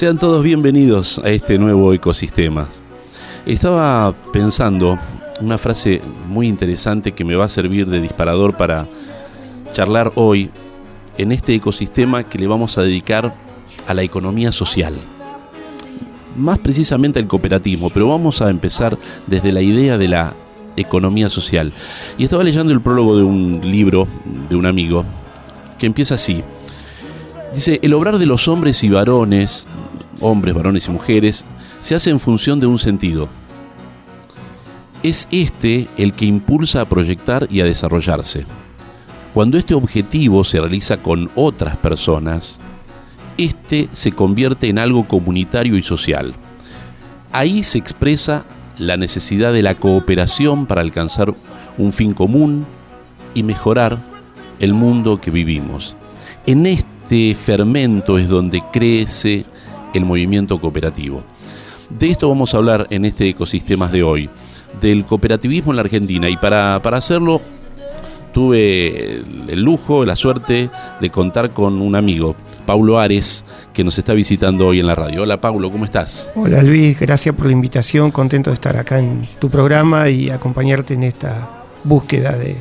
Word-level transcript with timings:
Sean 0.00 0.16
todos 0.16 0.42
bienvenidos 0.42 1.20
a 1.22 1.28
este 1.28 1.58
nuevo 1.58 1.92
ecosistema. 1.92 2.66
Estaba 3.44 4.14
pensando 4.32 4.98
una 5.42 5.58
frase 5.58 6.00
muy 6.26 6.48
interesante 6.48 7.12
que 7.12 7.22
me 7.22 7.36
va 7.36 7.44
a 7.44 7.48
servir 7.50 7.86
de 7.86 8.00
disparador 8.00 8.56
para 8.56 8.86
charlar 9.74 10.10
hoy 10.14 10.48
en 11.18 11.32
este 11.32 11.54
ecosistema 11.54 12.24
que 12.24 12.38
le 12.38 12.46
vamos 12.46 12.78
a 12.78 12.82
dedicar 12.82 13.34
a 13.86 13.92
la 13.92 14.02
economía 14.02 14.52
social. 14.52 14.94
Más 16.34 16.58
precisamente 16.60 17.18
al 17.18 17.26
cooperativismo, 17.26 17.90
pero 17.90 18.08
vamos 18.08 18.40
a 18.40 18.48
empezar 18.48 18.96
desde 19.26 19.52
la 19.52 19.60
idea 19.60 19.98
de 19.98 20.08
la 20.08 20.32
economía 20.78 21.28
social. 21.28 21.74
Y 22.16 22.24
estaba 22.24 22.42
leyendo 22.42 22.72
el 22.72 22.80
prólogo 22.80 23.18
de 23.18 23.22
un 23.22 23.60
libro 23.62 24.08
de 24.48 24.56
un 24.56 24.64
amigo 24.64 25.04
que 25.78 25.84
empieza 25.84 26.14
así. 26.14 26.42
Dice, 27.52 27.80
el 27.82 27.92
obrar 27.92 28.18
de 28.18 28.24
los 28.24 28.48
hombres 28.48 28.82
y 28.82 28.88
varones 28.88 29.66
hombres, 30.20 30.54
varones 30.54 30.88
y 30.88 30.90
mujeres, 30.90 31.46
se 31.78 31.94
hace 31.94 32.10
en 32.10 32.20
función 32.20 32.60
de 32.60 32.66
un 32.66 32.78
sentido. 32.78 33.28
Es 35.02 35.28
este 35.30 35.88
el 35.96 36.12
que 36.12 36.26
impulsa 36.26 36.82
a 36.82 36.88
proyectar 36.88 37.46
y 37.50 37.60
a 37.60 37.64
desarrollarse. 37.64 38.44
Cuando 39.32 39.58
este 39.58 39.74
objetivo 39.74 40.44
se 40.44 40.60
realiza 40.60 40.98
con 40.98 41.30
otras 41.34 41.76
personas, 41.76 42.60
este 43.38 43.88
se 43.92 44.12
convierte 44.12 44.68
en 44.68 44.78
algo 44.78 45.06
comunitario 45.06 45.76
y 45.76 45.82
social. 45.82 46.34
Ahí 47.32 47.62
se 47.62 47.78
expresa 47.78 48.44
la 48.76 48.96
necesidad 48.96 49.52
de 49.52 49.62
la 49.62 49.74
cooperación 49.74 50.66
para 50.66 50.80
alcanzar 50.80 51.32
un 51.78 51.92
fin 51.92 52.12
común 52.12 52.66
y 53.34 53.42
mejorar 53.42 53.98
el 54.58 54.74
mundo 54.74 55.20
que 55.20 55.30
vivimos. 55.30 55.96
En 56.46 56.66
este 56.66 57.34
fermento 57.34 58.18
es 58.18 58.28
donde 58.28 58.62
crece 58.72 59.44
el 59.94 60.04
movimiento 60.04 60.60
cooperativo. 60.60 61.22
De 61.90 62.10
esto 62.10 62.28
vamos 62.28 62.54
a 62.54 62.58
hablar 62.58 62.86
en 62.90 63.04
este 63.04 63.28
Ecosistemas 63.28 63.90
de 63.90 64.02
hoy, 64.02 64.30
del 64.80 65.04
cooperativismo 65.04 65.72
en 65.72 65.76
la 65.76 65.82
Argentina. 65.82 66.28
Y 66.28 66.36
para, 66.36 66.80
para 66.82 66.98
hacerlo 66.98 67.40
tuve 68.32 69.16
el 69.48 69.62
lujo, 69.62 70.04
la 70.04 70.16
suerte 70.16 70.70
de 71.00 71.10
contar 71.10 71.50
con 71.50 71.80
un 71.80 71.96
amigo, 71.96 72.36
Paulo 72.66 72.98
Ares, 72.98 73.44
que 73.72 73.82
nos 73.82 73.98
está 73.98 74.14
visitando 74.14 74.68
hoy 74.68 74.80
en 74.80 74.86
la 74.86 74.94
radio. 74.94 75.22
Hola 75.22 75.40
Paulo, 75.40 75.70
¿cómo 75.70 75.84
estás? 75.84 76.30
Hola 76.36 76.62
Luis, 76.62 76.98
gracias 76.98 77.34
por 77.34 77.46
la 77.46 77.52
invitación, 77.52 78.10
contento 78.10 78.50
de 78.50 78.54
estar 78.54 78.76
acá 78.76 78.98
en 78.98 79.26
tu 79.38 79.50
programa 79.50 80.08
y 80.08 80.30
acompañarte 80.30 80.94
en 80.94 81.02
esta 81.02 81.48
búsqueda 81.82 82.36
de, 82.36 82.56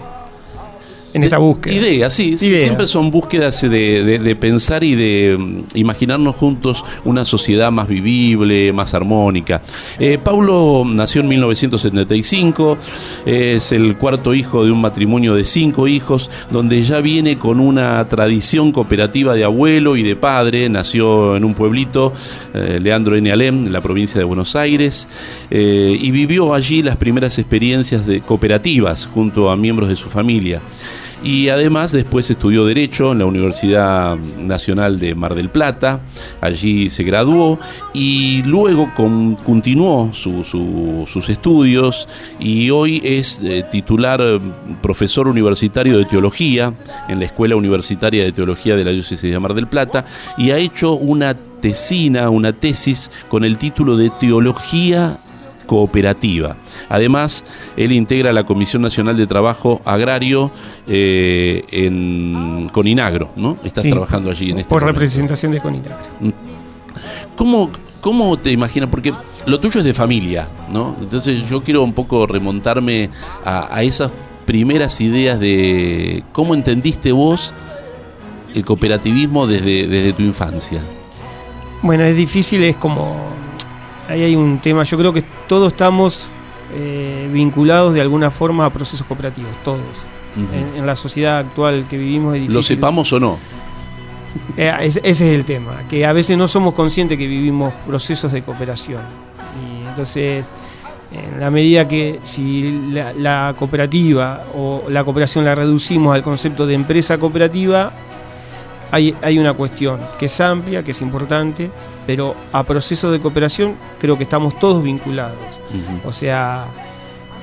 en 1.14 1.24
esta 1.24 1.38
búsqueda. 1.38 1.75
Ideas, 1.75 2.14
sí, 2.14 2.38
siempre 2.38 2.86
son 2.86 3.12
búsquedas 3.12 3.62
de, 3.62 4.38
pensar 4.40 4.84
y 4.84 4.96
de 4.96 5.38
mm, 5.38 5.78
imaginarnos 5.78 6.36
juntos 6.36 6.84
una 7.03 7.25
sociedad 7.25 7.72
más 7.72 7.88
vivible, 7.88 8.72
más 8.74 8.94
armónica. 8.94 9.62
Eh, 10.00 10.17
Paulo 10.23 10.84
nació 10.85 11.22
en 11.22 11.28
1975, 11.29 12.78
es 13.26 13.72
el 13.72 13.97
cuarto 13.97 14.34
hijo 14.34 14.66
de 14.66 14.72
un 14.72 14.82
matrimonio 14.82 15.35
de 15.35 15.46
cinco 15.46 15.88
hijos, 15.88 16.29
donde 16.52 16.82
ya 16.84 17.02
viene 17.02 17.38
con 17.38 17.59
una 17.59 18.08
tradición 18.08 18.72
cooperativa 18.72 19.34
de 19.34 19.44
abuelo 19.44 19.96
y 19.96 20.03
de 20.03 20.16
padre, 20.16 20.70
nació 20.70 21.35
en 21.35 21.44
un 21.44 21.53
pueblito, 21.53 22.14
eh, 22.53 22.79
Leandro 22.82 23.16
N. 23.16 23.32
Alem, 23.32 23.67
en 23.67 23.73
la 23.73 23.82
provincia 23.82 24.20
de 24.20 24.23
Buenos 24.23 24.56
Aires, 24.56 25.08
eh, 25.50 25.97
y 26.00 26.11
vivió 26.11 26.53
allí 26.53 26.84
las 26.84 26.97
primeras 26.97 27.38
experiencias 27.40 28.06
de 28.06 28.22
cooperativas 28.22 29.06
junto 29.06 29.50
a 29.50 29.56
miembros 29.56 29.90
de 29.90 29.96
su 29.96 30.09
familia 30.09 30.61
y 31.24 31.50
además 31.50 31.92
después 31.92 32.30
estudió 32.30 32.66
Derecho 32.66 33.12
en 33.12 33.20
la 33.20 33.26
Universidad 33.26 34.18
Nacional 34.18 35.00
de 35.00 35.16
Mar 35.16 35.36
del 35.36 35.50
Plata, 35.50 36.02
allí 36.42 36.90
se 36.90 37.04
graduó 37.04 37.60
y 37.94 38.44
luego 38.44 38.92
continuó 39.44 40.12
sus 40.14 41.30
estudios 41.30 42.08
y 42.40 42.70
hoy 42.70 43.02
es 43.04 43.42
eh, 43.44 43.66
titular 43.70 44.22
eh, 44.22 44.40
profesor 44.82 45.28
universitario 45.28 45.98
de 45.98 46.06
Teología 46.06 46.74
en 47.08 47.20
la 47.20 47.26
Escuela 47.26 47.56
Universitaria 47.56 48.24
de 48.24 48.32
Teología 48.32 48.76
de 48.76 48.86
la 48.86 48.92
Diócesis 48.92 49.32
de 49.32 49.40
Mar 49.40 49.54
del 49.54 49.68
Plata 49.68 50.06
y 50.38 50.52
ha 50.52 50.58
hecho 50.58 50.94
una 50.94 51.34
tesina, 51.34 52.30
una 52.30 52.54
tesis 52.54 53.12
con 53.28 53.44
el 53.44 53.58
título 53.58 53.98
de 53.98 54.10
Teología 54.20 55.18
cooperativa. 55.70 56.56
Además, 56.90 57.46
él 57.78 57.92
integra 57.92 58.34
la 58.34 58.44
Comisión 58.44 58.82
Nacional 58.82 59.16
de 59.16 59.28
Trabajo 59.28 59.82
Agrario 59.86 60.50
eh, 60.88 61.64
en 61.70 62.68
Coninagro, 62.72 63.30
¿no? 63.36 63.56
Estás 63.64 63.84
trabajando 63.84 64.32
allí 64.32 64.50
en 64.50 64.58
este 64.58 64.70
Por 64.70 64.84
representación 64.84 65.52
de 65.52 65.60
Coninagro. 65.60 65.96
Mm. 66.22 66.30
¿Cómo, 67.36 67.70
¿Cómo 68.02 68.40
te 68.40 68.50
imaginas? 68.50 68.90
Porque 68.90 69.14
lo 69.46 69.60
tuyo 69.60 69.82
es 69.82 69.86
de 69.86 69.94
familia, 69.94 70.48
¿no? 70.72 70.96
Entonces 71.00 71.48
yo 71.48 71.64
quiero 71.64 71.84
un 71.84 71.94
poco 71.94 72.26
remontarme 72.26 73.12
a, 73.46 73.84
esas 73.84 74.12
primeras 74.48 75.00
ideas 75.02 75.40
de 75.40 76.24
cómo 76.32 76.56
entendiste 76.56 77.12
vos 77.12 77.54
el 78.56 78.66
cooperativismo 78.66 79.46
desde, 79.46 79.86
desde 79.86 80.14
tu 80.14 80.24
infancia. 80.24 80.82
Bueno, 81.84 82.06
es 82.06 82.16
difícil, 82.16 82.64
es 82.64 82.76
como... 82.76 83.38
Ahí 84.09 84.23
hay 84.23 84.35
un 84.35 84.58
tema, 84.59 84.84
yo 84.84 84.97
creo 84.97 85.14
que 85.14 85.23
todos 85.47 85.72
estamos 85.72 86.29
eh, 86.73 87.29
vinculados 87.32 87.94
de 87.94 88.02
alguna 88.02 88.32
forma 88.32 88.66
a 88.66 88.70
procesos 88.72 89.06
cooperativos, 89.06 89.52
todos. 89.64 89.79
en, 90.76 90.85
la 90.85 90.96
sociedad 90.96 91.38
actual 91.38 91.85
que 91.88 91.97
vivimos 91.97 92.35
es. 92.35 92.50
¿Lo 92.50 92.64
sepamos 92.64 93.14
o 93.14 93.20
no? 93.20 93.38
Eh, 94.58 94.73
ese 94.82 95.02
es 95.03 95.22
el 95.22 95.46
tema, 95.46 95.84
que 95.90 96.06
a 96.06 96.14
veces 96.14 96.38
no 96.38 96.47
somos 96.47 96.73
conscientes 96.73 97.17
que 97.17 97.28
vivimos 97.28 97.72
procesos 97.85 98.32
de 98.32 98.41
cooperación. 98.41 99.02
Y 99.61 99.88
entonces, 99.88 100.50
en 101.11 101.40
la 101.40 101.52
medida 101.52 101.88
que 101.88 102.20
si 102.23 102.91
la, 102.91 103.53
cooperativa 103.58 104.46
o 104.56 104.84
la 104.90 105.03
cooperación 105.03 105.46
la 105.46 105.56
reducimos 105.56 106.16
al 106.16 106.23
concepto 106.23 106.66
de 106.66 106.73
empresa 106.73 107.17
cooperativa, 107.17 107.91
hay, 108.91 109.16
hay 109.22 109.38
una 109.38 109.53
cuestión 109.53 110.00
que 110.17 110.26
es 110.26 110.41
amplia, 110.41 110.84
que 110.84 110.91
es 110.91 111.02
importante, 111.02 111.70
pero 112.09 112.34
a 112.52 112.64
procesos 112.64 113.11
de 113.11 113.20
cooperación 113.20 113.76
creo 114.00 114.17
que 114.17 114.23
estamos 114.23 114.58
todos 114.58 114.82
vinculados. 114.82 115.38
O 116.03 116.11
sea, 116.11 116.66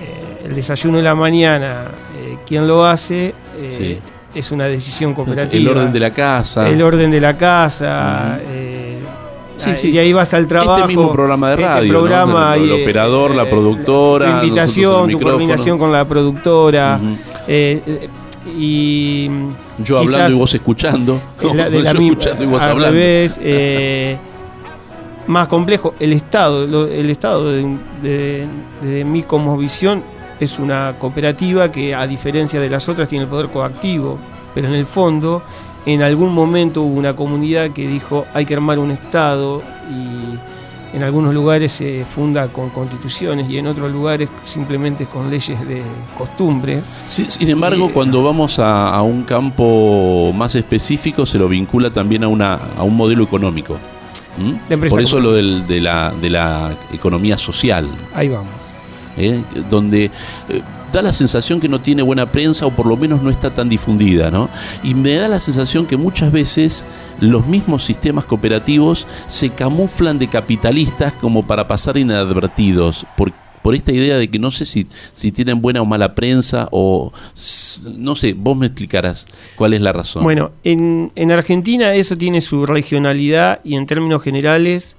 eh, 0.02 0.46
el 0.46 0.56
desayuno 0.56 0.96
de 0.98 1.04
la 1.04 1.14
mañana, 1.14 1.92
eh, 2.18 2.36
¿quién 2.44 2.66
lo 2.66 2.84
hace? 2.84 3.32
es 4.34 4.50
una 4.50 4.66
decisión 4.66 5.14
cooperativa. 5.14 5.62
El 5.62 5.68
orden 5.68 5.92
de 5.92 6.00
la 6.00 6.10
casa. 6.10 6.68
El 6.68 6.82
orden 6.82 7.12
de 7.12 7.20
la 7.20 7.36
casa. 7.36 8.40
Eh, 8.42 8.98
y 9.84 9.98
ahí 9.98 10.12
vas 10.12 10.34
al 10.34 10.48
trabajo. 10.48 10.78
Este 10.78 10.88
mismo 10.88 11.12
programa 11.12 11.50
de 11.50 11.54
este 11.54 11.64
radio. 11.64 12.06
el, 12.56 12.72
operador, 12.72 13.36
la 13.36 13.44
eh, 13.44 13.46
productora. 13.46 14.40
Tu 14.40 14.46
invitación, 14.46 15.08
tu 15.08 15.20
coordinación 15.20 15.78
con 15.78 15.92
la 15.92 16.04
productora. 16.04 16.98
Eh, 17.46 18.08
y 18.58 19.30
yo 19.78 19.98
hablando 19.98 20.34
y 20.34 20.38
vos 20.38 20.52
escuchando. 20.52 21.20
La, 21.54 21.70
de 21.70 21.82
la 21.82 21.92
yo 21.92 22.00
escuchando 22.00 22.42
y 22.42 22.46
vos 22.48 22.62
al 22.62 22.70
hablando. 22.72 22.96
Revés, 22.96 23.38
más 25.26 25.48
complejo, 25.48 25.94
el 25.98 26.12
Estado, 26.12 26.64
el 26.88 27.10
Estado 27.10 27.52
de, 27.52 27.76
de, 28.02 28.46
de 28.82 29.04
mi 29.04 29.24
visión 29.58 30.02
es 30.38 30.58
una 30.58 30.94
cooperativa 30.98 31.70
que 31.72 31.94
a 31.94 32.06
diferencia 32.06 32.60
de 32.60 32.70
las 32.70 32.88
otras 32.88 33.08
tiene 33.08 33.24
el 33.24 33.30
poder 33.30 33.48
coactivo, 33.48 34.18
pero 34.54 34.68
en 34.68 34.74
el 34.74 34.86
fondo 34.86 35.42
en 35.86 36.02
algún 36.02 36.32
momento 36.32 36.82
hubo 36.82 36.98
una 36.98 37.14
comunidad 37.14 37.70
que 37.70 37.86
dijo 37.86 38.26
hay 38.34 38.44
que 38.44 38.54
armar 38.54 38.78
un 38.78 38.90
Estado 38.90 39.62
y 39.90 40.96
en 40.96 41.02
algunos 41.02 41.34
lugares 41.34 41.72
se 41.72 42.04
funda 42.04 42.48
con 42.48 42.70
constituciones 42.70 43.50
y 43.50 43.58
en 43.58 43.66
otros 43.66 43.90
lugares 43.92 44.28
simplemente 44.42 45.06
con 45.06 45.30
leyes 45.30 45.66
de 45.66 45.82
costumbre. 46.16 46.80
sin 47.06 47.50
embargo, 47.50 47.90
cuando 47.92 48.22
vamos 48.22 48.58
a, 48.58 49.00
un 49.02 49.24
campo 49.24 50.32
más 50.34 50.54
específico 50.54 51.26
se 51.26 51.38
lo 51.38 51.48
vincula 51.48 51.92
también 51.92 52.24
a, 52.24 52.28
una, 52.28 52.58
a 52.76 52.82
un 52.82 52.96
modelo 52.96 53.24
económico. 53.24 53.78
Por 54.88 55.00
eso 55.00 55.20
lo 55.20 55.32
de, 55.32 55.80
la, 55.80 56.12
de 56.20 56.30
la 56.30 56.76
economía 56.92 57.38
social. 57.38 57.88
Ahí 58.14 58.28
vamos. 58.28 58.66
¿eh? 59.16 59.42
donde 59.70 60.10
eh, 60.48 60.62
da 60.92 61.02
la 61.02 61.12
sensación 61.12 61.60
que 61.60 61.68
no 61.68 61.80
tiene 61.80 62.02
buena 62.02 62.26
prensa 62.26 62.66
o 62.66 62.70
por 62.70 62.86
lo 62.86 62.96
menos 62.96 63.22
no 63.22 63.30
está 63.30 63.50
tan 63.50 63.68
difundida, 63.68 64.30
¿no? 64.30 64.48
Y 64.82 64.94
me 64.94 65.14
da 65.14 65.28
la 65.28 65.40
sensación 65.40 65.86
que 65.86 65.96
muchas 65.96 66.32
veces 66.32 66.84
los 67.20 67.46
mismos 67.46 67.84
sistemas 67.84 68.24
cooperativos 68.24 69.06
se 69.26 69.50
camuflan 69.50 70.18
de 70.18 70.28
capitalistas 70.28 71.12
como 71.14 71.44
para 71.44 71.66
pasar 71.66 71.96
inadvertidos, 71.96 73.06
por, 73.16 73.32
por 73.66 73.74
esta 73.74 73.90
idea 73.90 74.16
de 74.16 74.30
que 74.30 74.38
no 74.38 74.52
sé 74.52 74.64
si, 74.64 74.86
si 75.12 75.32
tienen 75.32 75.60
buena 75.60 75.82
o 75.82 75.84
mala 75.84 76.14
prensa 76.14 76.68
o 76.70 77.12
no 77.96 78.14
sé, 78.14 78.32
vos 78.32 78.56
me 78.56 78.66
explicarás 78.66 79.26
cuál 79.56 79.74
es 79.74 79.80
la 79.80 79.92
razón. 79.92 80.22
Bueno, 80.22 80.52
en, 80.62 81.10
en 81.16 81.32
Argentina 81.32 81.92
eso 81.94 82.16
tiene 82.16 82.42
su 82.42 82.64
regionalidad 82.64 83.58
y 83.64 83.74
en 83.74 83.86
términos 83.86 84.22
generales 84.22 84.94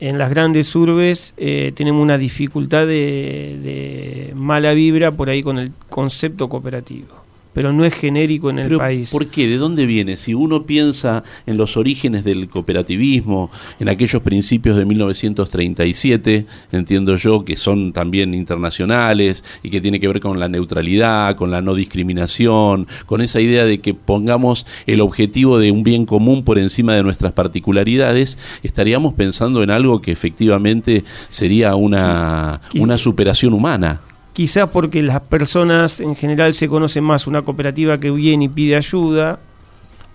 en 0.00 0.18
las 0.18 0.28
grandes 0.28 0.74
urbes 0.74 1.34
eh, 1.36 1.70
tenemos 1.76 2.02
una 2.02 2.18
dificultad 2.18 2.84
de, 2.88 4.32
mala 4.34 4.74
vibra 4.74 5.12
por 5.12 5.30
ahí 5.30 5.44
con 5.44 5.60
el 5.60 5.70
concepto 5.88 6.48
cooperativo 6.48 7.19
pero 7.52 7.72
no 7.72 7.84
es 7.84 7.94
genérico 7.94 8.50
en 8.50 8.58
el 8.60 8.76
país. 8.76 9.10
¿Por 9.10 9.26
qué? 9.26 9.48
¿De 9.48 9.56
dónde 9.56 9.86
viene? 9.86 10.16
Si 10.16 10.34
uno 10.34 10.64
piensa 10.64 11.24
en 11.46 11.56
los 11.56 11.76
orígenes 11.76 12.24
del 12.24 12.48
cooperativismo, 12.48 13.50
en 13.78 13.88
aquellos 13.88 14.22
principios 14.22 14.76
de 14.76 14.84
1937, 14.84 16.46
entiendo 16.72 17.16
yo 17.16 17.44
que 17.44 17.56
son 17.56 17.92
también 17.92 18.34
internacionales 18.34 19.44
y 19.62 19.70
que 19.70 19.80
tiene 19.80 20.00
que 20.00 20.08
ver 20.08 20.20
con 20.20 20.38
la 20.38 20.48
neutralidad, 20.48 21.36
con 21.36 21.50
la 21.50 21.62
no 21.62 21.74
discriminación, 21.74 22.86
con 23.06 23.20
esa 23.20 23.40
idea 23.40 23.64
de 23.64 23.80
que 23.80 23.94
pongamos 23.94 24.66
el 24.86 25.00
objetivo 25.00 25.58
de 25.58 25.70
un 25.70 25.82
bien 25.82 26.06
común 26.06 26.44
por 26.44 26.58
encima 26.58 26.94
de 26.94 27.02
nuestras 27.02 27.32
particularidades, 27.32 28.38
estaríamos 28.62 29.14
pensando 29.14 29.62
en 29.62 29.70
algo 29.70 30.00
que 30.00 30.12
efectivamente 30.12 31.04
sería 31.28 31.74
una, 31.74 32.60
una 32.74 32.98
superación 32.98 33.52
humana 33.54 34.00
quizás 34.32 34.68
porque 34.70 35.02
las 35.02 35.20
personas 35.20 36.00
en 36.00 36.16
general 36.16 36.54
se 36.54 36.68
conocen 36.68 37.04
más 37.04 37.26
una 37.26 37.42
cooperativa 37.42 37.98
que 37.98 38.10
viene 38.10 38.44
y 38.44 38.48
pide 38.48 38.76
ayuda 38.76 39.38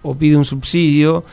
o 0.02 0.16
pide 0.16 0.38
un 0.38 0.46
subsidio 0.46 1.24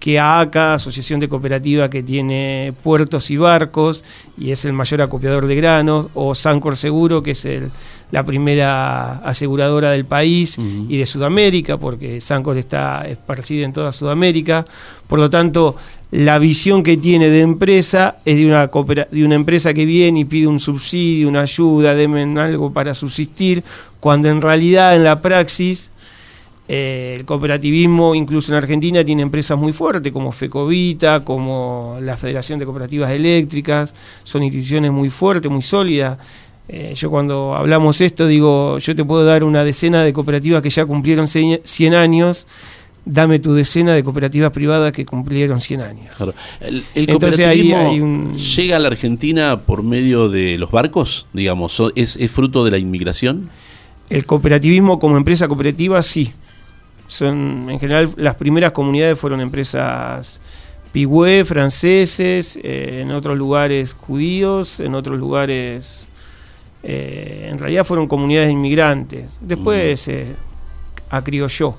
que 0.00 0.18
ACA, 0.18 0.74
Asociación 0.74 1.20
de 1.20 1.28
Cooperativa 1.28 1.90
que 1.90 2.02
tiene 2.02 2.72
puertos 2.82 3.30
y 3.30 3.36
barcos 3.36 4.02
y 4.38 4.50
es 4.50 4.64
el 4.64 4.72
mayor 4.72 5.02
acopiador 5.02 5.46
de 5.46 5.54
granos, 5.54 6.08
o 6.14 6.34
Sancor 6.34 6.78
Seguro, 6.78 7.22
que 7.22 7.32
es 7.32 7.44
el, 7.44 7.70
la 8.10 8.24
primera 8.24 9.16
aseguradora 9.18 9.90
del 9.90 10.06
país 10.06 10.56
y 10.58 10.96
de 10.96 11.04
Sudamérica, 11.04 11.76
porque 11.76 12.22
Sancor 12.22 12.56
está 12.56 13.06
esparcida 13.06 13.66
en 13.66 13.74
toda 13.74 13.92
Sudamérica. 13.92 14.64
Por 15.06 15.18
lo 15.18 15.28
tanto, 15.28 15.76
la 16.10 16.38
visión 16.38 16.82
que 16.82 16.96
tiene 16.96 17.28
de 17.28 17.40
empresa 17.40 18.18
es 18.24 18.36
de 18.36 18.46
una, 18.46 18.66
de 18.66 19.24
una 19.24 19.34
empresa 19.34 19.72
que 19.72 19.84
viene 19.84 20.20
y 20.20 20.24
pide 20.24 20.48
un 20.48 20.58
subsidio, 20.58 21.28
una 21.28 21.42
ayuda, 21.42 21.94
denme 21.94 22.22
algo 22.40 22.72
para 22.72 22.94
subsistir, 22.94 23.62
cuando 24.00 24.28
en 24.28 24.40
realidad 24.40 24.96
en 24.96 25.04
la 25.04 25.22
praxis 25.22 25.90
eh, 26.72 27.16
el 27.18 27.24
cooperativismo, 27.24 28.14
incluso 28.14 28.52
en 28.52 28.58
Argentina, 28.58 29.04
tiene 29.04 29.22
empresas 29.22 29.58
muy 29.58 29.72
fuertes 29.72 30.12
como 30.12 30.30
Fecovita, 30.30 31.24
como 31.24 31.98
la 32.00 32.16
Federación 32.16 32.58
de 32.58 32.64
Cooperativas 32.64 33.10
Eléctricas, 33.10 33.92
son 34.22 34.42
instituciones 34.44 34.92
muy 34.92 35.10
fuertes, 35.10 35.50
muy 35.50 35.62
sólidas. 35.62 36.18
Eh, 36.68 36.94
yo 36.94 37.10
cuando 37.10 37.56
hablamos 37.56 38.00
esto 38.00 38.28
digo, 38.28 38.78
yo 38.78 38.94
te 38.94 39.04
puedo 39.04 39.24
dar 39.24 39.42
una 39.42 39.64
decena 39.64 40.04
de 40.04 40.12
cooperativas 40.12 40.62
que 40.62 40.70
ya 40.70 40.86
cumplieron 40.86 41.26
100 41.26 41.94
años 41.94 42.46
dame 43.04 43.38
tu 43.38 43.54
decena 43.54 43.94
de 43.94 44.04
cooperativas 44.04 44.52
privadas 44.52 44.92
que 44.92 45.04
cumplieron 45.06 45.60
100 45.60 45.80
años. 45.80 46.14
El, 46.94 47.06
cooperativismo 47.06 48.34
llega 48.34 48.76
a 48.76 48.78
la 48.78 48.88
Argentina 48.88 49.60
por 49.60 49.82
medio 49.82 50.28
de 50.28 50.58
los 50.58 50.70
barcos, 50.70 51.26
digamos, 51.32 51.82
¿es, 51.94 52.18
fruto 52.30 52.64
de 52.64 52.70
la 52.70 52.78
inmigración? 52.78 53.50
El 54.08 54.26
cooperativismo 54.26 54.98
como 54.98 55.16
empresa 55.16 55.48
cooperativa, 55.48 56.02
sí. 56.02 56.32
Son, 57.08 57.68
en 57.70 57.80
general, 57.80 58.10
las 58.16 58.36
primeras 58.36 58.72
comunidades 58.72 59.18
fueron 59.18 59.40
empresas 59.40 60.40
pigüé, 60.92 61.44
franceses, 61.44 62.58
eh, 62.62 63.00
en 63.02 63.10
otros 63.12 63.36
lugares 63.36 63.94
judíos, 63.94 64.80
en 64.80 64.94
otros 64.94 65.18
lugares, 65.18 66.06
eh, 66.82 67.48
en 67.50 67.58
realidad 67.58 67.84
fueron 67.84 68.08
comunidades 68.08 68.50
inmigrantes. 68.50 69.38
Después 69.40 70.06
mm. 70.08 70.10
eh, 70.10 70.34
acriolló 71.10 71.76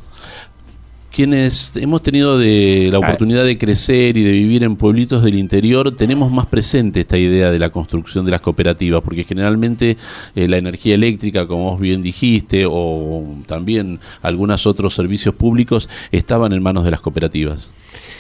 quienes 1.12 1.76
hemos 1.76 2.02
tenido 2.02 2.40
de 2.40 2.90
la 2.92 3.00
oportunidad 3.00 3.44
de 3.44 3.58
crecer 3.58 4.18
y 4.18 4.24
de 4.24 4.32
vivir 4.32 4.64
en 4.64 4.78
pueblitos 4.78 5.24
del 5.24 5.36
interior, 5.36 5.96
tenemos 5.96 6.32
más 6.32 6.46
presente 6.46 7.02
esta 7.02 7.18
idea 7.18 7.52
de 7.52 7.60
la 7.60 7.70
construcción 7.70 8.26
de 8.26 8.32
las 8.32 8.42
cooperativas, 8.42 9.02
porque 9.02 9.26
generalmente 9.26 9.98
eh, 10.36 10.48
la 10.48 10.58
energía 10.58 10.96
eléctrica, 10.96 11.46
como 11.46 11.72
vos 11.72 11.80
bien 11.80 12.02
dijiste, 12.02 12.66
o 12.68 13.26
también 13.46 14.00
algunos 14.22 14.66
otros 14.66 14.96
servicios 14.96 15.36
públicos, 15.36 15.90
estaban 16.12 16.54
en 16.54 16.64
manos 16.64 16.86
de 16.86 16.92
las 16.92 17.02
cooperativas. 17.02 17.74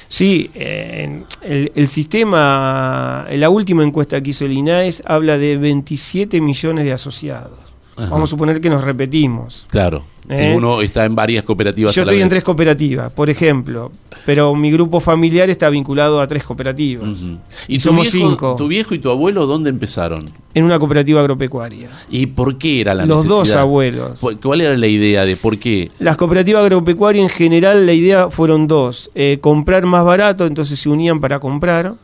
Sí, 0.09 0.51
el, 0.53 1.71
el, 1.73 1.87
sistema, 1.87 3.25
la 3.31 3.49
última 3.49 3.83
encuesta 3.83 4.21
que 4.21 4.31
hizo 4.31 4.45
el 4.45 4.51
INAES 4.51 5.03
habla 5.05 5.37
de 5.37 5.55
27 5.55 6.41
millones 6.41 6.83
de 6.83 6.91
asociados. 6.91 7.70
Ajá. 8.01 8.09
Vamos 8.11 8.29
a 8.29 8.31
suponer 8.31 8.59
que 8.61 8.69
nos 8.69 8.83
repetimos. 8.83 9.65
Claro. 9.69 10.03
Si 10.35 10.43
¿Eh? 10.43 10.53
uno 10.55 10.81
está 10.81 11.03
en 11.03 11.15
varias 11.15 11.43
cooperativas 11.43 11.93
Yo 11.95 12.03
a 12.03 12.05
la 12.05 12.11
estoy 12.11 12.21
en 12.21 12.29
tres 12.29 12.43
cooperativas, 12.43 13.11
por 13.11 13.29
ejemplo, 13.29 13.91
pero 14.25 14.53
mi 14.55 14.71
grupo 14.71 14.99
familiar 14.99 15.49
está 15.49 15.69
vinculado 15.69 16.21
a 16.21 16.27
tres 16.27 16.43
cooperativas. 16.43 17.19
Y 17.67 17.75
¿Y 17.75 17.77
tu 17.79 17.89
somos 17.89 18.11
viejo, 18.11 18.29
cinco. 18.29 18.55
tu 18.55 18.67
viejo 18.67 18.93
y 18.93 18.99
tu 18.99 19.09
abuelo 19.09 19.45
dónde 19.47 19.69
empezaron? 19.71 20.29
En 20.53 20.63
una 20.63 20.77
cooperativa 20.79 21.19
agropecuaria. 21.21 21.89
¿Y 22.09 22.27
por 22.27 22.57
qué 22.57 22.81
era 22.81 22.93
la 22.93 23.05
Los 23.05 23.25
dos 23.27 23.55
abuelos. 23.55 24.19
¿Cu- 24.19 24.37
¿Cuál 24.41 24.61
era 24.61 24.77
la 24.77 24.87
idea 24.87 25.25
de 25.25 25.35
por 25.35 25.57
qué? 25.57 25.91
Las 25.99 26.15
cooperativas 26.17 26.61
agropecuarias 26.63 27.23
en 27.23 27.29
general, 27.29 27.85
la 27.85 27.93
idea 27.93 28.29
fueron 28.29 28.67
dos. 28.67 29.09
Eh, 29.15 29.39
comprar 29.41 29.85
más 29.85 30.05
barato, 30.05 30.45
entonces 30.45 30.79
se 30.79 30.87
unían 30.87 31.19
para 31.19 31.39
comprar. 31.39 31.95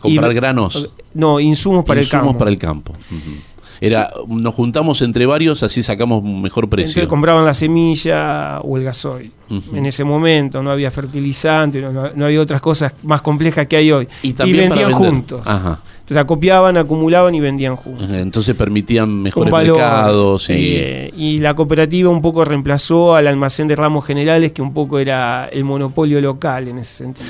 ¿Comprar 0.00 0.32
Y- 0.32 0.34
granos? 0.34 0.90
No, 1.12 1.38
insumos 1.38 1.84
para 1.84 2.00
insumos 2.00 2.22
el 2.22 2.28
campo. 2.28 2.38
para 2.38 2.50
el 2.50 2.58
campo. 2.58 2.92
Era, 3.84 4.10
nos 4.28 4.54
juntamos 4.54 5.02
entre 5.02 5.26
varios, 5.26 5.64
así 5.64 5.82
sacamos 5.82 6.22
un 6.22 6.40
mejor 6.40 6.68
precio. 6.68 6.90
Entonces 6.90 7.08
compraban 7.08 7.44
la 7.44 7.52
semilla 7.52 8.60
o 8.60 8.76
el 8.78 8.84
gasoil. 8.84 9.32
En 9.74 9.84
ese 9.86 10.04
momento 10.04 10.62
no 10.62 10.70
había 10.70 10.90
fertilizante, 10.92 11.80
no, 11.82 11.90
no- 12.14 12.24
había 12.24 12.40
otras 12.40 12.60
cosas 12.60 12.94
más 13.02 13.20
complejas 13.22 13.66
que 13.66 13.76
hay 13.76 13.90
hoy. 13.90 14.06
y 14.22 14.32
vendían 14.68 14.92
juntos. 14.92 15.42
Ajá. 15.44 15.80
Entonces 15.98 16.16
acopiaban, 16.16 16.76
acumulaban 16.76 17.34
y 17.34 17.40
vendían 17.40 17.74
juntos. 17.76 18.08
Entonces 18.10 18.54
permitían 18.54 19.22
mejores 19.22 19.50
valor, 19.50 19.76
mercados 19.78 20.48
y 20.50 20.52
eh, 20.54 21.12
y 21.16 21.38
la 21.38 21.54
cooperativa 21.54 22.08
un 22.08 22.22
poco 22.22 22.44
reemplazó 22.44 23.14
al 23.16 23.26
almacén 23.26 23.66
de 23.68 23.74
ramos 23.76 24.04
generales, 24.04 24.52
que 24.52 24.62
un 24.62 24.72
poco 24.72 24.98
era 25.00 25.48
el 25.52 25.64
monopolio 25.64 26.20
local 26.20 26.68
en 26.68 26.78
ese 26.78 26.94
sentido. 26.94 27.28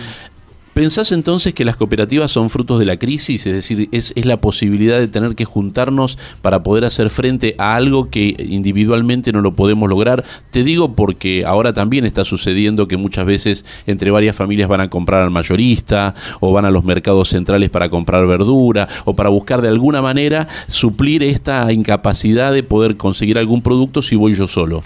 ¿Pensás 0.75 1.13
entonces 1.13 1.53
que 1.53 1.67
las 1.67 1.77
cooperativas 1.77 2.31
son 2.31 2.49
frutos 2.49 2.79
de 2.79 2.87
la 2.87 2.97
crisis? 2.97 3.47
Es 3.47 3.53
decir, 3.53 3.91
es, 3.93 4.15
es 4.17 4.25
la 4.25 4.41
posibilidad 4.41 4.99
de 4.99 5.07
tener 5.07 5.35
que 5.35 5.45
juntarnos 5.45 6.17
para 6.41 6.63
poder 6.63 6.87
hacer 6.87 7.11
frente 7.11 7.55
a 7.59 7.75
algo 7.75 8.09
que 8.09 8.35
individualmente 8.39 9.33
no 9.33 9.43
lo 9.43 9.55
podemos 9.55 9.91
lograr. 9.91 10.25
Te 10.51 10.65
digo 10.65 10.95
porque 10.95 11.45
ahora 11.47 11.75
también 11.75 12.07
está 12.07 12.25
sucediendo 12.25 12.89
que 12.89 12.97
muchas 12.97 13.27
veces 13.27 13.67
entre 13.87 14.11
varias 14.11 14.35
familias 14.35 14.67
van 14.67 14.81
a 14.81 14.89
comprar 14.89 15.21
al 15.21 15.31
mayorista 15.31 16.15
o 16.41 16.55
van 16.55 16.65
a 16.65 16.71
los 16.71 16.85
mercados 16.85 17.29
centrales 17.29 17.69
para 17.69 17.91
comprar 17.91 18.27
verdura 18.27 18.89
o 19.05 19.15
para 19.15 19.29
buscar 19.29 19.61
de 19.61 19.69
alguna 19.69 20.01
manera 20.01 20.49
suplir 20.69 21.23
esta 21.23 21.71
incapacidad 21.71 22.51
de 22.51 22.63
poder 22.63 22.97
conseguir 22.97 23.37
algún 23.37 23.61
producto 23.61 24.01
si 24.01 24.17
voy 24.17 24.35
yo 24.35 24.49
solo. 24.49 24.83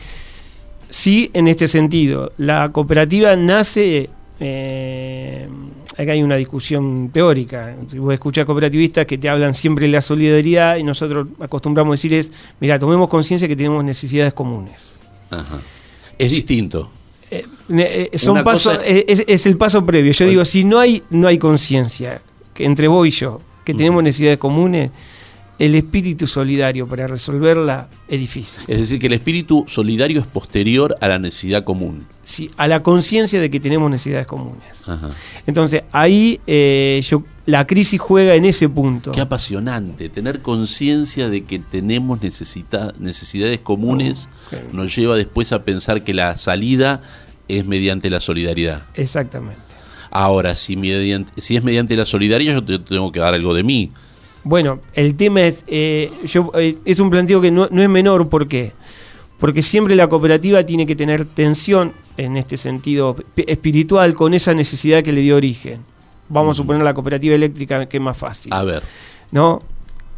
Sí, 0.88 1.31
en 1.33 1.47
este 1.47 1.69
sentido. 1.69 2.33
La 2.38 2.73
cooperativa 2.73 3.37
nace. 3.37 4.11
eh, 4.40 5.49
acá 5.97 6.12
hay 6.12 6.23
una 6.23 6.37
discusión 6.37 7.11
teórica. 7.12 7.75
Si 7.91 7.99
vos 7.99 8.12
escuchás 8.12 8.45
cooperativistas 8.45 9.07
que 9.07 9.19
te 9.19 9.29
hablan 9.29 9.55
siempre 9.55 9.87
de 9.87 9.93
la 9.93 10.03
solidaridad 10.03 10.76
y 10.76 10.83
nosotros 10.83 11.29
acostumbramos 11.41 11.93
a 11.93 11.95
decirles: 11.95 12.33
mira, 12.61 12.79
tomemos 12.79 13.09
conciencia 13.09 13.49
que 13.49 13.57
tenemos 13.57 13.85
necesidades 13.85 14.33
comunes. 14.35 14.95
Ajá. 15.31 15.61
Es 16.19 16.31
distinto. 16.31 16.91
Eh, 17.31 17.45
eh, 17.71 18.11
son 18.15 18.38
eh, 18.85 19.05
es, 19.09 19.25
es 19.26 19.47
el 19.47 19.57
paso 19.57 19.85
previo. 19.85 20.12
Yo 20.12 20.26
digo, 20.26 20.45
si 20.45 20.65
no 20.65 20.79
hay, 20.79 21.03
no 21.11 21.26
hay 21.26 21.38
conciencia 21.38 22.23
entre 22.59 22.88
vos 22.88 23.07
y 23.07 23.11
yo, 23.11 23.41
que 23.65 23.75
tenemos 23.75 24.03
necesidades 24.03 24.38
comunes, 24.38 24.91
el 25.59 25.75
espíritu 25.75 26.27
solidario 26.27 26.87
para 26.87 27.07
resolverla 27.07 27.89
es 28.09 28.21
difícil. 28.21 28.63
Es 28.69 28.79
decir, 28.79 28.99
que 28.99 29.07
el 29.07 29.15
espíritu 29.15 29.65
solidario 29.69 30.21
es 30.21 30.27
posterior 30.27 30.95
a 31.01 31.09
la 31.09 31.19
necesidad 31.19 31.65
común. 31.65 32.07
Si, 32.25 32.51
a 32.57 32.69
la 32.69 32.83
conciencia 32.83 33.41
de 33.41 33.49
que 33.51 33.59
tenemos 33.61 33.91
necesidades 33.91 34.27
comunes. 34.27 34.63
Ajá. 34.87 35.11
Entonces, 35.47 35.83
ahí 35.93 36.41
eh, 36.47 37.01
yo, 37.09 37.23
la 37.47 37.67
crisis 37.67 38.01
juega 38.01 38.35
en 38.35 38.45
ese 38.45 38.69
punto. 38.69 39.13
Qué 39.13 39.21
apasionante, 39.21 40.09
tener 40.09 40.43
conciencia 40.43 41.29
de 41.31 41.45
que 41.45 41.59
tenemos 41.59 42.21
necesita- 42.21 42.93
necesidades 42.99 43.61
comunes 43.61 44.29
Ok. 44.53 44.73
nos 44.75 44.95
lleva 44.95 45.17
después 45.17 45.53
a 45.53 45.65
pensar 45.65 46.03
que 46.05 46.13
la 46.15 46.37
salida 46.37 47.01
es 47.49 47.65
mediante 47.65 48.11
la 48.11 48.21
solidaridad. 48.21 48.83
Exactamente. 48.95 49.61
Ahora, 50.11 50.55
si, 50.55 50.77
mediante- 50.77 51.41
si 51.41 51.57
es 51.57 51.63
mediante 51.65 51.97
la 51.97 52.05
solidaridad, 52.05 52.55
yo 52.55 52.65
te- 52.65 52.79
tengo 52.79 53.11
que 53.13 53.21
dar 53.21 53.35
algo 53.35 53.55
de 53.55 53.63
mí. 53.63 53.93
Bueno, 54.47 54.79
el 54.95 55.17
tema 55.17 55.43
es, 55.43 55.65
eh, 55.67 56.09
yo, 56.25 56.53
eh, 56.55 56.79
es 56.85 57.00
un 57.00 57.11
planteo 57.11 57.41
que 57.41 57.50
no, 57.50 57.67
no 57.69 57.83
es 57.83 57.88
menor, 57.88 58.29
¿por 58.29 58.47
qué? 58.47 58.71
Porque 59.41 59.61
siempre 59.61 59.97
la 59.97 60.09
cooperativa 60.09 60.62
tiene 60.62 60.87
que 60.87 60.95
tener 60.95 61.25
tensión 61.25 61.95
en 62.17 62.37
este 62.37 62.57
sentido 62.57 63.17
espiritual 63.35 64.15
con 64.15 64.35
esa 64.35 64.55
necesidad 64.55 65.03
que 65.03 65.11
le 65.11 65.23
dio 65.23 65.35
origen. 65.35 65.81
Vamos 66.29 66.57
a 66.57 66.62
suponer 66.62 66.85
la 66.85 66.95
cooperativa 66.95 67.35
eléctrica 67.35 67.87
que 67.88 67.97
es 67.97 68.03
más 68.03 68.17
fácil. 68.17 68.53
A 68.55 68.62
ver, 68.62 68.85
¿no? 69.33 69.65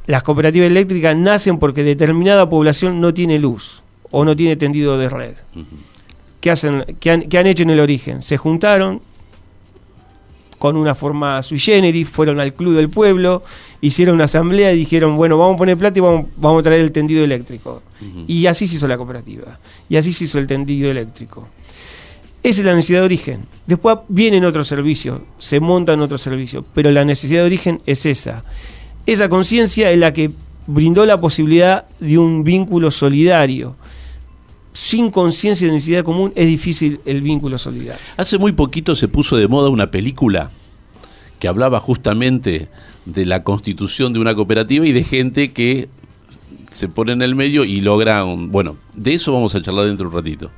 Las 0.07 0.23
cooperativas 0.23 0.67
eléctricas 0.67 1.17
nacen 1.17 1.59
porque 1.59 1.83
determinada 1.83 2.51
población 2.51 3.01
no 3.01 3.15
tiene 3.15 3.39
luz 3.39 3.83
o 4.11 4.27
no 4.27 4.37
tiene 4.37 4.57
tendido 4.57 4.99
de 4.99 5.09
red. 5.09 5.33
¿Qué, 6.43 6.51
hacen, 6.51 6.85
qué, 7.01 7.13
han, 7.13 7.23
qué 7.23 7.39
han 7.39 7.47
hecho 7.47 7.63
en 7.63 7.71
el 7.71 7.81
origen? 7.81 8.21
Se 8.23 8.37
juntaron 8.37 9.01
con 10.59 10.77
una 10.77 10.95
forma 10.95 11.43
sui 11.43 11.59
generis, 11.59 12.09
fueron 12.09 12.41
al 12.41 12.55
club 12.55 12.75
del 12.75 12.89
pueblo, 12.89 13.43
hicieron 13.81 14.17
una 14.17 14.25
asamblea 14.25 14.73
y 14.73 14.79
dijeron, 14.79 15.17
bueno, 15.17 15.39
vamos 15.39 15.55
a 15.55 15.59
poner 15.59 15.77
plata 15.77 15.99
y 15.99 16.03
vamos, 16.03 16.27
vamos 16.37 16.61
a 16.61 16.63
traer 16.65 16.81
el 16.81 16.93
tendido 16.93 17.25
eléctrico. 17.25 17.83
Y 18.27 18.47
así 18.47 18.67
se 18.69 18.77
hizo 18.77 18.87
la 18.89 18.97
cooperativa. 18.97 19.59
Y 19.89 19.97
así 19.97 20.13
se 20.13 20.25
hizo 20.25 20.39
el 20.39 20.47
tendido 20.47 20.91
eléctrico. 20.91 21.49
Esa 22.43 22.61
es 22.61 22.67
la 22.67 22.75
necesidad 22.75 23.01
de 23.01 23.07
origen. 23.07 23.41
Después 23.67 23.99
vienen 24.09 24.45
otros 24.45 24.69
servicios, 24.69 25.21
se 25.39 25.61
montan 25.61 26.01
otros 26.01 26.23
servicios, 26.23 26.65
pero 26.73 26.91
la 26.91 27.05
necesidad 27.05 27.41
de 27.41 27.47
origen 27.47 27.81
es 27.85 28.07
esa. 28.07 28.45
Esa 29.07 29.29
conciencia 29.29 29.91
es 29.91 29.99
la 29.99 30.13
que 30.13 30.31
brindó 30.67 31.05
la 31.07 31.21
posibilidad 31.21 31.87
de 31.99 32.19
un 32.19 32.45
vínculo 32.45 32.91
solidario. 32.91 33.77
Sin 34.73 35.11
conciencia 35.11 35.67
de 35.67 35.73
necesidad 35.73 36.05
común 36.05 36.33
es 36.37 36.47
difícil 36.47 37.01
el 37.05 37.23
vínculo 37.23 37.59
solidario. 37.59 38.01
Hace 38.17 38.39
muy 38.39 38.53
poquito 38.53 38.95
se 38.95 39.09
puso 39.09 39.37
de 39.37 39.49
moda 39.49 39.69
una 39.71 39.91
película 39.91 40.51
que 41.39 41.49
hablaba 41.49 41.81
justamente 41.81 42.69
de 43.05 43.25
la 43.25 43.43
constitución 43.45 44.13
de 44.13 44.21
una 44.21 44.35
cooperativa 44.35 44.87
y 44.87 44.93
de 44.93 45.05
gente 45.05 45.53
que 45.53 45.89
se 46.71 46.89
pone 46.89 47.13
en 47.13 47.23
el 47.23 47.35
medio 47.35 47.65
y 47.65 47.81
logra 47.81 48.25
un... 48.25 48.51
Bueno, 48.51 48.77
de 48.95 49.15
eso 49.15 49.33
vamos 49.33 49.55
a 49.55 49.63
charlar 49.63 49.87
dentro 49.87 50.11
de 50.11 50.17
un 50.17 50.23
ratito. 50.23 50.51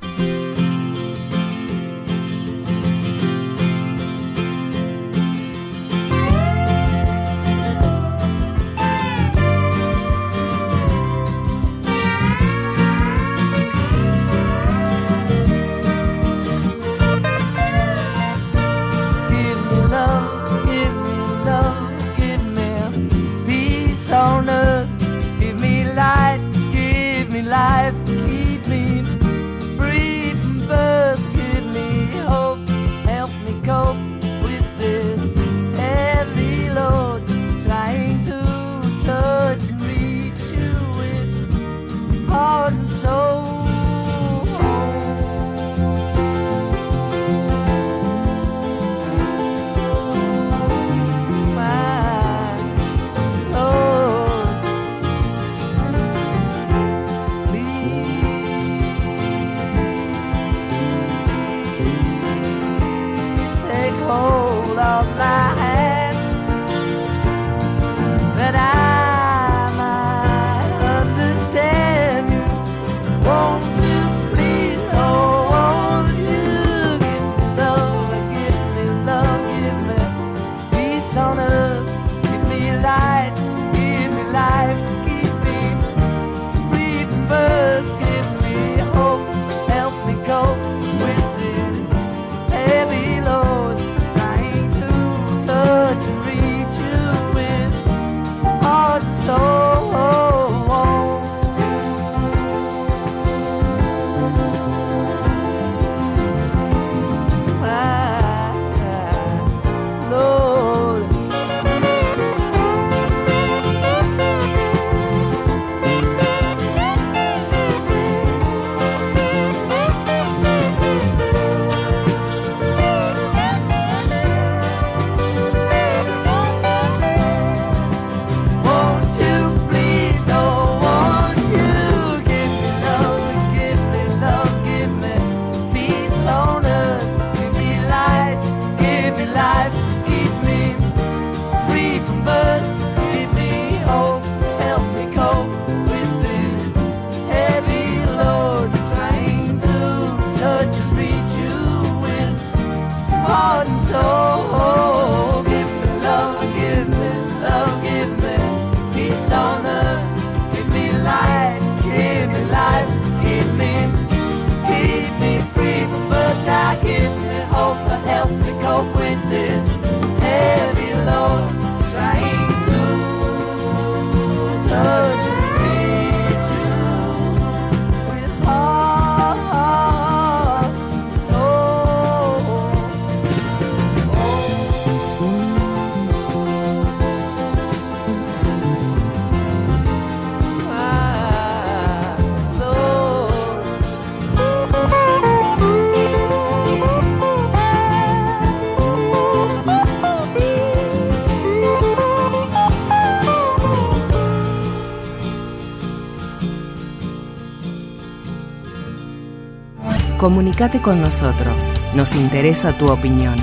Comunicate 210.21 210.83
con 210.83 211.01
nosotros. 211.01 211.57
Nos 211.95 212.15
interesa 212.15 212.77
tu 212.77 212.91
opinión. 212.91 213.37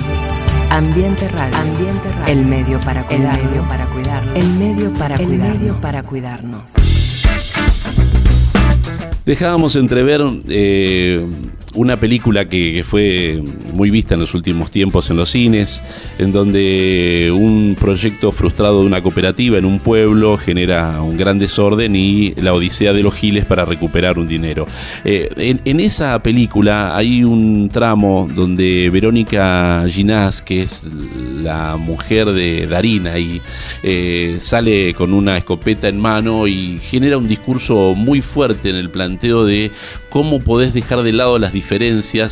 Ambiente 0.70 1.26
Radio. 1.26 1.56
Ambiente 1.56 2.12
Radio. 2.12 2.32
El 2.32 2.46
medio 2.46 2.78
para 2.78 3.04
cuidar. 3.04 3.36
El 3.36 3.42
medio 3.42 3.68
para 3.68 3.86
cuidar. 3.86 4.36
El 4.36 4.48
medio 4.50 4.94
para 4.94 5.16
el 5.16 5.28
medio 5.28 5.80
para 5.80 6.02
cuidarnos. 6.04 6.70
Dejábamos 9.26 9.74
entrever 9.74 10.22
eh, 10.46 11.26
una 11.78 12.00
película 12.00 12.44
que, 12.44 12.84
fue 12.84 13.40
muy 13.72 13.90
vista 13.90 14.14
en 14.14 14.20
los 14.20 14.34
últimos 14.34 14.70
tiempos 14.70 15.10
en 15.10 15.16
los 15.16 15.30
cines, 15.30 15.82
en 16.18 16.32
donde 16.32 17.30
un 17.32 17.76
proyecto 17.78 18.32
frustrado 18.32 18.80
de 18.80 18.86
una 18.86 19.00
cooperativa 19.00 19.58
en 19.58 19.64
un 19.64 19.78
pueblo 19.78 20.36
genera 20.36 21.00
un 21.00 21.16
gran 21.16 21.38
desorden 21.38 21.94
y 21.94 22.34
la 22.34 22.52
odisea 22.52 22.92
de 22.92 23.02
los 23.02 23.14
giles 23.14 23.44
para 23.44 23.64
recuperar 23.64 24.18
un 24.18 24.26
dinero. 24.26 24.66
Eh, 25.04 25.30
en, 25.36 25.60
en, 25.64 25.78
esa 25.78 26.20
película 26.20 26.96
hay 26.96 27.22
un 27.22 27.68
tramo 27.68 28.26
donde 28.34 28.90
Verónica 28.90 29.84
Ginás, 29.88 30.42
que 30.42 30.62
es 30.62 30.88
la 31.42 31.76
mujer 31.76 32.32
de 32.32 32.66
Darina, 32.66 33.18
y 33.18 33.40
eh, 33.84 34.36
sale 34.40 34.94
con 34.94 35.14
una 35.14 35.36
escopeta 35.36 35.86
en 35.86 36.00
mano 36.00 36.48
y 36.48 36.80
genera 36.82 37.18
un 37.18 37.28
discurso 37.28 37.94
muy 37.94 38.20
fuerte 38.20 38.70
en 38.70 38.76
el 38.76 38.90
planteo 38.90 39.44
de 39.44 39.70
cómo 40.10 40.40
podés 40.40 40.74
dejar 40.74 41.02
de 41.02 41.12
lado 41.12 41.38
las 41.38 41.52
diferencias 41.52 41.67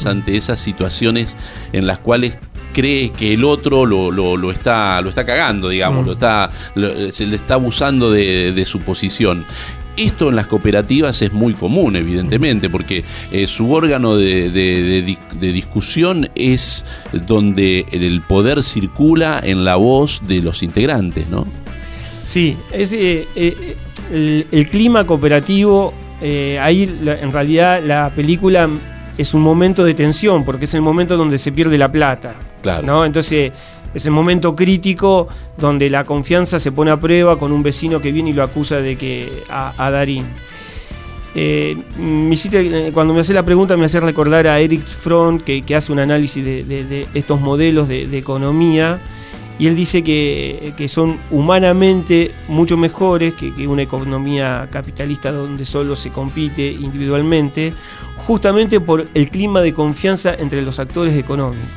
ante 0.06 0.36
esas 0.36 0.60
situaciones 0.60 1.36
en 1.72 1.86
las 1.86 1.98
cuales 1.98 2.38
cree 2.76 3.10
que 3.10 3.32
el 3.32 3.42
otro 3.44 3.86
lo, 3.86 4.10
lo, 4.10 4.36
lo 4.36 4.50
está, 4.50 5.00
lo 5.00 5.08
está 5.08 5.24
cagando, 5.24 5.70
digamos, 5.70 6.02
mm. 6.02 6.06
lo 6.06 6.12
está, 6.12 6.50
lo, 6.74 7.10
se 7.10 7.26
le 7.26 7.36
está 7.36 7.54
abusando 7.54 8.10
de, 8.10 8.52
de 8.52 8.64
su 8.66 8.80
posición. 8.80 9.46
Esto 9.96 10.28
en 10.28 10.36
las 10.36 10.46
cooperativas 10.46 11.22
es 11.22 11.32
muy 11.32 11.54
común, 11.54 11.96
evidentemente, 11.96 12.68
porque 12.68 13.02
eh, 13.32 13.46
su 13.46 13.72
órgano 13.72 14.16
de, 14.16 14.50
de, 14.50 14.82
de, 14.82 15.18
de, 15.40 15.52
discusión 15.52 16.28
es 16.34 16.84
donde 17.26 17.86
el 17.92 18.20
poder 18.20 18.62
circula 18.62 19.40
en 19.42 19.64
la 19.64 19.76
voz 19.76 20.20
de 20.28 20.42
los 20.42 20.62
integrantes, 20.62 21.30
¿no? 21.30 21.46
Sí, 22.24 22.58
es, 22.74 22.92
eh, 22.92 23.26
eh, 23.36 23.76
el, 24.12 24.46
el, 24.52 24.68
clima 24.68 25.06
cooperativo, 25.06 25.94
ahí 26.60 26.82
en 26.82 27.32
realidad 27.32 27.82
la 27.82 28.10
película 28.14 28.68
es 29.18 29.34
un 29.34 29.42
momento 29.42 29.84
de 29.84 29.94
tensión, 29.94 30.44
porque 30.44 30.66
es 30.66 30.74
el 30.74 30.82
momento 30.82 31.16
donde 31.16 31.38
se 31.38 31.52
pierde 31.52 31.78
la 31.78 31.90
plata. 31.90 32.34
Claro. 32.62 32.86
¿no? 32.86 33.04
Entonces 33.04 33.52
es 33.94 34.04
el 34.04 34.10
momento 34.10 34.54
crítico 34.54 35.28
donde 35.56 35.88
la 35.88 36.04
confianza 36.04 36.60
se 36.60 36.70
pone 36.72 36.90
a 36.90 37.00
prueba 37.00 37.38
con 37.38 37.52
un 37.52 37.62
vecino 37.62 38.00
que 38.00 38.12
viene 38.12 38.30
y 38.30 38.32
lo 38.34 38.42
acusa 38.42 38.76
de 38.76 38.96
que 38.96 39.42
a, 39.48 39.72
a 39.78 39.90
Darín. 39.90 40.26
Eh, 41.38 41.76
me 41.98 42.34
hiciste, 42.34 42.90
cuando 42.92 43.12
me 43.12 43.20
hace 43.20 43.34
la 43.34 43.42
pregunta 43.42 43.76
me 43.76 43.84
hace 43.84 44.00
recordar 44.00 44.46
a 44.46 44.58
Eric 44.58 44.86
Fromm 44.86 45.38
que, 45.38 45.60
que 45.60 45.76
hace 45.76 45.92
un 45.92 45.98
análisis 45.98 46.42
de, 46.42 46.64
de, 46.64 46.84
de 46.84 47.06
estos 47.12 47.42
modelos 47.42 47.88
de, 47.88 48.06
de, 48.06 48.16
economía 48.16 48.98
y 49.58 49.66
él 49.66 49.76
dice 49.76 50.02
que, 50.02 50.72
que 50.78 50.88
son 50.88 51.18
humanamente 51.30 52.32
mucho 52.48 52.78
mejores 52.78 53.34
que, 53.34 53.54
que, 53.54 53.68
una 53.68 53.82
economía 53.82 54.68
capitalista 54.70 55.30
donde 55.30 55.66
solo 55.66 55.94
se 55.94 56.08
compite 56.10 56.70
individualmente, 56.70 57.74
justamente 58.26 58.80
por 58.80 59.06
el 59.14 59.30
clima 59.30 59.60
de 59.60 59.72
confianza 59.72 60.34
entre 60.34 60.62
los 60.62 60.80
actores 60.80 61.16
económicos. 61.16 61.68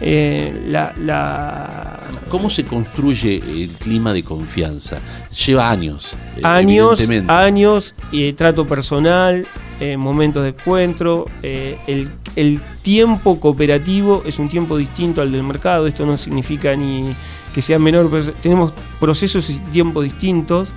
Eh, 0.00 0.66
la, 0.68 0.94
la... 0.98 2.00
¿Cómo 2.28 2.48
se 2.48 2.64
construye 2.64 3.36
el 3.36 3.70
clima 3.70 4.12
de 4.12 4.22
confianza? 4.22 4.98
Lleva 5.46 5.70
años. 5.70 6.14
Eh, 6.36 6.40
años, 6.44 7.00
años, 7.28 7.94
eh, 8.12 8.32
trato 8.34 8.66
personal, 8.66 9.46
eh, 9.80 9.96
momentos 9.96 10.44
de 10.44 10.50
encuentro. 10.50 11.26
El, 11.42 12.08
el, 12.36 12.60
tiempo 12.82 13.38
cooperativo 13.38 14.22
es 14.26 14.40
un 14.40 14.48
tiempo 14.48 14.76
distinto 14.76 15.22
al 15.22 15.30
del 15.32 15.42
mercado. 15.42 15.86
Esto 15.86 16.06
no 16.06 16.16
significa 16.16 16.74
ni 16.74 17.12
que 17.54 17.62
sea 17.62 17.78
menor, 17.78 18.08
pero 18.10 18.32
tenemos 18.32 18.72
procesos 18.98 19.50
y 19.50 19.58
tiempos 19.72 20.04
distintos. 20.04 20.68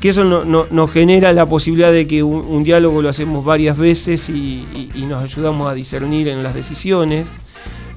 Que 0.00 0.10
eso 0.10 0.22
nos 0.24 0.46
no, 0.46 0.66
no 0.70 0.86
genera 0.86 1.32
la 1.32 1.44
posibilidad 1.46 1.90
de 1.90 2.06
que 2.06 2.22
un, 2.22 2.44
un, 2.46 2.62
diálogo 2.62 3.02
lo 3.02 3.08
hacemos 3.08 3.44
varias 3.44 3.76
veces 3.76 4.28
y, 4.28 4.64
y, 4.72 4.90
y 4.94 5.02
nos 5.06 5.24
ayudamos 5.24 5.68
a 5.68 5.74
discernir 5.74 6.28
en 6.28 6.42
las 6.42 6.54
decisiones. 6.54 7.28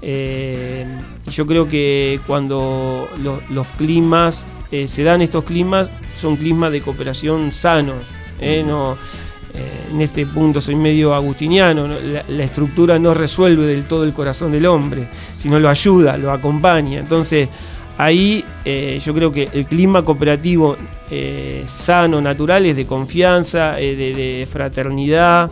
Eh, 0.01 0.85
yo 1.29 1.45
creo 1.45 1.67
que 1.67 2.19
cuando 2.25 3.07
lo, 3.21 3.41
los 3.49 3.67
climas, 3.77 4.45
eh, 4.71 4.87
se 4.87 5.03
dan 5.03 5.21
estos 5.21 5.43
climas, 5.43 5.89
son 6.19 6.35
climas 6.37 6.71
de 6.71 6.81
cooperación 6.81 7.51
sanos. 7.51 8.05
Eh, 8.39 8.63
no, 8.65 8.97
eh, 9.53 9.87
en 9.91 10.01
este 10.01 10.25
punto 10.25 10.61
soy 10.61 10.75
medio 10.75 11.13
agustiniano, 11.13 11.87
¿no? 11.87 11.99
la, 11.99 12.23
la, 12.27 12.43
estructura 12.43 12.97
no 12.97 13.13
resuelve 13.13 13.65
del 13.65 13.83
todo 13.83 14.03
el 14.03 14.13
corazón 14.13 14.51
del 14.51 14.65
hombre, 14.65 15.07
sino 15.37 15.59
lo 15.59 15.69
ayuda, 15.69 16.17
lo 16.17 16.31
acompaña. 16.31 16.99
Entonces, 16.99 17.49
ahí 18.03 18.43
eh, 18.65 18.99
yo 19.03 19.13
creo 19.13 19.31
que 19.31 19.49
el 19.53 19.65
clima 19.65 20.03
cooperativo 20.03 20.77
sano, 21.67 22.21
natural, 22.21 22.65
es 22.65 22.77
de 22.77 22.85
confianza, 22.85 23.73
de, 23.73 23.95
de, 23.95 24.47
fraternidad, 24.49 25.51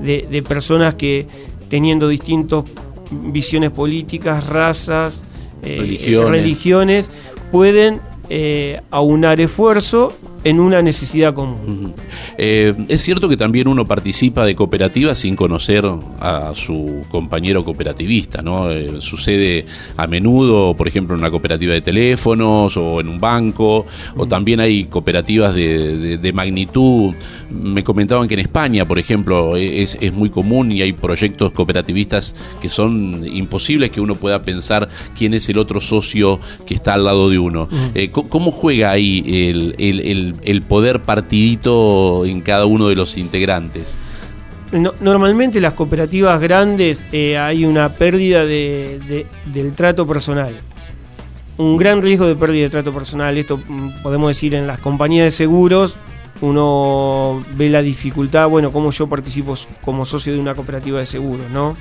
de, 0.00 0.28
de 0.30 0.42
personas 0.42 0.94
que 0.94 1.26
teniendo 1.68 2.08
distintos 2.08 2.64
visiones 3.10 3.70
políticas, 3.70 4.46
razas, 4.46 5.22
eh, 5.62 5.76
religiones. 5.78 6.30
religiones. 6.30 7.10
pueden 7.52 8.00
eh, 8.28 8.80
aunar 8.90 9.40
esfuerzo 9.40 10.12
en 10.44 10.60
una 10.60 10.82
necesidad 10.82 11.34
común. 11.34 11.58
Uh 11.66 11.70
-huh. 11.70 11.92
eh, 12.38 12.74
es 12.88 13.00
cierto 13.02 13.28
que 13.28 13.36
también 13.36 13.68
uno 13.68 13.84
participa 13.86 14.44
de 14.44 14.54
cooperativas 14.54 15.18
sin 15.18 15.36
conocer 15.36 15.84
a 16.20 16.52
su 16.54 17.02
compañero 17.10 17.64
cooperativista, 17.64 18.42
¿no? 18.42 18.70
Eh, 18.70 19.00
sucede 19.00 19.66
a 19.96 20.06
menudo, 20.06 20.74
por 20.74 20.88
ejemplo, 20.88 21.14
en 21.14 21.20
una 21.20 21.30
cooperativa 21.30 21.74
de 21.74 21.80
teléfonos 21.80 22.76
o 22.76 23.00
en 23.00 23.08
un 23.08 23.20
banco, 23.20 23.80
uh 23.80 23.84
-huh. 23.84 24.22
o 24.22 24.26
también 24.26 24.60
hay 24.60 24.84
cooperativas 24.84 25.54
de, 25.54 25.96
de, 25.98 26.18
de, 26.18 26.32
magnitud. 26.32 27.14
Me 27.50 27.82
comentaban 27.82 28.28
que 28.28 28.34
en 28.34 28.40
España, 28.40 28.86
por 28.86 28.98
ejemplo, 28.98 29.56
es, 29.56 29.98
es, 30.00 30.12
muy 30.12 30.30
común 30.30 30.70
y 30.72 30.82
hay 30.82 30.92
proyectos 30.92 31.52
cooperativistas 31.52 32.36
que 32.60 32.68
son 32.68 33.26
imposibles 33.26 33.90
que 33.90 34.00
uno 34.00 34.14
pueda 34.14 34.42
pensar 34.42 34.88
quién 35.18 35.34
es 35.34 35.48
el 35.48 35.58
otro 35.58 35.80
socio 35.80 36.40
que 36.66 36.74
está 36.74 36.94
al 36.94 37.04
lado 37.04 37.28
de 37.28 37.38
uno. 37.38 37.68
Uh 37.70 37.76
-huh. 37.94 38.28
¿Cómo 38.28 38.52
juega 38.52 38.92
ahí 38.92 39.24
el, 39.26 39.74
el, 39.78 40.00
el 40.00 40.29
el, 40.42 40.62
poder 40.62 41.02
partidito 41.02 42.24
en 42.24 42.40
cada 42.40 42.66
uno 42.66 42.88
de 42.88 42.96
los 42.96 43.16
integrantes? 43.16 43.98
No, 44.72 44.94
normalmente 45.00 45.60
las 45.60 45.72
cooperativas 45.74 46.40
grandes 46.40 47.04
eh, 47.12 47.36
hay 47.36 47.64
una 47.64 47.94
pérdida 47.94 48.44
de, 48.44 49.00
de, 49.08 49.26
del 49.52 49.72
trato 49.72 50.06
personal. 50.06 50.54
Un 51.56 51.76
gran 51.76 52.00
riesgo 52.00 52.26
de 52.26 52.36
pérdida 52.36 52.62
de 52.62 52.70
trato 52.70 52.92
personal. 52.92 53.36
Esto 53.36 53.58
mm, 53.58 54.02
podemos 54.02 54.28
decir 54.28 54.54
en 54.54 54.66
las 54.66 54.78
compañías 54.78 55.24
de 55.24 55.30
seguros. 55.30 55.96
Uno 56.40 57.44
ve 57.54 57.68
la 57.68 57.82
dificultad, 57.82 58.48
bueno, 58.48 58.72
cómo 58.72 58.90
yo 58.92 59.06
participo 59.08 59.54
como 59.82 60.04
socio 60.04 60.32
de 60.32 60.38
una 60.38 60.54
cooperativa 60.54 61.00
de 61.00 61.06
seguros, 61.06 61.50
¿no? 61.50 61.76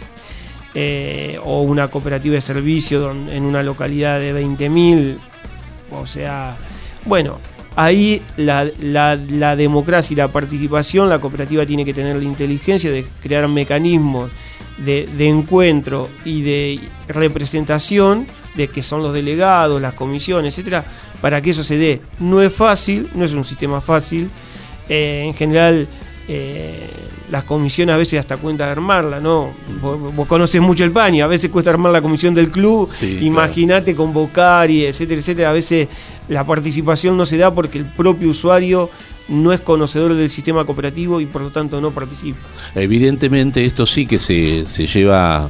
Eh, 0.76 1.40
o 1.44 1.62
una 1.62 1.88
cooperativa 1.88 2.36
de 2.36 2.42
servicio 2.42 3.12
en 3.12 3.44
una 3.44 3.64
localidad 3.64 4.20
de 4.20 4.34
20.000. 4.34 5.18
O 5.92 6.06
sea, 6.06 6.58
bueno, 7.06 7.40
ahí 7.80 8.22
la, 8.36 9.56
democracia 9.56 10.14
y 10.14 10.18
la 10.18 10.30
participación, 10.30 11.10
la 11.10 11.20
cooperativa 11.20 11.66
tiene 11.66 11.86
que 11.86 11.94
tener 11.94 12.18
la 12.18 12.24
inteligencia 12.24 12.92
de 12.92 13.06
crear 13.24 13.48
mecanismos 13.48 14.32
de, 14.78 15.08
de, 15.18 15.28
encuentro 15.30 16.10
y 16.26 16.42
de 16.42 16.80
representación 17.08 18.28
de 18.56 18.68
que 18.68 18.84
son 18.84 19.02
los 19.02 19.14
delegados, 19.14 19.82
las 19.82 19.94
comisiones, 19.94 20.54
etcétera, 20.54 20.84
para 21.22 21.42
que 21.42 21.52
eso 21.52 21.64
se 21.64 21.78
dé. 21.78 22.02
No 22.20 22.42
es 22.42 22.52
fácil, 22.52 23.10
no 23.16 23.24
es 23.24 23.32
un 23.32 23.46
sistema 23.46 23.80
fácil. 23.80 24.30
Eh, 24.90 25.24
en 25.28 25.34
general, 25.34 25.88
eh, 26.28 26.90
las 27.32 27.44
comisiones 27.44 27.94
a 27.94 27.98
veces 27.98 28.20
hasta 28.20 28.38
cuenta 28.38 28.72
armarla, 28.72 29.20
¿no? 29.20 29.52
Vos, 29.82 30.16
vos, 30.16 30.28
conoces 30.28 30.62
mucho 30.62 30.84
el 30.84 30.92
PAN 30.92 31.16
y 31.16 31.22
a 31.22 31.28
veces 31.28 31.50
cuesta 31.50 31.70
armar 31.70 31.92
la 31.92 32.02
comisión 32.02 32.34
del 32.34 32.50
club, 32.50 32.88
sí, 32.90 33.20
imagínate 33.22 33.94
claro. 33.94 34.06
convocar 34.06 34.72
y 34.72 34.86
etcétera, 34.86 35.20
etcétera. 35.20 35.50
A 35.50 35.54
veces 35.54 35.88
la 36.28 36.46
participación 36.46 37.18
no 37.18 37.26
se 37.26 37.38
da 37.38 37.54
porque 37.54 37.78
el 37.78 37.86
propio 37.86 38.30
usuario 38.30 38.90
no 39.30 39.54
es 39.54 39.60
conocedor 39.60 40.16
del 40.16 40.32
sistema 40.32 40.66
cooperativo 40.66 41.22
y 41.22 41.26
por 41.26 41.42
lo 41.42 41.50
tanto 41.52 41.80
no 41.80 41.92
participa. 41.92 42.40
Evidentemente 42.76 43.64
esto 43.64 43.86
sí 43.86 44.06
que 44.06 44.20
se, 44.20 44.66
se 44.66 44.88
lleva 44.88 45.50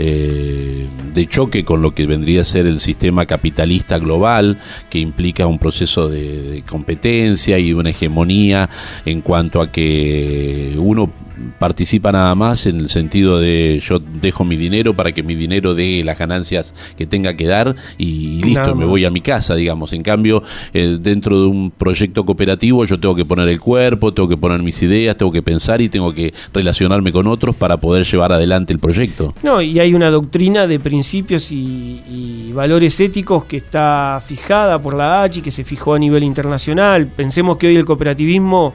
eh, 0.00 0.86
de 1.12 1.26
choque 1.26 1.64
con 1.64 1.82
lo 1.82 1.90
que 1.90 2.06
vendría 2.06 2.42
a 2.42 2.44
ser 2.44 2.66
el 2.66 2.78
sistema 2.78 3.26
capitalista 3.26 3.98
global, 3.98 4.58
que 4.88 5.00
implica 5.00 5.46
un 5.46 5.58
proceso 5.58 6.08
de, 6.08 6.42
de 6.42 6.62
competencia 6.62 7.58
y 7.58 7.72
una 7.72 7.90
hegemonía 7.90 8.70
en 9.04 9.20
cuanto 9.20 9.60
a 9.60 9.72
que 9.72 10.74
uno 10.78 11.10
participa 11.58 12.12
nada 12.12 12.34
más 12.34 12.66
en 12.66 12.78
el 12.78 12.88
sentido 12.88 13.40
de 13.40 13.80
yo 13.84 13.98
dejo 13.98 14.44
mi 14.44 14.56
dinero 14.56 14.94
para 14.94 15.12
que 15.12 15.22
mi 15.22 15.34
dinero 15.34 15.74
dé 15.74 16.02
las 16.04 16.18
ganancias 16.18 16.74
que 16.96 17.06
tenga 17.06 17.34
que 17.34 17.46
dar 17.46 17.76
y 17.96 18.42
listo, 18.42 18.74
me 18.74 18.84
voy 18.84 19.04
a 19.04 19.10
mi 19.10 19.20
casa, 19.20 19.54
digamos. 19.54 19.92
En 19.92 20.02
cambio, 20.02 20.42
eh, 20.72 20.98
dentro 21.00 21.40
de 21.40 21.46
un 21.46 21.70
proyecto 21.70 22.24
cooperativo 22.24 22.84
yo 22.84 22.98
tengo 22.98 23.14
que 23.14 23.24
poner 23.24 23.48
el 23.48 23.60
cuerpo, 23.60 24.12
tengo 24.12 24.28
que 24.28 24.36
poner 24.36 24.62
mis 24.62 24.82
ideas, 24.82 25.16
tengo 25.16 25.32
que 25.32 25.42
pensar 25.42 25.80
y 25.80 25.88
tengo 25.88 26.12
que 26.12 26.32
relacionarme 26.52 27.12
con 27.12 27.26
otros 27.26 27.54
para 27.56 27.76
poder 27.76 28.04
llevar 28.04 28.32
adelante 28.32 28.72
el 28.72 28.78
proyecto. 28.78 29.34
No, 29.42 29.60
y 29.62 29.78
hay 29.78 29.87
una 29.94 30.10
doctrina 30.10 30.66
de 30.66 30.80
principios 30.80 31.52
y, 31.52 32.02
y 32.08 32.52
valores 32.52 32.98
éticos 33.00 33.44
que 33.44 33.58
está 33.58 34.22
fijada 34.26 34.78
por 34.78 34.94
la 34.94 35.22
ACHI, 35.22 35.42
que 35.42 35.50
se 35.50 35.64
fijó 35.64 35.94
a 35.94 35.98
nivel 35.98 36.24
internacional. 36.24 37.06
Pensemos 37.06 37.56
que 37.56 37.68
hoy 37.68 37.76
el 37.76 37.84
cooperativismo, 37.84 38.74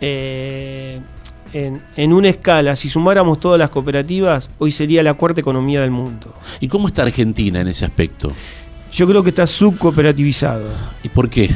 eh, 0.00 1.00
en, 1.52 1.82
en 1.96 2.12
una 2.12 2.28
escala, 2.28 2.76
si 2.76 2.88
sumáramos 2.88 3.40
todas 3.40 3.58
las 3.58 3.70
cooperativas, 3.70 4.50
hoy 4.58 4.72
sería 4.72 5.02
la 5.02 5.14
cuarta 5.14 5.40
economía 5.40 5.80
del 5.80 5.90
mundo. 5.90 6.34
¿Y 6.60 6.68
cómo 6.68 6.88
está 6.88 7.02
Argentina 7.02 7.60
en 7.60 7.68
ese 7.68 7.84
aspecto? 7.84 8.32
Yo 8.92 9.06
creo 9.06 9.22
que 9.22 9.30
está 9.30 9.46
subcooperativizado. 9.46 10.68
¿Y 11.02 11.08
por 11.08 11.28
qué? 11.28 11.50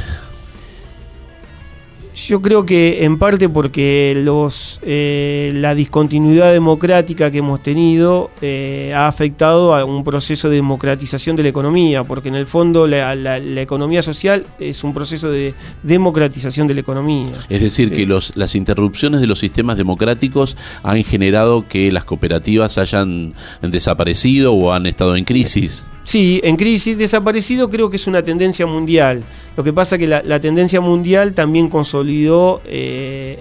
Yo 2.14 2.42
creo 2.42 2.66
que 2.66 3.04
en 3.04 3.16
parte 3.18 3.48
porque 3.48 4.12
los, 4.22 4.78
eh, 4.82 5.50
la 5.54 5.74
discontinuidad 5.74 6.52
democrática 6.52 7.30
que 7.30 7.38
hemos 7.38 7.62
tenido 7.62 8.30
eh, 8.42 8.92
ha 8.94 9.08
afectado 9.08 9.74
a 9.74 9.86
un 9.86 10.04
proceso 10.04 10.50
de 10.50 10.56
democratización 10.56 11.36
de 11.36 11.42
la 11.44 11.48
economía, 11.48 12.04
porque 12.04 12.28
en 12.28 12.34
el 12.34 12.46
fondo 12.46 12.86
la, 12.86 13.14
la- 13.14 13.38
la 13.38 13.62
economía 13.62 14.02
social 14.02 14.44
es 14.60 14.84
un 14.84 14.92
proceso 14.92 15.30
de 15.30 15.54
democratización 15.82 16.66
de 16.68 16.74
la 16.74 16.80
economía. 16.80 17.32
Es 17.48 17.62
decir, 17.62 17.90
que 17.90 18.04
los, 18.04 18.36
las 18.36 18.54
interrupciones 18.54 19.22
de 19.22 19.26
los 19.26 19.38
sistemas 19.38 19.78
democráticos 19.78 20.56
han 20.82 21.02
generado 21.04 21.66
que 21.66 21.90
las 21.90 22.04
cooperativas 22.04 22.76
hayan 22.76 23.32
desaparecido 23.62 24.52
o 24.52 24.72
han 24.72 24.84
estado 24.86 25.16
en 25.16 25.24
crisis. 25.24 25.86
Sí, 26.04 26.40
en 26.44 26.56
crisis 26.56 26.98
desaparecido 26.98 27.70
creo 27.70 27.88
que 27.88 27.96
es 27.96 28.06
una 28.06 28.22
tendencia 28.22 28.66
mundial. 28.66 29.22
Lo 29.56 29.62
que 29.64 29.72
pasa 29.72 29.98
que 29.98 30.06
la, 30.06 30.22
la 30.22 30.40
tendencia 30.40 30.80
mundial 30.80 31.34
también 31.34 31.68
consolidó 31.68 32.62
eh, 32.66 33.38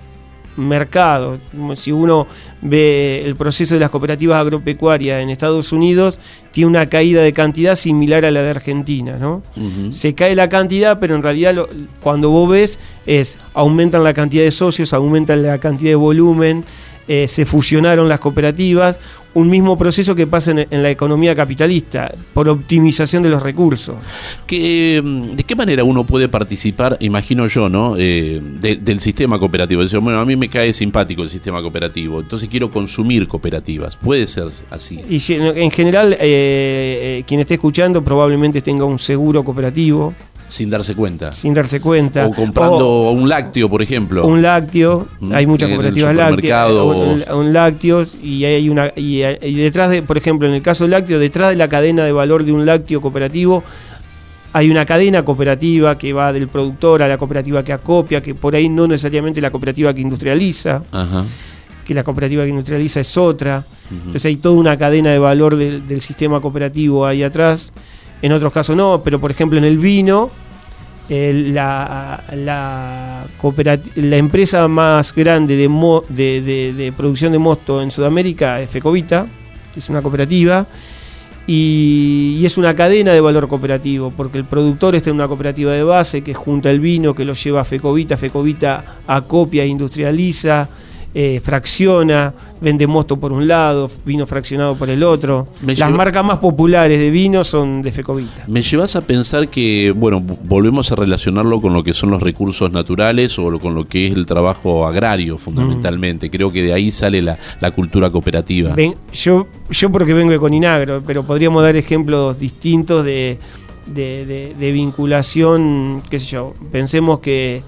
mercado. 0.57 1.37
Si 1.75 1.91
uno 1.91 2.27
ve 2.61 3.21
el 3.23 3.35
proceso 3.35 3.73
de 3.73 3.79
las 3.79 3.89
cooperativas 3.89 4.39
agropecuarias 4.39 5.21
en 5.23 5.29
Estados 5.29 5.71
Unidos, 5.71 6.19
tiene 6.51 6.67
una 6.67 6.87
caída 6.87 7.21
de 7.23 7.31
cantidad 7.33 7.75
similar 7.75 8.25
a 8.25 8.31
la 8.31 8.43
de 8.43 8.49
Argentina, 8.49 9.17
¿no? 9.17 9.41
Se 9.93 10.13
cae 10.13 10.35
la 10.35 10.49
cantidad, 10.49 10.99
pero 10.99 11.15
en 11.15 11.23
realidad 11.23 11.53
lo- 11.55 11.69
cuando 12.01 12.29
vos 12.29 12.49
ves 12.49 12.79
es 13.05 13.37
aumentan 13.53 14.03
la 14.03 14.13
cantidad 14.13 14.43
de 14.43 14.51
socios, 14.51 14.93
aumentan 14.93 15.41
la 15.43 15.57
cantidad 15.57 15.91
de 15.91 15.95
volumen, 15.95 16.65
eh, 17.07 17.27
se 17.27 17.45
fusionaron 17.45 18.09
las 18.09 18.19
cooperativas, 18.19 18.99
un 19.33 19.49
mismo 19.49 19.77
proceso 19.77 20.13
que 20.15 20.27
pasa 20.27 20.51
en, 20.51 20.67
en 20.69 20.83
la 20.83 20.89
economía 20.89 21.33
capitalista, 21.35 22.11
por 22.33 22.49
optimización 22.49 23.23
de 23.23 23.29
los 23.29 23.41
recursos. 23.41 23.95
¿Qué, 24.45 25.01
mm, 25.03 25.35
¿De 25.35 25.43
qué 25.43 25.55
manera 25.55 25.83
uno 25.83 26.03
puede 26.03 26.27
participar, 26.27 26.97
imagino 26.99 27.47
yo, 27.47 27.69
¿no? 27.69 27.95
Eh, 27.97 28.41
de- 28.59 28.75
del 28.77 28.99
sistema 28.99 29.39
cooperativo? 29.39 29.81
Decir, 29.81 29.99
bueno, 29.99 30.19
a 30.19 30.25
mí 30.25 30.35
me 30.35 30.49
cae 30.49 30.73
simpático 30.73 31.23
el 31.23 31.29
sistema 31.29 31.61
cooperativo, 31.61 32.19
entonces 32.19 32.49
quiero 32.49 32.69
consumir 32.71 33.27
cooperativas. 33.27 33.95
Puede 33.95 34.27
ser 34.27 34.47
así. 34.69 34.99
Y 35.09 35.19
si- 35.19 35.35
en, 35.35 35.57
en 35.57 35.71
general, 35.71 36.13
eh, 36.13 36.17
eh, 37.19 37.23
quien 37.25 37.39
esté 37.39 37.53
escuchando 37.55 38.03
probablemente 38.03 38.61
tenga 38.61 38.85
un 38.85 38.99
seguro 38.99 39.43
cooperativo, 39.43 40.13
Sin 40.51 40.69
darse 40.69 40.95
cuenta. 40.95 41.31
sin 41.31 41.53
darse 41.53 41.79
cuenta. 41.79 42.27
O 42.27 42.33
comprando 42.33 42.85
O- 42.87 43.11
un 43.11 43.29
lácteo, 43.29 43.69
por 43.69 43.81
ejemplo. 43.81 44.25
un 44.27 44.41
lácteo, 44.41 45.07
Mm, 45.21 45.31
hay 45.33 45.47
muchas 45.47 45.69
cooperativas 45.69 46.13
lácteas, 46.13 46.71
un, 46.71 47.23
un 47.33 47.53
lácteos 47.53 48.15
y 48.21 48.43
hay 48.43 48.67
una 48.69 48.91
y, 48.95 49.23
y 49.23 49.55
detrás 49.55 49.89
de, 49.91 50.01
por 50.03 50.17
ejemplo, 50.17 50.47
en 50.47 50.53
el 50.53 50.61
caso 50.61 50.83
del 50.83 50.91
lácteo, 50.91 51.19
detrás 51.19 51.51
de 51.51 51.55
la 51.55 51.69
cadena 51.69 52.03
de 52.03 52.11
valor 52.11 52.43
de 52.43 52.51
un 52.51 52.65
lácteo 52.65 52.99
cooperativo 52.99 53.63
hay 54.53 54.69
una 54.69 54.85
cadena 54.85 55.23
cooperativa 55.23 55.97
que 55.97 56.11
va 56.11 56.33
del 56.33 56.49
productor 56.49 57.01
a 57.01 57.07
la 57.07 57.17
cooperativa 57.17 57.63
que 57.63 57.71
acopia, 57.71 58.21
que 58.21 58.35
por 58.35 58.53
ahí 58.53 58.67
no 58.67 58.85
necesariamente 58.85 59.39
la 59.39 59.49
cooperativa 59.49 59.93
que 59.93 60.01
industrializa, 60.01 60.83
Ajá. 60.91 61.23
que 61.85 61.93
la 61.93 62.03
cooperativa 62.03 62.43
que 62.43 62.49
industrializa 62.49 62.99
es 62.99 63.15
otra. 63.17 63.63
Entonces 63.89 64.25
hay 64.25 64.35
toda 64.35 64.55
una 64.55 64.77
cadena 64.77 65.11
de 65.11 65.19
valor 65.19 65.55
del 65.55 66.01
sistema 66.01 66.41
cooperativo 66.41 67.05
ahí 67.05 67.23
atrás. 67.23 67.71
En 68.21 68.33
otros 68.33 68.51
casos 68.53 68.75
no, 68.75 69.01
pero 69.03 69.19
por 69.21 69.31
ejemplo 69.31 69.57
en 69.57 69.63
el 69.65 69.77
vino, 69.77 70.29
el- 71.11 71.53
la, 71.53 72.23
la, 72.35 73.25
la 73.95 74.17
empresa 74.17 74.67
más 74.69 75.13
grande 75.13 75.57
de, 75.57 75.67
mo- 75.67 76.03
de, 76.09 76.93
producción 76.95 77.33
de 77.33 77.37
mosto 77.39 77.81
en 77.81 77.91
Sudamérica 77.91 78.61
es 78.61 78.69
Fecovita, 78.69 79.27
es 79.75 79.89
una 79.89 80.01
cooperativa. 80.01 80.65
Y, 81.47 82.37
y 82.39 82.45
es 82.45 82.57
una 82.57 82.75
cadena 82.75 83.11
de 83.11 83.19
valor 83.19 83.47
cooperativo, 83.49 84.11
porque 84.11 84.37
el 84.37 84.45
productor 84.45 84.95
está 84.95 85.09
en 85.09 85.15
una 85.17 85.27
cooperativa 85.27 85.73
de 85.73 85.83
base 85.83 86.21
que 86.21 86.33
junta 86.33 86.69
el 86.71 86.79
vino, 86.79 87.13
que 87.13 87.25
lo 87.25 87.33
lleva 87.33 87.61
a 87.61 87.65
Fecovita, 87.65 88.15
Fecovita 88.15 88.99
acopia 89.07 89.63
e 89.63 89.67
industrializa, 89.67 90.69
eh, 91.13 91.41
fracciona, 91.43 92.33
vende 92.61 92.87
mosto 92.87 93.19
por 93.19 93.31
un 93.33 93.47
lado, 93.47 93.89
vino 94.05 94.25
fraccionado 94.25 94.75
por 94.75 94.89
el 94.89 95.03
otro. 95.03 95.47
Me 95.61 95.75
Las 95.75 95.89
lleva- 95.89 95.97
marcas 95.97 96.23
más 96.23 96.37
populares 96.39 96.99
de 96.99 97.09
vino 97.09 97.43
son 97.43 97.81
de 97.81 97.91
Fecovita. 97.91 98.45
Me 98.47 98.61
llevas 98.61 98.95
a 98.95 99.01
pensar 99.01 99.49
que, 99.49 99.93
bueno, 99.95 100.21
volvemos 100.21 100.91
a 100.91 100.95
relacionarlo 100.95 101.59
con 101.59 101.73
lo 101.73 101.83
que 101.83 101.93
son 101.93 102.11
los 102.11 102.21
recursos 102.23 102.71
naturales 102.71 103.37
o 103.39 103.59
con 103.59 103.75
lo 103.75 103.87
que 103.87 104.07
es 104.07 104.13
el 104.13 104.25
trabajo 104.25 104.87
agrario, 104.87 105.37
fundamentalmente. 105.37 106.29
Creo 106.29 106.51
que 106.51 106.63
de 106.63 106.73
ahí 106.73 106.91
sale 106.91 107.21
la, 107.21 107.37
la 107.59 107.71
cultura 107.71 108.09
cooperativa. 108.09 108.73
Ven- 108.73 108.95
yo, 109.11 109.47
yo 109.69 109.91
porque 109.91 110.13
vengo 110.13 110.31
de 110.31 110.39
Coninagro, 110.39 111.03
pero 111.05 111.23
podríamos 111.23 111.61
dar 111.63 111.75
ejemplos 111.75 112.39
distintos 112.39 113.03
de, 113.03 113.37
de- 113.85 114.25
de- 114.25 114.55
de 114.57 114.71
vinculación, 114.71 116.01
qué 116.09 116.19
sé 116.19 116.27
yo. 116.27 116.53
Pensemos 116.71 117.19
que 117.19 117.63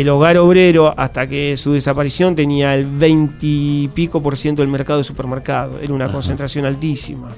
el 0.00 0.08
hogar 0.10 0.38
obrero, 0.38 0.94
hasta 0.96 1.26
que 1.26 1.56
su 1.56 1.72
desaparición, 1.72 2.36
tenía 2.36 2.72
el 2.76 2.84
20 2.86 3.36
y 3.40 3.88
pico 3.92 4.22
por 4.22 4.38
ciento 4.38 4.62
del 4.62 4.70
mercado 4.70 5.00
de 5.00 5.04
supermercado. 5.04 5.80
Era 5.82 5.92
una 5.92 6.04
Ajá. 6.04 6.12
concentración 6.14 6.64
altísima. 6.66 7.30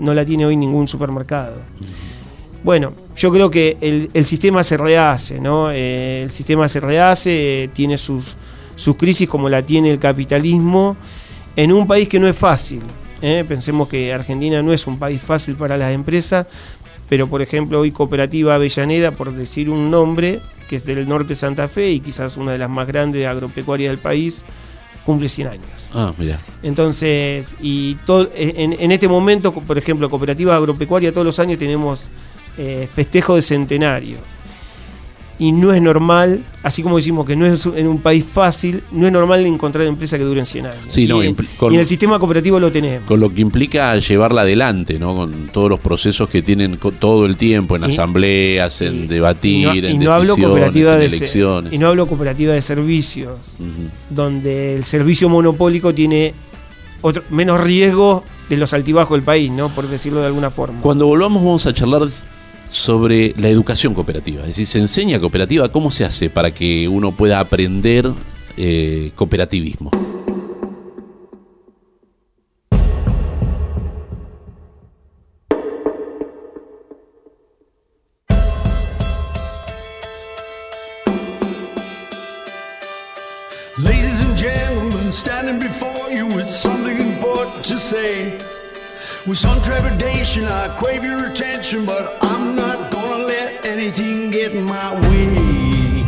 No 0.00 0.12
la 0.12 0.24
tiene 0.24 0.44
hoy 0.44 0.56
ningún 0.56 0.88
supermercado. 0.88 1.54
Bueno, 2.64 2.92
yo 3.16 3.30
creo 3.30 3.48
que 3.52 3.76
el, 3.80 4.10
el 4.14 4.24
sistema 4.24 4.64
se 4.64 4.76
rehace, 4.76 5.38
¿no? 5.40 5.70
Eh, 5.70 6.22
el 6.24 6.32
sistema 6.32 6.68
se 6.68 6.80
rehace, 6.80 7.62
eh, 7.64 7.68
tiene 7.72 7.96
sus, 7.96 8.34
sus 8.74 8.96
crisis 8.96 9.28
como 9.28 9.48
la 9.48 9.62
tiene 9.62 9.88
el 9.88 10.00
capitalismo, 10.00 10.96
en 11.54 11.72
un 11.72 11.86
país 11.86 12.08
que 12.08 12.18
no 12.18 12.26
es 12.26 12.36
fácil. 12.36 12.82
¿eh? 13.22 13.44
Pensemos 13.46 13.86
que 13.86 14.12
Argentina 14.12 14.60
no 14.60 14.72
es 14.72 14.88
un 14.88 14.98
país 14.98 15.22
fácil 15.22 15.54
para 15.54 15.76
las 15.76 15.92
empresas, 15.92 16.48
pero 17.08 17.28
por 17.28 17.42
ejemplo 17.42 17.78
hoy 17.78 17.92
Cooperativa 17.92 18.56
Avellaneda, 18.56 19.12
por 19.12 19.32
decir 19.32 19.70
un 19.70 19.88
nombre, 19.88 20.40
que 20.68 20.76
es 20.76 20.84
del 20.84 21.08
norte 21.08 21.28
de 21.28 21.36
Santa 21.36 21.68
Fe 21.68 21.90
y 21.90 22.00
quizás 22.00 22.36
una 22.36 22.52
de 22.52 22.58
las 22.58 22.70
más 22.70 22.86
grandes 22.86 23.26
agropecuarias 23.26 23.90
del 23.90 23.98
país, 23.98 24.44
cumple 25.04 25.28
100 25.28 25.48
años. 25.48 25.88
Ah, 25.92 26.12
mira. 26.18 26.38
Entonces, 26.62 27.56
y 27.60 27.94
todo, 28.06 28.30
en, 28.36 28.76
en 28.78 28.92
este 28.92 29.08
momento, 29.08 29.52
por 29.52 29.78
ejemplo, 29.78 30.10
Cooperativa 30.10 30.54
Agropecuaria, 30.54 31.12
todos 31.12 31.24
los 31.24 31.38
años 31.38 31.58
tenemos 31.58 32.04
eh, 32.58 32.88
festejo 32.92 33.36
de 33.36 33.42
centenario. 33.42 34.18
Y 35.40 35.52
no 35.52 35.72
es 35.72 35.80
normal, 35.80 36.42
así 36.64 36.82
como 36.82 36.96
decimos 36.96 37.24
que 37.24 37.36
no 37.36 37.46
es 37.46 37.64
en 37.76 37.86
un 37.86 38.00
país 38.00 38.24
fácil, 38.32 38.82
no 38.90 39.06
es 39.06 39.12
normal 39.12 39.46
encontrar 39.46 39.86
empresas 39.86 40.18
que 40.18 40.24
duren 40.24 40.44
100 40.46 40.66
años. 40.66 40.82
Sí, 40.88 41.04
y, 41.04 41.06
no, 41.06 41.22
en- 41.22 41.36
con- 41.56 41.70
y 41.72 41.76
en 41.76 41.80
el 41.82 41.86
sistema 41.86 42.18
cooperativo 42.18 42.58
lo 42.58 42.72
tenemos. 42.72 43.06
Con 43.06 43.20
lo 43.20 43.32
que 43.32 43.40
implica 43.40 43.96
llevarla 43.98 44.40
adelante, 44.42 44.98
¿no? 44.98 45.14
Con 45.14 45.48
todos 45.52 45.70
los 45.70 45.78
procesos 45.78 46.28
que 46.28 46.42
tienen 46.42 46.76
todo 46.98 47.24
el 47.24 47.36
tiempo, 47.36 47.76
en 47.76 47.82
Y- 47.84 47.86
asambleas, 47.86 48.82
en 48.82 49.06
debatir, 49.06 49.60
y 49.60 49.62
no, 49.62 49.70
en 49.70 49.78
no 49.80 49.88
decisiones, 49.88 50.10
hablo 50.30 50.36
cooperativa 50.48 50.92
en 50.94 50.98
de 50.98 51.06
elecciones. 51.06 51.72
y 51.72 51.78
no 51.78 51.86
hablo 51.86 52.06
cooperativa 52.08 52.52
de 52.54 52.62
servicios, 52.62 53.34
donde 54.10 54.74
el 54.76 54.84
servicio 54.84 55.28
monopólico 55.28 55.94
tiene 55.94 56.34
otro, 57.00 57.22
menos 57.30 57.60
riesgo 57.60 58.24
de 58.48 58.56
los 58.56 58.72
altibajos 58.72 59.16
del 59.16 59.22
país, 59.24 59.50
¿no? 59.50 59.68
Por 59.68 59.86
decirlo 59.88 60.20
de 60.20 60.26
alguna 60.26 60.50
forma. 60.50 60.80
Cuando 60.80 61.06
volvamos 61.06 61.44
vamos 61.44 61.66
a 61.66 61.72
charlar 61.72 62.02
sobre 62.70 63.34
la 63.38 63.48
educación 63.48 63.94
cooperativa. 63.94 64.42
Es 64.42 64.48
decir, 64.48 64.66
se 64.66 64.78
enseña 64.78 65.20
cooperativa, 65.20 65.68
¿cómo 65.68 65.90
se 65.90 66.04
hace 66.04 66.30
para 66.30 66.52
que 66.52 66.88
uno 66.88 67.12
pueda 67.12 67.40
aprender 67.40 68.10
eh, 68.56 69.12
cooperativismo? 69.14 69.90
Ladies 83.78 84.20
and 84.20 84.36
gentlemen, 84.36 85.12
standing 85.12 85.58
before 85.58 86.10
you 86.10 86.26
with 86.34 86.48
some 89.36 89.60
trepidation, 89.60 90.44
I 90.44 90.74
crave 90.78 91.04
your 91.04 91.26
attention, 91.26 91.84
but 91.84 92.16
I'm 92.22 92.37
anything 93.88 94.30
get 94.30 94.54
my 94.54 94.92
way. 95.08 96.04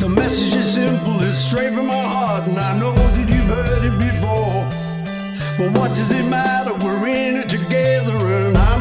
The 0.00 0.08
message 0.08 0.54
is 0.54 0.74
simple, 0.74 1.20
it's 1.20 1.36
straight 1.36 1.74
from 1.74 1.86
my 1.86 2.02
heart, 2.02 2.46
and 2.48 2.58
I 2.58 2.78
know 2.78 2.94
that 2.94 3.28
you've 3.28 3.44
heard 3.44 3.84
it 3.84 3.98
before. 3.98 4.64
But 5.58 5.78
what 5.78 5.94
does 5.94 6.12
it 6.12 6.26
matter? 6.26 6.72
We're 6.82 7.06
in 7.08 7.36
it 7.36 7.50
together, 7.50 8.16
and 8.16 8.56
I'm 8.56 8.73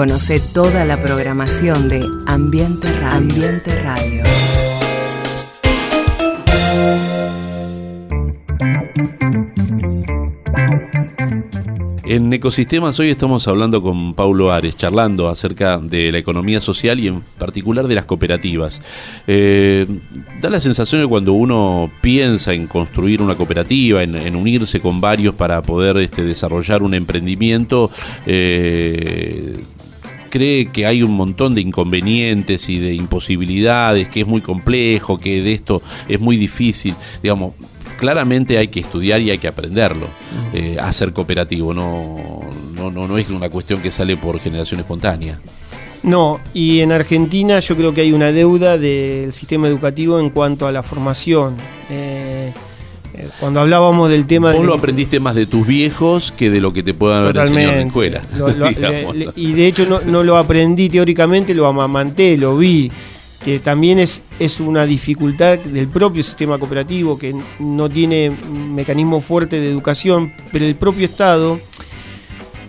Conoce 0.00 0.40
toda 0.54 0.86
la 0.86 0.96
programación 0.96 1.90
de 1.90 2.00
Ambiente 2.24 2.88
Radio. 3.02 4.22
En 12.04 12.32
Ecosistemas 12.32 12.98
hoy 12.98 13.10
estamos 13.10 13.46
hablando 13.46 13.82
con 13.82 14.14
Paulo 14.14 14.50
Ares, 14.50 14.74
charlando 14.74 15.28
acerca 15.28 15.76
de 15.76 16.10
la 16.10 16.16
economía 16.16 16.62
social 16.62 16.98
y 16.98 17.08
en 17.08 17.20
particular 17.20 17.86
de 17.86 17.94
las 17.94 18.06
cooperativas. 18.06 18.80
Eh, 19.26 19.86
da 20.40 20.48
la 20.48 20.60
sensación 20.60 21.02
de 21.02 21.08
cuando 21.08 21.34
uno 21.34 21.90
piensa 22.00 22.54
en 22.54 22.68
construir 22.68 23.20
una 23.20 23.34
cooperativa, 23.34 24.02
en, 24.02 24.16
en 24.16 24.34
unirse 24.34 24.80
con 24.80 25.00
varios 25.02 25.34
para 25.34 25.60
poder 25.60 25.98
este, 25.98 26.24
desarrollar 26.24 26.82
un 26.82 26.94
emprendimiento, 26.94 27.90
eh, 28.24 29.62
cree 30.30 30.66
que 30.66 30.86
hay 30.86 31.02
un 31.02 31.12
montón 31.12 31.54
de 31.54 31.60
inconvenientes 31.60 32.68
y 32.68 32.78
de 32.78 32.94
imposibilidades, 32.94 34.08
que 34.08 34.22
es 34.22 34.26
muy 34.26 34.40
complejo, 34.40 35.18
que 35.18 35.42
de 35.42 35.52
esto 35.52 35.82
es 36.08 36.20
muy 36.20 36.36
difícil, 36.36 36.94
digamos, 37.22 37.54
claramente 37.98 38.56
hay 38.56 38.68
que 38.68 38.80
estudiar 38.80 39.20
y 39.20 39.30
hay 39.30 39.38
que 39.38 39.48
aprenderlo 39.48 40.06
eh, 40.54 40.78
a 40.80 40.90
ser 40.92 41.12
cooperativo, 41.12 41.74
no, 41.74 42.40
no, 42.74 42.90
no, 42.90 43.06
no 43.06 43.18
es 43.18 43.28
una 43.28 43.50
cuestión 43.50 43.82
que 43.82 43.90
sale 43.90 44.16
por 44.16 44.40
generación 44.40 44.80
espontánea. 44.80 45.38
No, 46.02 46.40
y 46.54 46.80
en 46.80 46.92
Argentina 46.92 47.60
yo 47.60 47.76
creo 47.76 47.92
que 47.92 48.00
hay 48.00 48.12
una 48.12 48.32
deuda 48.32 48.78
del 48.78 49.34
sistema 49.34 49.68
educativo 49.68 50.18
en 50.18 50.30
cuanto 50.30 50.66
a 50.66 50.72
la 50.72 50.82
formación. 50.82 51.56
Eh, 51.90 52.09
cuando 53.40 53.60
hablábamos 53.60 54.08
del 54.10 54.26
tema 54.26 54.52
Vos 54.52 54.60
de 54.62 54.66
lo 54.66 54.74
aprendiste 54.74 55.20
más 55.20 55.34
de 55.34 55.46
tus 55.46 55.66
viejos 55.66 56.32
que 56.32 56.50
de 56.50 56.60
lo 56.60 56.72
que 56.72 56.82
te 56.82 56.94
puedan 56.94 57.22
haber 57.24 57.36
enseñado 57.38 57.72
en 57.72 57.78
la 57.80 57.86
escuela. 57.86 58.22
Lo- 58.36 58.48
lo- 58.48 58.68
digamos. 58.70 59.16
le- 59.16 59.26
le- 59.26 59.32
y 59.36 59.52
de 59.52 59.66
hecho 59.66 59.86
no, 59.86 60.00
no 60.00 60.22
lo 60.22 60.36
aprendí 60.36 60.88
teóricamente, 60.88 61.54
lo 61.54 61.66
amamanté, 61.66 62.36
lo 62.36 62.56
vi. 62.56 62.90
Que 63.44 63.58
también 63.58 63.98
es, 63.98 64.20
es 64.38 64.60
una 64.60 64.84
dificultad 64.84 65.58
del 65.58 65.88
propio 65.88 66.22
sistema 66.22 66.58
cooperativo, 66.58 67.18
que 67.18 67.34
no 67.58 67.88
tiene 67.88 68.30
mecanismo 68.74 69.22
fuerte 69.22 69.58
de 69.60 69.70
educación, 69.70 70.30
pero 70.52 70.66
el 70.66 70.74
propio 70.74 71.06
Estado. 71.06 71.58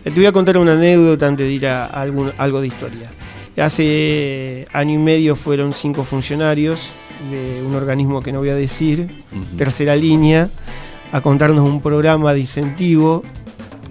Te 0.04 0.10
voy 0.12 0.26
a 0.28 0.32
contar 0.32 0.58
una 0.58 0.72
anécdota 0.74 1.28
antes 1.28 1.46
de 1.46 1.52
ir 1.54 1.68
a 1.68 1.86
algún- 1.88 2.32
algo 2.38 2.62
de 2.62 2.68
historia. 2.68 3.12
Hace 3.58 4.66
año 4.74 4.94
y 4.96 4.98
medio 4.98 5.36
fueron 5.36 5.74
cinco 5.74 6.04
funcionarios 6.04 6.80
de 7.30 7.62
un 7.66 7.76
organismo 7.76 8.22
que 8.22 8.32
no 8.32 8.40
voy 8.40 8.50
a 8.50 8.56
decir, 8.56 9.08
tercera 9.58 9.96
línea, 9.96 10.50
a 11.12 11.22
contarnos 11.22 11.64
un 11.68 11.82
programa 11.82 12.34
de 12.34 12.40
incentivo. 12.42 13.24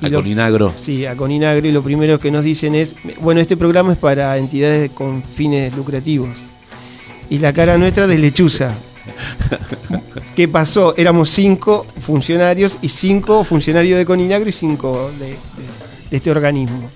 Y 0.00 0.06
A 0.06 0.08
lo- 0.08 0.18
Coninagro. 0.18 0.72
Sí, 0.80 1.04
a 1.06 1.16
Coninagro 1.16 1.66
y 1.66 1.72
lo 1.72 1.82
primero 1.82 2.18
que 2.18 2.30
nos 2.30 2.42
dicen 2.44 2.74
es, 2.74 2.94
bueno, 3.20 3.40
este 3.40 3.56
programa 3.56 3.92
es 3.92 3.98
para 3.98 4.36
entidades 4.38 4.90
con 4.92 5.22
fines 5.22 5.76
lucrativos. 5.76 6.30
Y 7.28 7.38
la 7.38 7.52
cara 7.52 7.76
nuestra 7.78 8.06
de 8.06 8.18
lechuza. 8.18 8.74
¿Qué 10.36 10.48
pasó? 10.48 10.94
Éramos 10.96 11.30
cinco 11.30 11.86
funcionarios 12.02 12.78
y 12.82 12.88
cinco 12.88 13.44
funcionarios 13.44 13.98
de 13.98 14.06
Coninagro 14.06 14.48
y 14.48 14.52
cinco 14.52 15.10
de, 15.18 15.26
de- 15.26 15.36
de 16.10 16.16
este 16.16 16.30
organismo. 16.30 16.90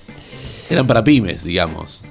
Eran 0.71 0.87
para 0.87 1.05
pymes, 1.05 1.45
digamos. 1.45 2.05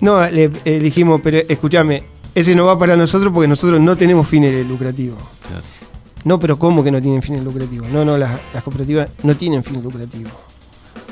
No, 0.00 0.20
le 0.28 0.50
eh, 0.66 0.78
dijimos, 0.78 1.20
pero 1.24 1.38
escúchame, 1.48 2.02
ese 2.36 2.54
no 2.54 2.66
va 2.66 2.78
para 2.78 2.96
nosotros 2.96 3.32
porque 3.32 3.48
nosotros 3.48 3.80
no 3.80 3.96
tenemos 3.96 4.28
fines 4.28 4.64
lucrativos. 4.66 5.18
Claro. 5.48 5.64
No, 6.24 6.38
pero 6.38 6.58
¿cómo 6.58 6.84
que 6.84 6.90
no 6.90 7.00
tienen 7.00 7.22
fines 7.22 7.42
lucrativos? 7.42 7.88
No, 7.88 8.04
no, 8.04 8.16
las, 8.16 8.30
las 8.52 8.62
cooperativas 8.62 9.08
no 9.22 9.36
tienen 9.36 9.64
fines 9.64 9.82
lucrativos. 9.82 10.32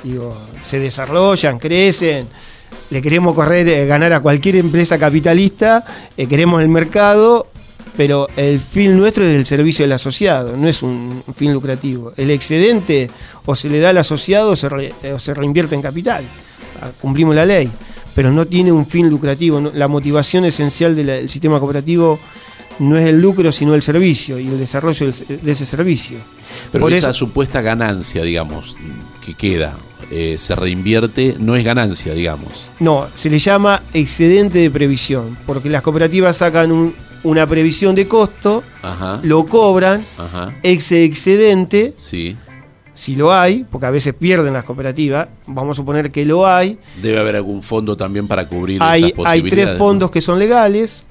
Digo, 0.03 0.33
se 0.63 0.79
desarrollan, 0.79 1.59
crecen, 1.59 2.29
le 2.91 3.01
queremos 3.01 3.35
correr, 3.35 3.67
eh, 3.69 3.87
ganar 3.87 4.13
a 4.13 4.21
cualquier 4.21 4.57
empresa 4.57 4.99
capitalista, 4.99 5.85
eh, 6.17 6.27
queremos 6.27 6.61
el 6.63 6.69
mercado, 6.69 7.47
pero 7.97 8.27
el 8.37 8.61
fin 8.61 8.99
nuestro 8.99 9.25
es 9.25 9.37
el 9.37 9.47
servicio 9.47 9.85
del 9.85 9.93
asociado, 9.93 10.57
no 10.57 10.69
es 10.69 10.83
un 10.83 11.23
fin 11.35 11.53
lucrativo. 11.55 12.13
El 12.17 12.31
excedente 12.33 13.09
o 13.47 13.55
se 13.55 13.71
le 13.71 13.79
da 13.79 13.91
al 13.91 13.99
asociado 13.99 14.51
o 14.51 14.57
se, 14.57 14.69
re- 14.69 14.93
o 15.15 15.19
se 15.19 15.33
reinvierte 15.33 15.75
en 15.77 15.81
capital. 15.83 16.25
Ah, 16.83 16.91
Cumplimos 17.01 17.35
la 17.37 17.47
ley, 17.47 17.71
pero 18.15 18.31
no 18.33 18.47
tiene 18.47 18.73
un 18.73 18.87
fin 18.87 19.09
lucrativo. 19.09 19.61
no- 19.61 19.71
la 19.75 19.89
motivación 19.89 20.45
esencial 20.45 20.95
de 20.97 21.05
del 21.05 21.29
sistema 21.31 21.59
cooperativo 21.59 22.19
no 22.79 22.97
es 22.99 23.07
el 23.07 23.21
lucro, 23.21 23.53
sino 23.53 23.75
el 23.75 23.83
servicio 23.83 24.39
y 24.39 24.49
el 24.49 24.59
desarrollo 24.59 25.07
de 25.29 25.53
ese 25.53 25.65
servicio. 25.67 26.19
Pero 26.73 26.83
Por 26.83 26.93
esa 26.93 27.11
eso- 27.11 27.19
supuesta 27.21 27.61
ganancia, 27.61 28.23
digamos, 28.23 28.77
que 29.25 29.35
queda 29.35 29.77
eh, 30.11 30.37
se 30.39 30.55
reinvierte, 30.55 31.35
no 31.39 31.57
es 31.57 31.65
ganancia, 31.65 32.13
digamos. 32.13 32.67
No, 32.79 33.07
se 33.15 33.31
le 33.31 33.39
llama 33.39 33.83
excedente 33.95 34.59
de 34.59 34.71
previsión, 34.71 35.37
porque 35.47 35.71
las 35.71 35.81
cooperativas 35.83 36.37
sacan 36.37 36.71
un- 36.73 36.95
una 37.23 37.47
previsión 37.47 37.95
de 37.95 38.07
costo, 38.07 38.63
Ajá. 38.83 39.19
lo 39.23 39.47
cobran, 39.47 40.05
Ajá. 40.19 40.55
ese 40.63 41.05
excedente, 41.05 41.95
Sí. 41.97 42.37
Si 42.95 43.17
lo 43.17 43.33
hay, 43.35 43.65
porque 43.71 43.87
a 43.87 43.91
veces 43.91 44.15
pierden 44.15 44.53
las 44.53 44.63
cooperativas, 44.65 45.27
vamos 45.47 45.77
a 45.77 45.83
suponer 45.83 46.11
que 46.13 46.25
lo 46.25 46.47
hay, 46.47 46.79
Debe 47.03 47.19
haber 47.19 47.35
algún 47.37 47.61
fondo 47.63 47.97
también 47.97 48.29
para 48.29 48.47
cubrir 48.49 48.77
esas 48.77 48.89
hay, 48.89 49.03
hay 49.05 49.13
posibilidades. 49.13 49.51
tres 49.67 49.79
fondos 49.79 50.11
que 50.13 50.21
son 50.21 50.39
legales, 50.39 51.05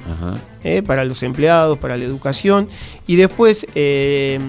eh, 0.63 0.82
para 0.82 1.04
los 1.04 1.22
empleados, 1.24 1.78
para 1.78 1.98
la 1.98 2.06
educación, 2.06 2.69
y 3.06 3.17
después 3.17 3.67
eh, 3.76 4.39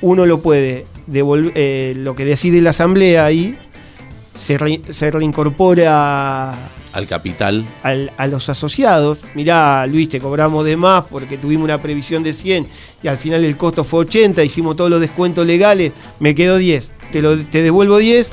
uno 0.00 0.24
lo 0.26 0.40
puede 0.40 0.86
devolver, 1.06 1.52
eh, 1.54 1.92
lo 1.96 2.14
que 2.14 2.24
decide 2.24 2.60
la 2.62 2.70
asamblea 2.70 3.26
ahí, 3.26 3.56
se, 4.34 4.56
re- 4.56 4.80
se 4.90 5.10
reincorpora 5.10 6.54
Al 6.92 7.06
capital. 7.06 7.66
al- 7.82 8.12
a 8.16 8.26
los 8.26 8.48
asociados. 8.48 9.18
Mirá, 9.34 9.86
Luis, 9.86 10.08
te 10.08 10.20
cobramos 10.20 10.64
de 10.64 10.76
más 10.76 11.04
porque 11.10 11.36
tuvimos 11.38 11.64
una 11.64 11.78
previsión 11.78 12.22
de 12.22 12.32
100 12.32 12.66
y 13.02 13.08
al 13.08 13.16
final 13.18 13.44
el 13.44 13.56
costo 13.56 13.84
fue 13.84 14.00
80, 14.00 14.42
hicimos 14.42 14.74
todos 14.76 14.90
los 14.90 15.00
descuentos 15.00 15.46
legales, 15.46 15.92
me 16.18 16.34
quedó 16.34 16.56
10, 16.56 16.90
te, 17.12 17.20
lo, 17.22 17.36
te 17.38 17.62
devuelvo 17.62 17.98
10. 17.98 18.32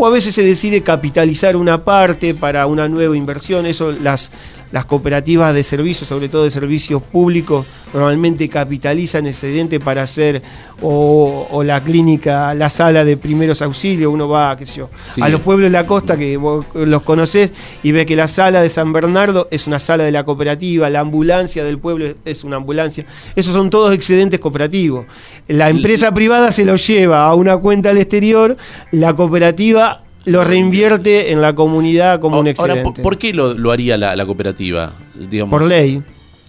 O 0.00 0.06
a 0.06 0.10
veces 0.10 0.32
se 0.32 0.44
decide 0.44 0.82
capitalizar 0.82 1.56
una 1.56 1.84
parte 1.84 2.32
para 2.32 2.66
una 2.68 2.86
nueva 2.88 3.16
inversión. 3.16 3.66
Eso 3.66 3.90
las, 3.90 4.30
las 4.72 4.84
cooperativas 4.84 5.54
de 5.54 5.62
servicios, 5.64 6.08
sobre 6.08 6.28
todo 6.28 6.44
de 6.44 6.50
servicios 6.50 7.02
públicos, 7.02 7.66
normalmente 7.94 8.48
capitalizan 8.48 9.26
excedente 9.26 9.80
para 9.80 10.02
hacer 10.02 10.42
o, 10.82 11.46
o 11.50 11.62
la 11.64 11.82
clínica, 11.82 12.52
la 12.54 12.68
sala 12.68 13.04
de 13.04 13.16
primeros 13.16 13.62
auxilios. 13.62 14.12
Uno 14.12 14.28
va, 14.28 14.56
qué 14.56 14.66
sé 14.66 14.76
yo, 14.76 14.90
Sí. 15.12 15.22
a 15.22 15.28
los 15.28 15.40
pueblos 15.40 15.66
de 15.66 15.70
la 15.78 15.86
costa 15.86 16.16
que 16.16 16.36
vos 16.36 16.66
los 16.74 17.02
conocés 17.02 17.50
y 17.82 17.92
ve 17.92 18.04
que 18.04 18.14
la 18.16 18.28
sala 18.28 18.60
de 18.60 18.68
San 18.68 18.92
Bernardo 18.92 19.48
es 19.50 19.66
una 19.66 19.78
sala 19.78 20.04
de 20.04 20.12
la 20.12 20.24
cooperativa, 20.24 20.90
la 20.90 21.00
ambulancia 21.00 21.64
del 21.64 21.78
pueblo 21.78 22.14
es 22.24 22.44
una 22.44 22.56
ambulancia. 22.56 23.06
Esos 23.36 23.54
son 23.54 23.70
todos 23.70 23.94
excedentes 23.94 24.38
cooperativos. 24.38 25.06
La 25.48 25.70
empresa 25.70 26.12
privada 26.12 26.52
se 26.52 26.64
los 26.64 26.86
lleva 26.86 27.24
a 27.26 27.34
una 27.34 27.56
cuenta 27.56 27.90
al 27.90 27.98
exterior, 27.98 28.56
la 28.92 29.14
cooperativa 29.14 30.02
lo 30.28 30.44
reinvierte 30.44 31.32
en 31.32 31.40
la 31.40 31.54
comunidad 31.54 32.20
como 32.20 32.38
un 32.38 32.46
excedente. 32.48 32.80
Ahora, 32.80 32.92
¿por, 32.94 33.02
por 33.02 33.18
qué 33.18 33.32
lo, 33.32 33.54
lo 33.54 33.72
haría 33.72 33.96
la, 33.96 34.14
la 34.14 34.26
cooperativa? 34.26 34.92
Digamos. 35.14 35.58
Por 35.58 35.68
ley. 35.68 36.02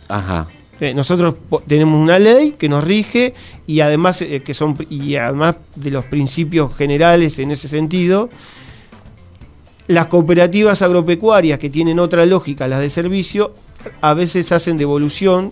Ajá. 0.07 0.47
Eh, 0.79 0.93
nosotros 0.93 1.35
tenemos 1.67 2.01
una 2.01 2.17
ley 2.19 2.55
que 2.57 2.69
nos 2.69 2.83
rige 2.83 3.33
y 3.67 3.81
además 3.81 4.21
eh, 4.21 4.41
que 4.41 4.53
son 4.53 4.77
y 4.89 5.15
además 5.15 5.57
de 5.75 5.91
los 5.91 6.05
principios 6.05 6.73
generales 6.75 7.37
en 7.39 7.51
ese 7.51 7.67
sentido, 7.67 8.29
las 9.87 10.05
cooperativas 10.05 10.81
agropecuarias 10.81 11.59
que 11.59 11.69
tienen 11.69 11.99
otra 11.99 12.25
lógica, 12.25 12.67
las 12.67 12.79
de 12.79 12.89
servicio, 12.89 13.53
a 13.99 14.13
veces 14.13 14.51
hacen 14.53 14.77
devolución 14.77 15.51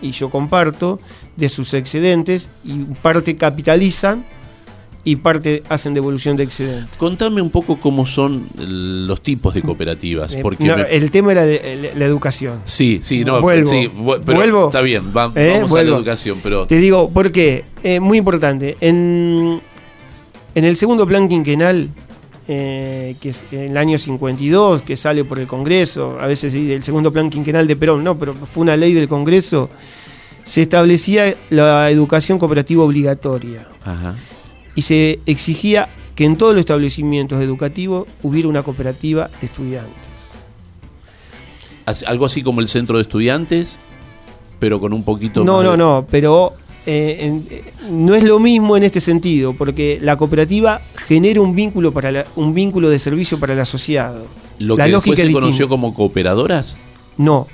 y 0.00 0.12
yo 0.12 0.30
comparto 0.30 1.00
de 1.36 1.48
sus 1.48 1.74
excedentes 1.74 2.48
y 2.64 2.84
parte 3.02 3.36
capitalizan 3.36 4.24
y 5.04 5.16
parte 5.16 5.62
hacen 5.68 5.94
devolución 5.94 6.36
de 6.36 6.44
excedentes. 6.44 6.96
Contame 6.98 7.40
un 7.40 7.50
poco 7.50 7.78
cómo 7.80 8.04
son 8.06 8.46
los 8.58 9.20
tipos 9.20 9.54
de 9.54 9.62
cooperativas. 9.62 10.34
Eh, 10.34 10.40
Porque 10.42 10.64
no, 10.64 10.76
me- 10.76 10.82
El 10.82 11.10
tema 11.10 11.32
era 11.32 11.46
de- 11.46 11.90
la- 11.94 11.98
la 11.98 12.04
educación. 12.04 12.60
Sí, 12.64 12.98
sí, 13.02 13.24
no, 13.24 13.40
Vuelvo. 13.40 13.70
sí, 13.70 13.90
pero 14.26 14.36
Vuelvo. 14.38 14.66
está 14.66 14.80
bien, 14.82 15.12
va- 15.16 15.32
¿Eh? 15.34 15.52
vamos 15.60 15.72
a 15.72 15.82
la 15.82 15.96
educación, 15.96 16.38
pero 16.42 16.66
Te 16.66 16.78
digo, 16.78 17.08
¿por 17.08 17.32
qué? 17.32 17.64
Eh, 17.82 18.00
muy 18.00 18.18
importante. 18.18 18.76
En, 18.80 19.60
en 20.54 20.64
el 20.64 20.76
segundo 20.76 21.06
plan 21.06 21.28
quinquenal, 21.28 21.88
eh, 22.50 23.14
que 23.20 23.28
es 23.30 23.46
en 23.52 23.70
el 23.70 23.76
año 23.76 23.98
52, 23.98 24.82
que 24.82 24.96
sale 24.96 25.24
por 25.24 25.38
el 25.38 25.46
Congreso, 25.46 26.18
a 26.20 26.26
veces 26.26 26.52
sí, 26.52 26.72
el 26.72 26.82
segundo 26.82 27.12
plan 27.12 27.30
quinquenal 27.30 27.66
de 27.66 27.76
Perón, 27.76 28.02
no, 28.04 28.18
pero 28.18 28.34
fue 28.34 28.62
una 28.62 28.76
ley 28.76 28.92
del 28.94 29.08
Congreso, 29.08 29.70
se 30.44 30.62
establecía 30.62 31.34
la 31.50 31.90
educación 31.90 32.38
cooperativa 32.38 32.82
obligatoria 32.82 33.68
Ajá. 33.84 34.16
Y 34.78 34.82
se 34.82 35.18
exigía 35.26 35.88
que 36.14 36.24
en 36.24 36.36
todos 36.36 36.52
los 36.54 36.60
establecimientos 36.60 37.40
educativos 37.42 38.06
hubiera 38.22 38.46
una 38.48 38.62
cooperativa 38.62 39.28
de 39.40 39.46
estudiantes. 39.48 40.04
Algo 42.06 42.26
así 42.26 42.42
como 42.44 42.60
el 42.60 42.68
centro 42.68 42.98
de 42.98 43.02
estudiantes, 43.02 43.80
pero 44.60 44.78
con 44.78 44.92
un 44.92 45.02
poquito 45.02 45.42
No, 45.42 45.56
más 45.56 45.64
no, 45.64 45.70
de- 45.72 45.76
no, 45.78 46.06
pero 46.08 46.52
eh, 46.86 47.16
en- 47.22 47.46
eh, 47.50 47.64
no 47.90 48.14
es 48.14 48.22
lo 48.22 48.38
mismo 48.38 48.76
en 48.76 48.84
este 48.84 49.00
sentido, 49.00 49.52
porque 49.54 49.98
la 50.00 50.16
cooperativa 50.16 50.80
genera 51.08 51.40
un 51.40 51.56
vínculo 51.56 51.90
para 51.90 52.12
la- 52.12 52.24
un 52.36 52.54
vínculo 52.54 52.88
de 52.88 53.00
servicio 53.00 53.40
para 53.40 53.54
el 53.54 53.60
asociado. 53.60 54.26
Lo 54.60 54.76
la 54.76 54.84
que 54.84 54.92
lógica 54.92 55.16
después 55.16 55.28
se 55.28 55.40
conoció 55.40 55.68
como 55.68 55.92
cooperadoras. 55.92 56.78
No. 57.16 57.48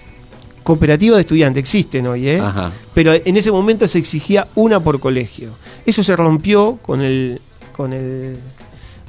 Cooperativa 0.64 1.16
de 1.16 1.20
estudiantes 1.20 1.60
existen 1.60 2.06
hoy, 2.06 2.28
¿eh? 2.28 2.40
Ajá. 2.40 2.72
Pero 2.92 3.12
en 3.12 3.36
ese 3.36 3.52
momento 3.52 3.86
se 3.86 3.98
exigía 3.98 4.48
una 4.56 4.80
por 4.80 4.98
colegio. 4.98 5.50
Eso 5.86 6.02
se 6.02 6.16
rompió 6.16 6.78
con 6.82 7.02
el, 7.02 7.40
con 7.76 7.92
el 7.92 8.36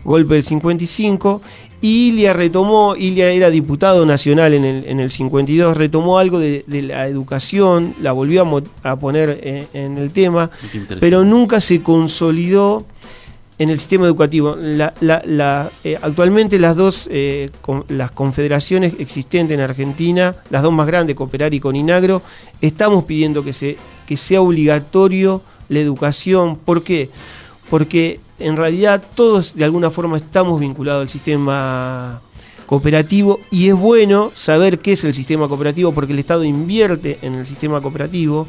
golpe 0.04 0.36
del 0.36 0.44
55. 0.44 1.42
Y 1.82 2.10
Ilia 2.10 2.34
retomó, 2.34 2.96
Ilia 2.96 3.32
era 3.32 3.50
diputado 3.50 4.06
nacional 4.06 4.54
en 4.54 4.66
el, 4.66 4.88
en 4.88 5.00
el 5.00 5.12
52, 5.12 5.76
retomó 5.76 6.18
algo 6.18 6.40
de, 6.40 6.64
de 6.68 6.82
la 6.82 7.08
educación, 7.08 7.94
la 8.02 8.12
volvió 8.12 8.46
a, 8.84 8.96
poner 8.96 9.40
en, 9.44 9.68
en 9.74 9.98
el 9.98 10.12
tema, 10.12 10.50
pero 11.00 11.24
nunca 11.24 11.60
se 11.62 11.82
consolidó 11.82 12.86
en 13.58 13.70
el 13.70 13.80
sistema 13.80 14.06
educativo. 14.06 14.58
Eh, 14.60 15.98
actualmente 16.02 16.60
las 16.60 16.76
dos 16.76 17.08
eh, 17.12 17.50
las 17.90 18.12
confederaciones 18.12 18.94
existentes 19.00 19.56
en 19.56 19.62
Argentina, 19.62 20.36
las 20.50 20.64
dos 20.64 20.74
más 20.74 20.88
grandes, 20.88 21.16
Cooperar 21.16 21.54
y 21.54 21.60
Coninagro, 21.60 22.22
estamos 22.62 23.06
pidiendo 23.06 23.44
que, 23.44 23.54
se, 23.54 23.78
que 24.06 24.18
sea 24.18 24.42
obligatorio 24.42 25.42
la 25.70 25.80
educación. 25.80 26.58
¿Por 26.58 26.84
qué? 26.84 27.10
Porque 27.70 28.20
en 28.40 28.58
realidad 28.58 29.02
todos 29.16 29.56
de 29.56 29.64
alguna 29.64 29.90
forma 29.90 30.18
estamos 30.18 30.60
vinculados 30.60 31.04
al 31.04 31.10
sistema 31.10 32.22
cooperativo 32.66 33.40
y 33.52 33.70
es 33.70 33.76
bueno 33.76 34.32
saber 34.34 34.80
qué 34.80 34.94
es 34.94 35.04
el 35.04 35.14
sistema 35.14 35.48
cooperativo 35.48 35.94
porque 35.94 36.14
el 36.14 36.20
Estado 36.20 36.44
invierte 36.44 37.20
en 37.22 37.36
el 37.36 37.46
sistema 37.46 37.80
cooperativo 37.80 38.48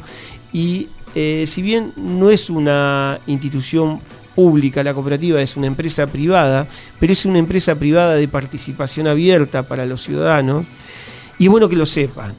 y 0.51 0.89
eh, 1.15 1.45
si 1.47 1.61
bien 1.61 1.93
no 1.95 2.29
es 2.29 2.49
una 2.49 3.19
institución 3.27 4.01
pública, 4.41 4.83
la 4.83 4.93
cooperativa 4.93 5.41
es 5.41 5.57
una 5.57 5.65
empresa 5.65 6.05
privada, 6.05 6.67
pero 6.99 7.11
es 7.11 7.25
una 7.25 7.39
empresa 7.39 7.73
privada 7.73 8.13
de 8.13 8.27
participación 8.27 9.07
abierta 9.07 9.63
para 9.63 9.83
los 9.87 10.03
ciudadanos 10.03 10.63
y 11.39 11.45
es 11.45 11.49
bueno 11.49 11.67
que 11.67 11.75
lo 11.75 11.87
sepan. 11.87 12.33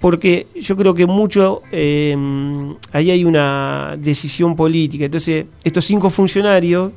Porque 0.00 0.46
yo 0.60 0.76
creo 0.76 0.94
que 0.94 1.06
mucho, 1.06 1.62
eh, 1.72 2.14
ahí 2.92 3.10
hay 3.10 3.24
una 3.24 3.96
decisión 3.98 4.54
política. 4.54 5.06
Entonces, 5.06 5.46
estos 5.64 5.84
cinco 5.84 6.10
funcionarios, 6.10 6.92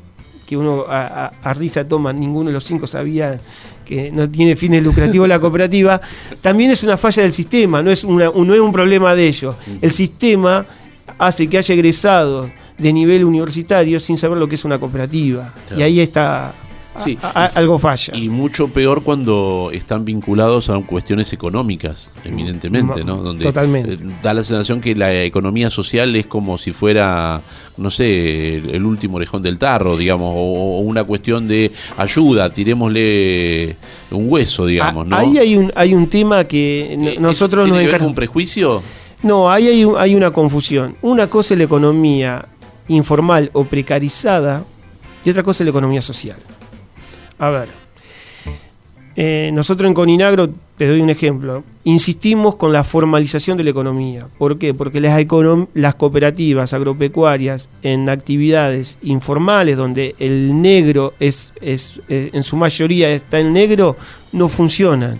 que 0.46 0.56
uno 0.56 0.86
a, 0.88 1.26
a- 1.26 1.32
a 1.50 1.54
risa 1.56 1.88
toma, 1.88 2.14
ninguno 2.14 2.50
de 2.50 2.54
los 2.54 2.64
cinco 2.66 2.86
sabía 2.86 3.40
que 3.84 4.12
no 4.12 4.28
tiene 4.30 4.56
fines 4.58 4.84
lucrativos 4.84 5.28
la 5.28 5.40
cooperativa, 5.40 6.00
también 6.42 6.70
es 6.70 6.84
una 6.84 6.98
falla 6.98 7.24
del 7.24 7.34
sistema, 7.34 7.82
no 7.82 7.90
es, 7.90 8.04
una, 8.04 8.30
un- 8.30 8.46
no 8.48 8.54
es 8.54 8.60
un 8.60 8.72
problema 8.72 9.16
de 9.16 9.28
ellos. 9.28 9.56
El 9.82 9.92
sistema 9.92 10.66
hace 11.18 11.48
que 11.48 11.58
haya 11.58 11.74
egresados 11.74 12.50
de 12.78 12.94
nivel 12.94 13.24
universitario 13.26 14.00
sin 14.00 14.18
saber 14.18 14.38
lo 14.38 14.48
que 14.48 14.56
es 14.56 14.66
una 14.66 14.80
cooperativa. 14.80 15.54
Claro. 15.68 15.80
Y 15.82 15.84
ahí 15.84 16.00
está, 16.00 16.54
Sí, 16.96 17.16
a- 17.22 17.44
a- 17.44 17.46
algo 17.54 17.78
falla. 17.78 18.14
Y 18.18 18.28
mucho 18.28 18.70
peor 18.70 19.04
cuando 19.04 19.70
están 19.72 20.04
vinculados 20.04 20.68
a 20.72 20.80
cuestiones 20.80 21.32
económicas, 21.32 22.12
evidentemente, 22.26 23.04
¿no? 23.04 23.18
Donde 23.18 23.44
Totalmente. 23.46 23.94
eh, 23.94 23.98
da 24.24 24.34
la 24.34 24.42
sensación 24.44 24.82
que 24.82 24.96
la 24.96 25.14
economía 25.24 25.70
social 25.70 26.16
es 26.16 26.26
como 26.26 26.58
si 26.58 26.72
fuera, 26.72 27.40
no 27.78 27.92
sé, 27.92 28.56
el, 28.56 28.84
último 28.84 29.18
orejón 29.18 29.44
del 29.44 29.60
tarro, 29.60 29.96
digamos, 29.96 30.34
o, 30.36 30.80
una 30.80 31.04
cuestión 31.04 31.48
de 31.48 31.72
ayuda, 31.98 32.50
tirémosle 32.52 33.76
un 34.12 34.26
hueso, 34.28 34.66
digamos, 34.66 35.06
¿no? 35.08 35.16
Ah, 35.16 35.20
Ahí 35.20 35.38
hay 35.38 35.56
un, 35.56 35.72
hay 35.76 35.94
un 35.94 36.08
tema 36.08 36.46
que 36.46 36.94
Eh, 36.94 37.18
nosotros 37.20 37.66
¿tiene 37.66 37.78
nos 37.78 37.86
que 37.86 37.92
ver 37.92 38.00
con 38.00 38.08
un 38.10 38.16
prejuicio? 38.16 38.82
No, 39.24 39.52
ahí 39.52 39.68
hay, 39.68 39.86
un- 39.86 39.96
hay 39.98 40.16
una 40.16 40.32
confusión. 40.32 40.96
Una 41.04 41.28
cosa 41.30 41.54
es 41.54 41.58
la 41.60 41.64
economía 41.66 42.46
informal 42.88 43.50
o 43.54 43.64
precarizada 43.66 44.64
y 45.26 45.30
otra 45.30 45.44
cosa 45.44 45.64
es 45.64 45.66
la 45.66 45.72
economía 45.72 46.02
social. 46.02 46.38
A 47.40 47.50
ver, 47.50 47.68
eh, 49.16 49.52
nosotros 49.54 49.88
en 49.88 49.94
Coninagro, 49.94 50.50
te 50.78 50.88
doy 50.88 51.02
un 51.02 51.10
ejemplo, 51.10 51.64
insistimos 51.86 52.56
con 52.56 52.72
la 52.72 52.84
formalización 52.84 53.58
de 53.58 53.64
la 53.64 53.72
economía. 53.72 54.28
¿Por 54.38 54.60
qué? 54.60 54.74
Porque 54.76 55.02
las, 55.02 55.20
econom- 55.20 55.68
las 55.74 55.96
cooperativas 55.96 56.72
agropecuarias 56.74 57.68
en 57.82 58.10
actividades 58.10 59.00
informales, 59.02 59.76
donde 59.76 60.16
el 60.20 60.62
negro 60.62 61.14
es, 61.20 61.52
es 61.62 62.00
eh, 62.10 62.30
en 62.32 62.44
su 62.44 62.58
mayoría 62.58 63.10
está 63.10 63.40
en 63.40 63.54
negro, 63.54 63.98
no 64.34 64.50
funcionan 64.50 65.20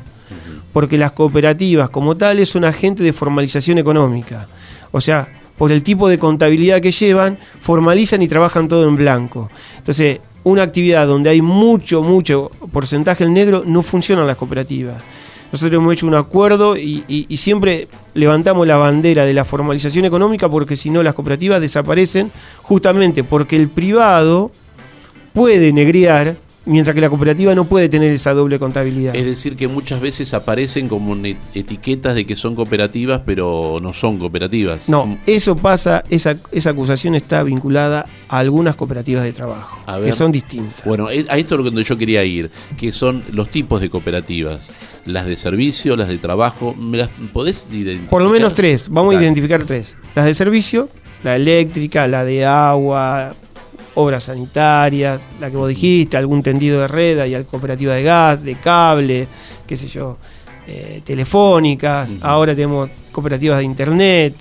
porque 0.74 0.98
las 0.98 1.12
cooperativas 1.14 1.90
como 1.90 2.16
tales 2.16 2.50
son 2.50 2.64
agentes 2.64 3.04
de 3.04 3.14
formalización 3.14 3.80
económica. 3.80 4.48
O 4.92 5.02
sea, 5.02 5.28
por 5.58 5.72
el 5.72 5.82
tipo 5.84 6.08
de 6.08 6.20
contabilidad 6.20 6.82
que 6.82 6.92
llevan, 6.92 7.38
formalizan 7.62 8.22
y 8.22 8.28
trabajan 8.28 8.68
todo 8.68 8.88
en 8.88 8.96
blanco. 8.96 9.50
Entonces, 9.78 10.20
una 10.44 10.64
actividad 10.64 11.08
donde 11.08 11.30
hay 11.30 11.42
mucho, 11.42 12.02
mucho 12.04 12.52
porcentaje 12.72 13.24
en 13.24 13.34
negro, 13.34 13.64
no 13.66 13.82
funcionan 13.82 14.28
las 14.28 14.38
cooperativas. 14.38 15.02
Nosotros 15.52 15.80
hemos 15.82 15.94
hecho 15.94 16.08
un 16.08 16.16
acuerdo 16.16 16.76
y, 16.78 17.04
y- 17.08 17.38
siempre 17.38 17.88
levantamos 18.14 18.68
la 18.68 18.76
bandera 18.76 19.26
de 19.26 19.34
la 19.34 19.46
formalización 19.46 20.04
económica 20.06 20.50
porque 20.50 20.76
si 20.76 20.90
no 20.90 21.02
las 21.04 21.14
cooperativas 21.14 21.62
desaparecen 21.62 22.32
justamente 22.62 23.24
porque 23.24 23.56
el 23.56 23.70
privado 23.70 24.52
puede 25.34 25.72
negrear 25.72 26.36
mientras 26.68 26.94
que 26.94 27.02
la 27.02 27.10
cooperativa 27.10 27.56
no 27.56 27.66
puede 27.66 27.90
tener 27.90 28.12
esa 28.12 28.34
doble 28.34 28.60
contabilidad. 28.60 29.16
Es 29.16 29.26
decir, 29.26 29.56
que 29.56 29.68
muchas 29.68 30.00
veces 30.00 30.34
aparecen 30.34 30.88
como 30.88 31.16
etiquetas 31.54 32.16
de 32.16 32.26
que 32.26 32.36
son 32.36 32.56
cooperativas, 32.56 33.22
pero 33.26 33.78
no 33.82 33.94
son 33.94 34.18
cooperativas. 34.18 34.90
No, 34.90 35.18
eso 35.26 35.58
pasa, 35.58 36.04
esa, 36.10 36.36
esa 36.52 36.70
acusación 36.72 37.16
está 37.16 37.44
vinculada 37.44 38.06
a 38.30 38.40
algunas 38.40 38.76
cooperativas 38.76 39.24
de 39.24 39.34
trabajo, 39.34 39.80
A 39.86 39.96
que 39.98 40.02
ver. 40.04 40.14
son 40.14 40.32
distintas. 40.32 40.84
Bueno, 40.86 41.08
a 41.08 41.14
esto 41.14 41.56
es 41.56 41.62
lo 41.64 41.72
que 41.72 41.84
yo 41.84 41.98
quería 41.98 42.24
ir, 42.24 42.52
que 42.78 42.92
son 42.92 43.24
los 43.32 43.50
tipos 43.50 43.82
de 43.82 43.90
cooperativas. 43.90 44.74
Las 45.06 45.26
de 45.26 45.38
servicio, 45.38 45.96
las 45.96 46.10
de 46.10 46.18
trabajo. 46.18 46.74
¿Me 46.76 46.98
las 46.98 47.10
podés 47.32 47.68
identificar? 47.72 48.10
Por 48.10 48.22
lo 48.24 48.30
menos 48.30 48.54
tres, 48.54 48.90
vamos 48.90 49.16
a 49.16 49.22
identificar 49.22 49.64
tres. 49.64 49.96
Las 50.16 50.26
de 50.26 50.36
servicio, 50.36 50.90
la 51.24 51.38
eléctrica, 51.38 52.08
la 52.08 52.26
de 52.26 52.46
agua, 52.46 53.34
obras 53.98 54.26
sanitarias, 54.26 55.22
la 55.42 55.50
que 55.50 55.58
vos 55.58 55.68
dijiste, 55.68 56.18
algún 56.18 56.44
tendido 56.44 56.82
de 56.82 56.88
red, 56.88 57.20
hay 57.20 57.44
cooperativa 57.46 57.96
de 57.96 58.04
gas, 58.04 58.44
de 58.44 58.54
cable, 58.54 59.28
qué 59.66 59.76
sé 59.76 59.88
yo, 59.88 60.16
eh, 60.68 61.02
telefónicas, 61.04 62.14
ahora 62.22 62.54
tenemos 62.54 62.92
cooperativas 63.12 63.58
de 63.58 63.64
internet, 63.64 64.36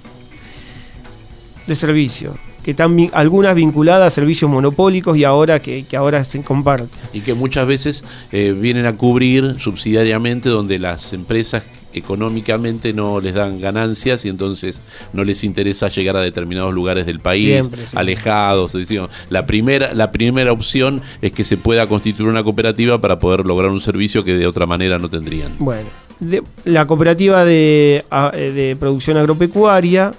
de 1.67 1.75
servicio, 1.75 2.37
que 2.63 2.73
están 2.73 3.11
algunas 3.15 3.55
vinculadas 3.55 4.09
a 4.09 4.15
servicios 4.15 4.51
monopólicos 4.51 5.17
y 5.17 5.25
ahora 5.25 5.63
que, 5.63 5.85
que 5.85 5.97
ahora 5.97 6.23
se 6.23 6.43
comparten. 6.43 6.91
Y 7.15 7.23
que 7.23 7.33
muchas 7.33 7.67
veces 7.67 8.05
eh, 8.33 8.53
vienen 8.53 8.85
a 8.85 8.95
cubrir 8.95 9.57
subsidiariamente 9.59 10.51
donde 10.51 10.79
las 10.79 11.15
empresas 11.15 11.67
económicamente 11.99 12.93
no 12.93 13.21
les 13.21 13.35
dan 13.35 13.61
ganancias 13.61 14.25
y 14.25 14.29
entonces 14.29 14.79
no 15.13 15.25
les 15.25 15.45
interesa 15.45 15.89
llegar 15.89 16.17
a 16.17 16.21
determinados 16.21 16.73
lugares 16.75 17.07
del 17.07 17.21
país, 17.21 17.45
Siempre, 17.45 17.81
siempre. 17.83 18.01
alejados. 18.01 18.73
decir, 18.73 19.03
la 19.31 19.47
primera, 19.47 19.95
la 19.95 20.11
primera 20.11 20.53
opción 20.53 21.03
es 21.23 21.33
que 21.33 21.45
se 21.45 21.57
pueda 21.57 21.87
constituir 21.87 22.29
una 22.29 22.43
cooperativa 22.45 23.01
para 23.01 23.19
poder 23.19 23.45
lograr 23.47 23.71
un 23.71 23.81
servicio 23.81 24.25
que 24.25 24.35
de 24.35 24.47
otra 24.47 24.67
manera 24.67 24.99
no 24.99 25.09
tendrían. 25.09 25.53
Bueno, 25.59 25.89
de- 26.21 26.43
la 26.65 26.87
cooperativa 26.87 27.45
de, 27.45 28.05
eh, 28.35 28.53
de 28.55 28.77
producción 28.77 29.17
agropecuaria, 29.17 30.13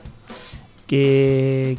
que, 0.87 1.77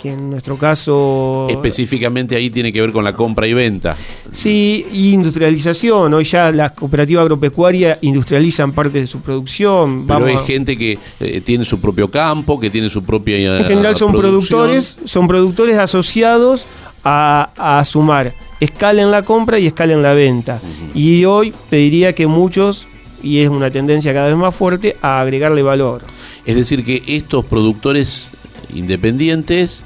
que 0.00 0.12
en 0.12 0.30
nuestro 0.30 0.56
caso... 0.56 1.46
Específicamente 1.50 2.34
ahí 2.36 2.48
tiene 2.48 2.72
que 2.72 2.80
ver 2.80 2.92
con 2.92 3.04
la 3.04 3.12
compra 3.12 3.46
y 3.46 3.52
venta. 3.52 3.96
Sí, 4.32 4.86
y 4.92 5.12
industrialización. 5.12 6.14
Hoy 6.14 6.24
ya 6.24 6.50
las 6.52 6.72
cooperativas 6.72 7.22
agropecuarias 7.22 7.98
industrializan 8.02 8.72
parte 8.72 9.00
de 9.00 9.06
su 9.06 9.20
producción. 9.20 10.06
Pero 10.06 10.20
Vamos 10.20 10.40
hay 10.40 10.46
gente 10.46 10.76
que 10.76 10.98
eh, 11.20 11.40
tiene 11.42 11.64
su 11.64 11.80
propio 11.80 12.10
campo, 12.10 12.58
que 12.58 12.70
tiene 12.70 12.88
su 12.88 13.02
propia... 13.02 13.36
eh, 13.36 13.58
en 13.58 13.64
general 13.64 13.96
son 13.96 14.12
producción. 14.12 14.60
productores, 14.60 14.96
son 15.04 15.28
productores 15.28 15.78
asociados 15.78 16.64
a, 17.04 17.50
a 17.56 17.84
sumar 17.84 18.34
escala 18.60 19.02
en 19.02 19.10
la 19.10 19.22
compra 19.22 19.58
y 19.58 19.66
escala 19.66 19.92
en 19.92 20.02
la 20.02 20.12
venta. 20.14 20.60
Y 20.94 21.24
hoy 21.24 21.52
pediría 21.68 22.14
que 22.14 22.26
muchos, 22.26 22.86
y 23.22 23.38
es 23.38 23.48
una 23.48 23.70
tendencia 23.70 24.12
cada 24.12 24.28
vez 24.28 24.36
más 24.36 24.54
fuerte, 24.54 24.96
a 25.02 25.20
agregarle 25.20 25.62
valor. 25.62 26.02
Es 26.46 26.56
decir, 26.56 26.84
que 26.84 27.02
estos 27.06 27.44
productores 27.44 28.30
independientes 28.74 29.84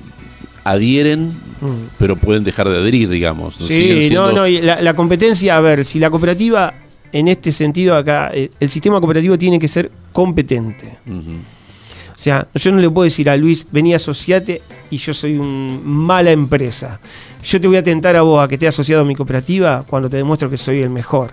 adhieren, 0.65 1.29
Mm. 1.61 1.89
pero 1.99 2.17
pueden 2.17 2.43
dejar 2.45 2.69
de 2.69 2.77
adherir, 2.79 3.09
digamos. 3.09 3.55
Sí, 3.57 3.67
siendo- 4.09 4.29
no, 4.29 4.33
no, 4.33 4.47
y 4.47 4.61
la, 4.61 4.81
la 4.81 4.95
competencia, 4.95 5.57
a 5.57 5.61
ver, 5.61 5.85
si 5.85 5.99
la 5.99 6.11
cooperativa, 6.11 6.73
en 7.13 7.29
este 7.29 7.53
sentido 7.53 7.95
acá, 7.97 8.31
eh, 8.35 8.51
el 8.59 8.71
sistema 8.71 8.99
cooperativo 8.99 9.39
tiene 9.39 9.59
que 9.59 9.69
ser 9.69 9.91
competente. 10.13 10.99
O 11.07 12.19
sea, 12.25 12.47
yo 12.55 12.73
no 12.73 12.81
le 12.81 12.89
puedo 12.91 13.05
decir 13.05 13.29
a 13.29 13.37
Luis, 13.37 13.67
vení 13.71 13.93
asociate 13.93 14.63
y 14.91 14.97
yo 14.99 15.13
soy 15.13 15.37
una 15.37 15.79
mala 15.85 16.31
empresa. 16.31 17.01
Yo 17.43 17.61
te 17.61 17.67
voy 17.69 17.77
a 17.77 17.85
tentar 17.85 18.17
a 18.17 18.23
vos 18.23 18.43
a 18.43 18.49
que 18.49 18.55
estés 18.55 18.71
asociado 18.71 19.03
a 19.03 19.05
mi 19.05 19.15
cooperativa 19.15 19.85
cuando 19.87 20.09
te 20.09 20.17
demuestro 20.17 20.49
que 20.49 20.57
soy 20.57 20.81
el 20.81 20.91
mejor. 20.91 21.33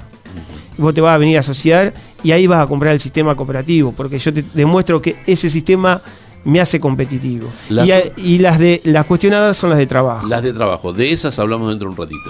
Vos 0.77 0.93
te 0.93 1.01
vas 1.01 1.13
a 1.15 1.17
venir 1.17 1.37
a 1.37 1.41
asociar 1.41 1.93
y 2.23 2.31
ahí 2.31 2.47
vas 2.47 2.63
a 2.63 2.67
comprar 2.67 2.93
el 2.93 2.99
sistema 2.99 3.35
cooperativo, 3.35 3.91
porque 3.95 4.17
yo 4.19 4.33
te 4.33 4.43
demuestro 4.53 5.01
que 5.01 5.17
ese 5.27 5.49
sistema 5.49 6.01
me 6.45 6.59
hace 6.61 6.79
competitivo. 6.79 7.47
Las- 7.69 7.87
Y, 8.17 8.35
y 8.35 8.39
las 8.39 8.57
de 8.59 8.81
las 8.85 9.05
cuestionadas 9.05 9.57
son 9.57 9.69
las 9.69 9.79
de 9.79 9.85
trabajo. 9.87 10.27
Las 10.27 10.41
de 10.41 10.53
trabajo, 10.53 10.91
de 10.93 11.11
esas 11.11 11.37
hablamos 11.39 11.69
dentro 11.69 11.87
de 11.87 11.91
un 11.91 11.97
ratito. 11.97 12.29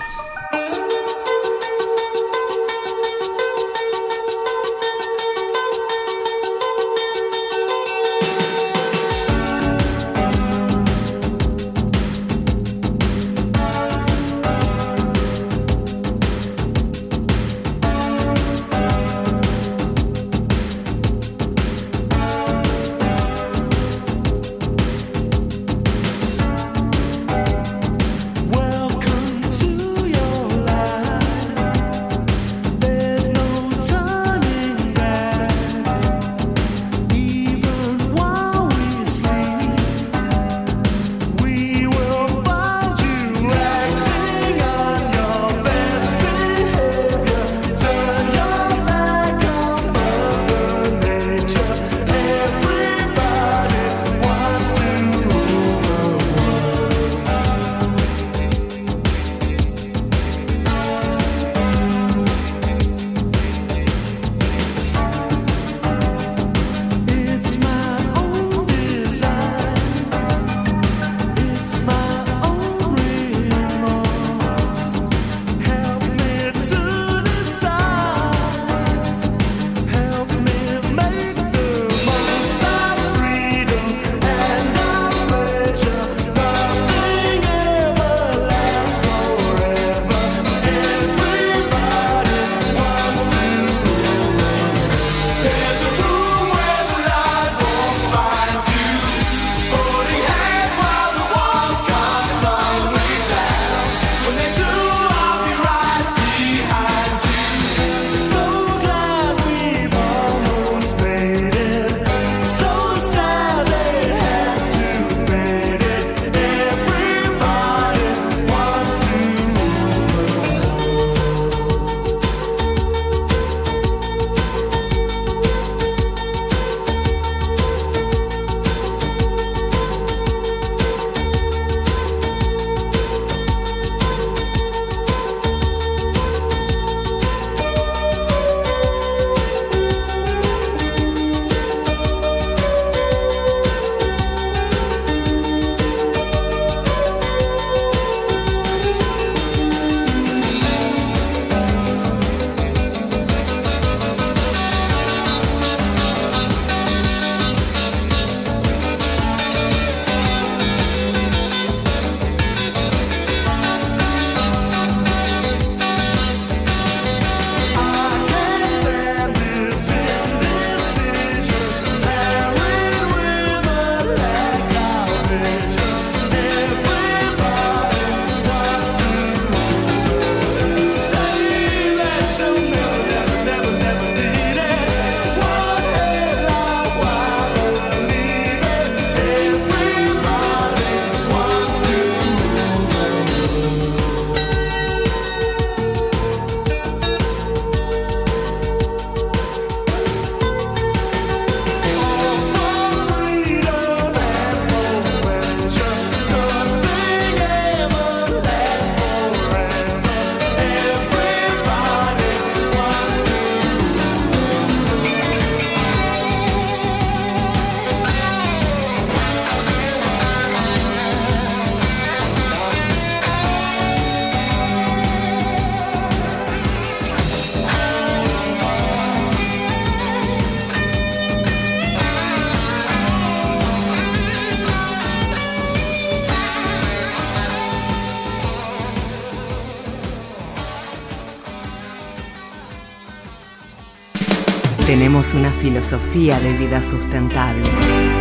Tenemos 245.32 245.54
una 245.54 245.62
filosofía 245.62 246.40
de 246.40 246.58
vida 246.58 246.82
sustentable. 246.84 247.64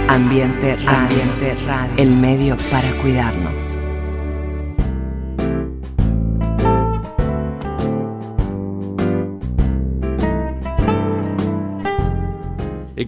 Ambiente 0.08 0.76
Radio. 0.76 1.00
Ambiente 1.00 1.54
Radio. 1.66 1.94
El 1.96 2.11
medio 2.12 2.56
para 2.70 2.88
cuidarnos. 3.02 3.78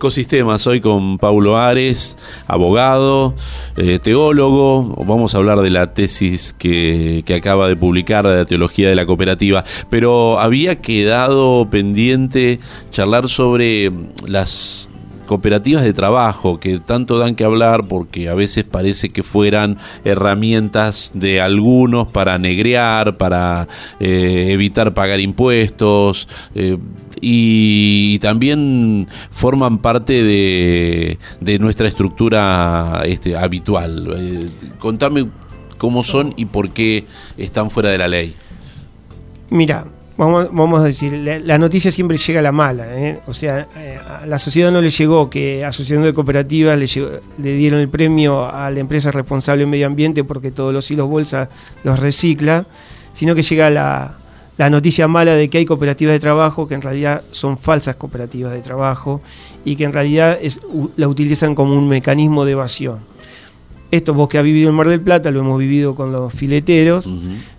Ecosistemas, 0.03 0.66
hoy 0.66 0.80
con 0.80 1.16
Paulo 1.16 1.59
Ares, 1.59 2.18
abogado, 2.48 3.36
eh, 3.76 4.00
teólogo. 4.00 4.96
Vamos 5.07 5.32
a 5.32 5.38
hablar 5.38 5.61
de 5.61 5.70
la 5.70 5.94
tesis 5.94 6.53
que, 6.59 7.22
que 7.24 7.36
acaba 7.36 7.68
de 7.68 7.76
publicar 7.76 8.26
de 8.26 8.38
la 8.38 8.44
teología 8.44 8.88
de 8.88 8.96
la 8.96 9.07
cooperativa. 9.07 9.62
Pero 9.90 10.40
había 10.40 10.80
quedado 10.80 11.70
pendiente 11.70 12.59
charlar 12.90 13.28
sobre 13.28 13.92
las 14.26 14.90
cooperativas 15.26 15.82
de 15.82 15.92
trabajo 15.92 16.61
que 16.61 16.78
tanto 16.78 17.18
dan 17.18 17.34
que 17.34 17.44
hablar 17.44 17.86
porque 17.88 18.28
a 18.28 18.34
veces 18.34 18.64
parece 18.64 19.11
que 19.11 19.22
fueran 19.22 19.78
herramientas 20.05 21.12
de 21.14 21.40
algunos 21.40 22.09
para 22.09 22.38
negrear, 22.38 23.16
para 23.16 23.68
eh, 24.00 24.48
evitar 24.50 24.94
pagar 24.94 25.20
impuestos 25.20 26.28
eh, 26.55 26.76
y, 27.24 28.18
también 28.18 29.06
forman 29.30 29.78
parte 29.78 30.22
de, 30.24 31.18
de 31.40 31.58
nuestra 31.60 31.86
estructura 31.86 33.02
este, 33.06 33.36
habitual. 33.36 34.12
Eh, 34.16 34.48
contame 34.78 35.28
cómo 35.78 36.02
son 36.02 36.34
y 36.36 36.46
por 36.46 36.70
qué 36.70 37.06
están 37.38 37.70
fuera 37.70 37.90
de 37.90 37.98
la 37.98 38.08
ley. 38.08 38.34
Mira, 39.50 39.86
vamos, 40.16 40.80
a 40.80 40.84
decir, 40.84 41.12
la, 41.12 41.38
la 41.38 41.58
noticia 41.58 41.90
siempre 41.90 42.18
llega 42.18 42.40
a 42.40 42.42
la 42.42 42.52
mala. 42.52 42.86
¿eh? 42.94 43.20
O 43.26 43.32
sea, 43.32 43.68
eh, 43.76 43.98
a 43.98 44.26
la 44.26 44.38
sociedad 44.38 44.72
no 44.72 44.80
le 44.80 44.90
llegó 44.90 45.30
que 45.30 45.64
Asociación 45.64 46.02
de 46.02 46.12
Cooperativas 46.12 46.78
le, 46.78 47.56
dieron 47.56 47.80
el 47.80 47.88
premio 47.88 48.44
a 48.44 48.70
la 48.70 48.80
empresa 48.80 49.10
responsable 49.10 49.64
en 49.64 49.70
medio 49.70 49.86
ambiente 49.86 50.24
porque 50.24 50.50
todos 50.50 50.72
los 50.72 50.90
hilos 50.90 51.08
bolsa 51.08 51.48
los 51.84 51.98
recicla, 52.00 52.66
sino 53.12 53.34
que 53.34 53.42
llega 53.42 53.70
la, 53.70 54.16
la 54.59 54.68
noticia 54.70 55.09
mala 55.09 55.34
de 55.34 55.48
que 55.48 55.59
hay 55.59 55.64
cooperativas 55.64 56.12
de 56.12 56.20
trabajo 56.20 56.68
que 56.68 56.74
en 56.74 56.82
realidad 56.82 57.22
son 57.30 57.57
falsas 57.59 57.96
cooperativas 57.96 58.53
de 58.53 58.61
trabajo 58.61 59.20
y 59.64 59.76
que 59.76 59.84
en 59.84 59.92
realidad 59.92 60.38
es- 60.40 60.61
la 60.96 61.09
utilizan 61.09 61.55
como 61.55 61.74
un 61.74 61.88
mecanismo 61.88 62.44
de 62.44 62.53
evasión. 62.53 63.00
Esto 63.90 64.14
vos 64.14 64.28
que 64.28 64.38
has 64.38 64.44
vivido 64.44 64.68
en 64.70 64.74
Mar 64.74 64.88
del 64.88 65.00
Plata, 65.00 65.30
lo 65.30 65.40
hemos 65.40 65.59
vivido 65.59 65.94
con 65.94 66.12
los 66.12 66.32
fileteros, 66.32 67.07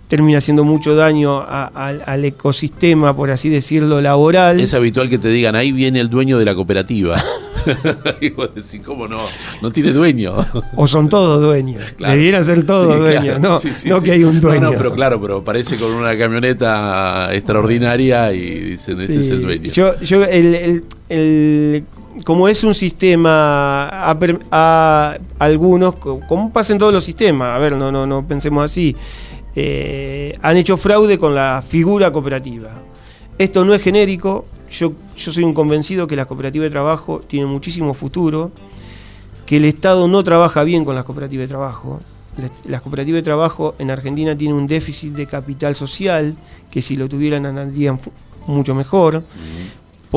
termina 0.08 0.38
haciendo 0.38 0.64
mucho 0.64 0.94
daño 0.94 1.38
a- 1.38 1.66
al 2.06 2.24
ecosistema, 2.24 3.14
por 3.14 3.30
así 3.30 3.48
decirlo, 3.48 4.00
laboral. 4.00 4.60
Es 4.60 4.74
habitual 4.74 5.08
que 5.08 5.18
te 5.18 5.28
digan, 5.28 5.54
ahí 5.56 5.72
viene 5.72 6.00
el 6.00 6.08
dueño 6.10 6.38
de 6.38 6.44
la 6.44 6.54
cooperativa. 6.54 7.22
y 8.20 8.30
vos 8.30 8.50
decís, 8.54 8.80
¿cómo 8.84 9.06
no? 9.08 9.18
No 9.62 9.70
tiene 9.70 9.92
dueño. 9.92 10.34
O 10.76 10.86
son 10.86 11.08
todos 11.08 11.42
dueños. 11.42 11.82
Claro. 11.96 12.14
Debieran 12.14 12.44
ser 12.44 12.64
todos 12.66 12.92
Sí, 12.94 13.00
dueños, 13.00 13.24
claro. 13.24 13.38
no, 13.40 13.58
Sí, 13.58 13.74
sí, 13.74 13.88
no 13.88 14.00
que 14.00 14.12
hay 14.12 14.24
un 14.24 14.40
dueño. 14.40 14.60
No, 14.60 14.70
no, 14.72 14.76
pero 14.78 14.92
claro, 14.94 15.20
pero 15.20 15.38
aparece 15.38 15.76
con 15.76 15.92
una 15.94 16.16
camioneta 16.16 17.28
extraordinaria 17.32 18.32
y 18.32 18.40
dicen, 18.60 19.00
este 19.00 19.20
es 19.20 19.28
el 19.28 19.42
dueño. 19.42 19.70
Yo, 19.70 19.98
yo 20.00 20.24
el, 20.24 20.54
el- 20.54 20.84
el- 21.08 21.84
como 22.24 22.48
es 22.48 22.62
un 22.62 22.74
sistema, 22.76 23.88
a, 23.90 25.16
algunos, 25.40 25.96
co- 25.96 26.20
como 26.28 26.52
pasa 26.52 26.72
en 26.72 26.78
todos 26.78 26.92
los 26.92 27.04
sistemas, 27.04 27.56
a 27.56 27.58
ver, 27.58 27.72
no, 27.76 27.90
no, 27.90 28.06
no 28.06 28.26
pensemos 28.26 28.64
así, 28.64 28.94
eh, 29.56 30.36
han 30.42 30.56
hecho 30.56 30.76
fraude 30.76 31.18
con 31.18 31.34
la 31.34 31.62
figura 31.66 32.12
cooperativa. 32.12 32.70
Esto 33.38 33.64
no 33.64 33.74
es 33.74 33.82
genérico, 33.82 34.44
yo, 34.70 34.92
soy 35.16 35.42
un 35.44 35.54
convencido 35.54 36.06
que 36.06 36.16
las 36.16 36.26
cooperativas 36.26 36.66
de 36.66 36.70
trabajo 36.70 37.20
tienen 37.26 37.48
muchísimo 37.48 37.92
futuro, 37.94 38.52
que 39.46 39.56
el 39.56 39.64
Estado 39.64 40.06
no 40.08 40.22
trabaja 40.24 40.62
bien 40.64 40.84
con 40.84 40.94
las 40.94 41.04
cooperativas 41.04 41.44
de 41.44 41.48
trabajo. 41.48 42.00
Las- 42.66 42.80
cooperativas 42.80 43.18
de 43.18 43.22
trabajo 43.22 43.74
en 43.78 43.90
Argentina 43.90 44.36
tienen 44.36 44.56
un 44.56 44.66
déficit 44.66 45.14
de 45.14 45.26
capital 45.26 45.76
social 45.76 46.36
que 46.70 46.82
si 46.82 46.96
lo 46.96 47.08
tuvieran 47.08 47.46
andarían 47.46 48.00
mucho 48.46 48.74
mejor. 48.74 49.22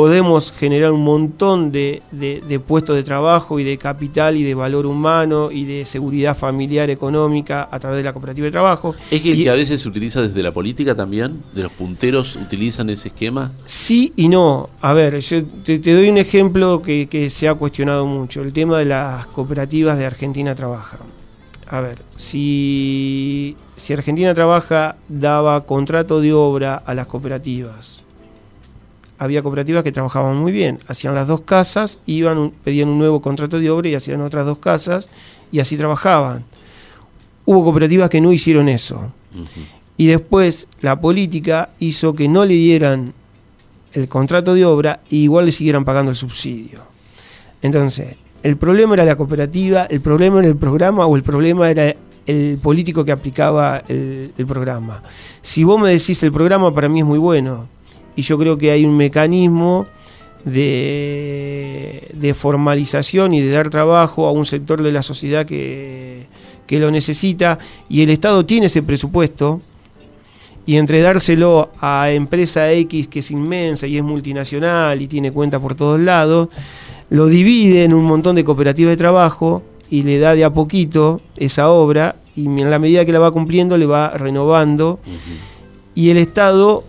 Podemos 0.07 0.51
generar 0.51 0.91
un 0.91 1.03
montón 1.03 1.71
de, 1.71 2.03
de- 2.11 2.43
de 2.47 2.59
puestos 2.59 2.95
de 2.95 3.01
trabajo 3.01 3.59
y 3.59 3.63
de 3.63 3.79
capital 3.79 4.37
y 4.37 4.43
de 4.43 4.53
valor 4.53 4.85
humano 4.85 5.49
y 5.51 5.65
de 5.65 5.85
seguridad 5.85 6.37
familiar 6.37 6.91
económica 6.91 7.67
a 7.71 7.79
través 7.79 7.97
de 7.97 8.03
la 8.03 8.13
cooperativa 8.13 8.45
de 8.45 8.51
trabajo. 8.51 8.93
¿Es 9.09 9.23
que 9.23 9.31
el 9.31 9.39
Y- 9.39 9.43
que 9.45 9.49
a 9.49 9.55
veces 9.55 9.81
se 9.81 9.89
utiliza 9.89 10.21
desde 10.21 10.43
la 10.43 10.51
política 10.51 10.93
también? 10.93 11.41
¿De 11.51 11.63
los 11.63 11.71
punteros 11.71 12.35
utilizan 12.35 12.91
ese 12.91 13.07
esquema? 13.07 13.51
Sí 13.65 14.13
y 14.15 14.27
no. 14.29 14.69
A 14.81 14.93
ver, 14.93 15.17
yo 15.19 15.43
te, 15.65 15.79
te 15.79 15.93
doy 15.95 16.09
un 16.09 16.19
ejemplo 16.19 16.79
que, 16.83 17.07
que 17.09 17.31
se 17.31 17.47
ha 17.47 17.55
cuestionado 17.55 18.05
mucho, 18.05 18.43
el 18.43 18.53
tema 18.53 18.77
de 18.77 18.85
las 18.85 19.25
cooperativas 19.25 19.97
de 19.97 20.05
Argentina 20.05 20.53
Trabaja. 20.53 20.99
A 21.69 21.81
ver, 21.81 21.97
si, 22.17 23.57
si 23.75 23.93
Argentina 23.93 24.35
Trabaja 24.35 24.95
daba 25.09 25.59
contrato 25.65 26.21
de 26.21 26.33
obra 26.33 26.75
a 26.85 26.93
las 26.93 27.07
cooperativas, 27.07 28.03
había 29.19 29.41
cooperativas 29.41 29.83
que 29.83 29.91
trabajaban 29.91 30.37
muy 30.37 30.51
bien, 30.51 30.79
hacían 30.87 31.13
las 31.15 31.27
dos 31.27 31.41
casas, 31.41 31.99
iban, 32.05 32.37
un- 32.37 32.51
pedían 32.51 32.89
un 32.89 32.97
nuevo 32.99 33.21
contrato 33.21 33.59
de 33.59 33.69
obra 33.69 33.89
y 33.89 33.95
hacían 33.95 34.21
otras 34.21 34.45
dos 34.45 34.57
casas 34.59 35.09
y 35.51 35.59
así 35.59 35.75
trabajaban. 35.77 36.43
Hubo 37.45 37.63
cooperativas 37.63 38.09
que 38.09 38.21
no 38.21 38.31
hicieron 38.33 38.67
eso. 38.69 39.11
Y 39.97 40.07
después 40.07 40.67
la 40.81 40.99
política 40.99 41.69
hizo 41.79 42.13
que 42.13 42.27
no 42.27 42.45
le 42.45 42.53
dieran 42.53 43.13
el 43.93 44.07
contrato 44.07 44.53
de 44.53 44.65
obra 44.65 44.99
y 45.09 45.23
igual 45.23 45.45
le 45.45 45.51
siguieran 45.51 45.85
pagando 45.85 46.11
el 46.11 46.17
subsidio. 46.17 46.81
Entonces, 47.61 48.15
el 48.43 48.57
problema 48.57 48.93
era 48.93 49.05
la 49.05 49.15
cooperativa, 49.15 49.85
el 49.89 50.01
problema 50.01 50.39
era 50.39 50.47
el 50.47 50.55
programa 50.55 51.05
o 51.07 51.15
el 51.15 51.23
problema 51.23 51.69
era 51.69 51.95
el 52.27 52.57
político 52.61 53.03
que 53.05 53.11
aplicaba 53.11 53.83
el, 53.87 54.31
el 54.37 54.45
programa. 54.45 55.01
Si 55.41 55.63
vos 55.63 55.79
me 55.81 55.89
decís 55.89 56.21
el 56.23 56.31
programa 56.31 56.73
para 56.75 56.89
mí 56.89 56.99
es 56.99 57.05
muy 57.05 57.17
bueno 57.17 57.67
y 58.17 58.23
yo 58.23 58.37
creo 58.37 58.57
que 58.57 58.71
hay 58.71 58.83
un 58.83 58.97
mecanismo 58.97 59.87
de, 60.43 62.09
de 62.13 62.33
formalización 62.33 63.33
y 63.33 63.41
de 63.41 63.51
dar 63.51 63.69
trabajo 63.69 64.27
a 64.27 64.31
un 64.31 64.45
sector 64.45 64.81
de 64.81 64.91
la 64.91 65.03
sociedad 65.03 65.45
que, 65.45 66.25
que 66.65 66.79
lo 66.79 66.91
necesita 66.91 67.59
y 67.87 68.01
el 68.01 68.09
Estado 68.09 68.45
tiene 68.45 68.65
ese 68.65 68.81
presupuesto 68.81 69.61
y 70.65 70.77
entre 70.77 71.01
dárselo 71.01 71.69
a 71.79 72.09
empresa 72.11 72.71
X 72.71 73.07
que 73.07 73.19
es 73.19 73.31
inmensa 73.31 73.87
y 73.87 73.97
es 73.97 74.03
multinacional 74.03 75.01
y 75.01 75.07
tiene 75.07 75.31
cuenta 75.31 75.59
por 75.59 75.75
todos 75.75 75.99
lados, 75.99 76.49
lo 77.11 77.27
divide 77.27 77.83
en 77.83 77.93
un 77.93 78.03
montón 78.03 78.35
de 78.35 78.43
cooperativas 78.43 78.91
de 78.91 78.97
trabajo 78.97 79.61
y 79.91 80.01
le 80.01 80.17
da 80.17 80.33
de 80.33 80.43
a 80.43 80.51
poquito 80.51 81.21
esa 81.37 81.69
obra 81.69 82.15
y 82.35 82.45
en 82.45 82.69
la 82.69 82.79
medida 82.79 83.05
que 83.05 83.13
la 83.13 83.19
va 83.19 83.31
cumpliendo 83.31 83.77
le 83.77 83.85
va 83.85 84.09
renovando. 84.09 84.99
Y 85.95 86.09
el 86.09 86.17
Estado 86.17 86.83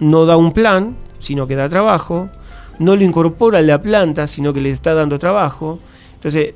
no 0.00 0.26
da 0.26 0.36
un 0.36 0.52
plan, 0.52 0.96
sino 1.20 1.46
que 1.46 1.54
da 1.56 1.68
trabajo, 1.68 2.28
no 2.78 2.96
lo 2.96 3.04
incorpora 3.04 3.58
a 3.58 3.62
la 3.62 3.80
planta, 3.80 4.26
sino 4.26 4.52
que 4.52 4.60
le 4.60 4.70
está 4.70 4.94
dando 4.94 5.18
trabajo. 5.18 5.78
Entonces, 6.14 6.54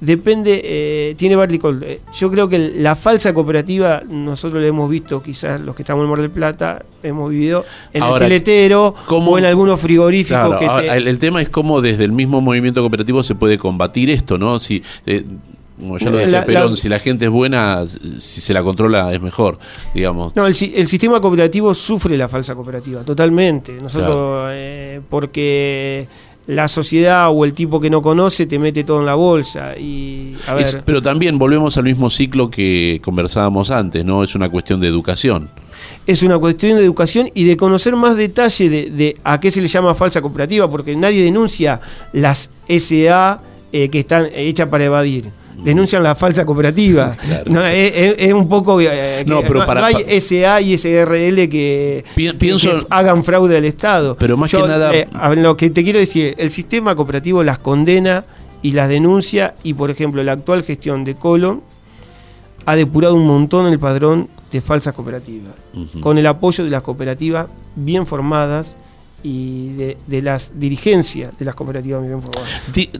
depende, 0.00 0.60
eh, 0.64 1.14
tiene 1.16 1.36
Barlicol. 1.36 1.82
Eh, 1.82 2.00
yo 2.14 2.30
creo 2.30 2.48
que 2.48 2.58
la 2.76 2.94
falsa 2.96 3.34
cooperativa, 3.34 4.02
nosotros 4.08 4.62
la 4.62 4.68
hemos 4.68 4.88
visto, 4.88 5.22
quizás 5.22 5.60
los 5.60 5.74
que 5.76 5.82
estamos 5.82 6.04
en 6.04 6.10
Mar 6.10 6.20
del 6.20 6.30
Plata, 6.30 6.84
hemos 7.02 7.30
vivido 7.30 7.64
en 7.92 8.02
Ahora, 8.02 8.24
el 8.24 8.30
filetero 8.32 8.94
¿cómo- 9.06 9.32
o 9.32 9.38
en 9.38 9.44
algunos 9.44 9.78
frigoríficos 9.80 10.40
Claro, 10.46 10.58
que 10.58 10.66
ahora, 10.66 10.82
se... 10.92 10.96
el, 10.96 11.08
el 11.08 11.18
tema 11.18 11.42
es 11.42 11.48
cómo 11.48 11.80
desde 11.82 12.04
el 12.04 12.12
mismo 12.12 12.40
movimiento 12.40 12.80
cooperativo 12.80 13.22
se 13.24 13.34
puede 13.34 13.58
combatir 13.58 14.08
esto, 14.10 14.38
¿no? 14.38 14.58
Si, 14.58 14.82
eh, 15.06 15.24
como 15.80 15.98
ya 15.98 16.10
lo 16.10 16.18
decía 16.18 16.40
la- 16.40 16.46
Perón, 16.46 16.70
la- 16.70 16.76
si 16.76 16.88
la 16.88 16.98
gente 17.00 17.24
es 17.24 17.30
buena, 17.30 17.84
si 18.18 18.40
se 18.40 18.54
la 18.54 18.62
controla 18.62 19.12
es 19.12 19.20
mejor, 19.20 19.58
digamos. 19.94 20.36
No, 20.36 20.46
el, 20.46 20.54
el 20.74 20.86
sistema 20.88 21.20
cooperativo 21.20 21.74
sufre 21.74 22.16
la 22.16 22.28
falsa 22.28 22.54
cooperativa, 22.54 23.02
totalmente. 23.02 23.72
Nosotros, 23.80 24.48
eh, 24.52 25.00
porque 25.08 26.06
la 26.46 26.66
sociedad 26.68 27.28
o 27.30 27.44
el 27.44 27.52
tipo 27.52 27.80
que 27.80 27.90
no 27.90 28.02
conoce 28.02 28.46
te 28.46 28.58
mete 28.58 28.82
todo 28.84 29.00
en 29.00 29.06
la 29.06 29.14
bolsa. 29.14 29.76
Y, 29.78 30.34
a 30.48 30.54
ver, 30.54 30.64
Es- 30.66 30.78
pero 30.84 31.00
también 31.00 31.38
volvemos 31.38 31.76
al 31.76 31.84
mismo 31.84 32.10
ciclo 32.10 32.50
que 32.50 33.00
conversábamos 33.04 33.70
antes, 33.70 34.04
¿no? 34.04 34.24
Es 34.24 34.34
una 34.34 34.48
cuestión 34.48 34.80
de 34.80 34.88
educación. 34.88 35.50
es 36.06 36.22
una 36.22 36.38
cuestión 36.38 36.76
de 36.76 36.84
educación 36.84 37.30
y 37.34 37.44
de 37.44 37.56
conocer 37.56 37.94
más 37.96 38.16
detalle 38.16 38.68
de, 38.68 38.90
de 38.90 39.16
a 39.24 39.38
qué 39.40 39.50
se 39.50 39.60
le 39.62 39.68
llama 39.68 39.94
falsa 39.94 40.20
cooperativa, 40.20 40.68
porque 40.68 40.94
nadie 40.96 41.22
denuncia 41.22 41.80
las 42.12 42.50
SA 42.68 43.40
eh, 43.72 43.88
que 43.88 44.00
están 44.00 44.28
hechas 44.34 44.68
para 44.68 44.84
evadir. 44.84 45.30
Denuncian 45.64 46.02
la 46.02 46.14
falsa 46.14 46.44
cooperativa. 46.46 47.14
Claro. 47.30 47.50
No, 47.52 47.64
es, 47.64 48.32
un 48.32 48.48
poco. 48.48 48.80
eh, 48.80 49.24
No, 49.26 49.42
pero 49.42 49.64
para- 49.66 49.86
hay 49.86 49.94
SA 50.20 50.60
y 50.60 50.74
SRL 50.78 51.48
que, 51.48 52.04
Pi- 52.14 52.26
que- 52.28 52.34
pienso- 52.34 52.80
que 52.80 52.86
hagan 52.90 53.22
fraude 53.24 53.56
al 53.56 53.64
Estado. 53.64 54.16
Pero 54.16 54.36
más 54.36 54.50
Yo, 54.50 54.62
que 54.62 54.68
nada- 54.68 54.94
eh, 54.94 55.06
lo 55.36 55.56
que 55.56 55.70
te 55.70 55.82
quiero 55.84 55.98
decir, 55.98 56.34
el 56.38 56.50
sistema 56.50 56.94
cooperativo 56.94 57.42
las 57.42 57.58
condena 57.58 58.24
y 58.62 58.72
las 58.72 58.88
denuncia, 58.88 59.54
y 59.62 59.74
por 59.74 59.90
ejemplo, 59.90 60.22
la 60.22 60.32
actual 60.32 60.62
gestión 60.64 61.04
de 61.04 61.14
Colón 61.14 61.62
ha 62.66 62.76
depurado 62.76 63.14
un 63.14 63.26
montón 63.26 63.66
el 63.66 63.78
padrón 63.78 64.28
de 64.52 64.60
falsas 64.60 64.92
cooperativas 64.94 65.52
con 66.00 66.18
el 66.18 66.26
apoyo 66.26 66.64
de 66.64 66.70
las 66.70 66.82
cooperativas 66.82 67.46
bien 67.76 68.06
formadas 68.06 68.76
y 69.22 69.72
de, 69.74 69.96
de 70.06 70.22
las 70.22 70.58
dirigencias 70.58 71.38
de 71.38 71.44
las 71.44 71.54
cooperativas 71.54 72.02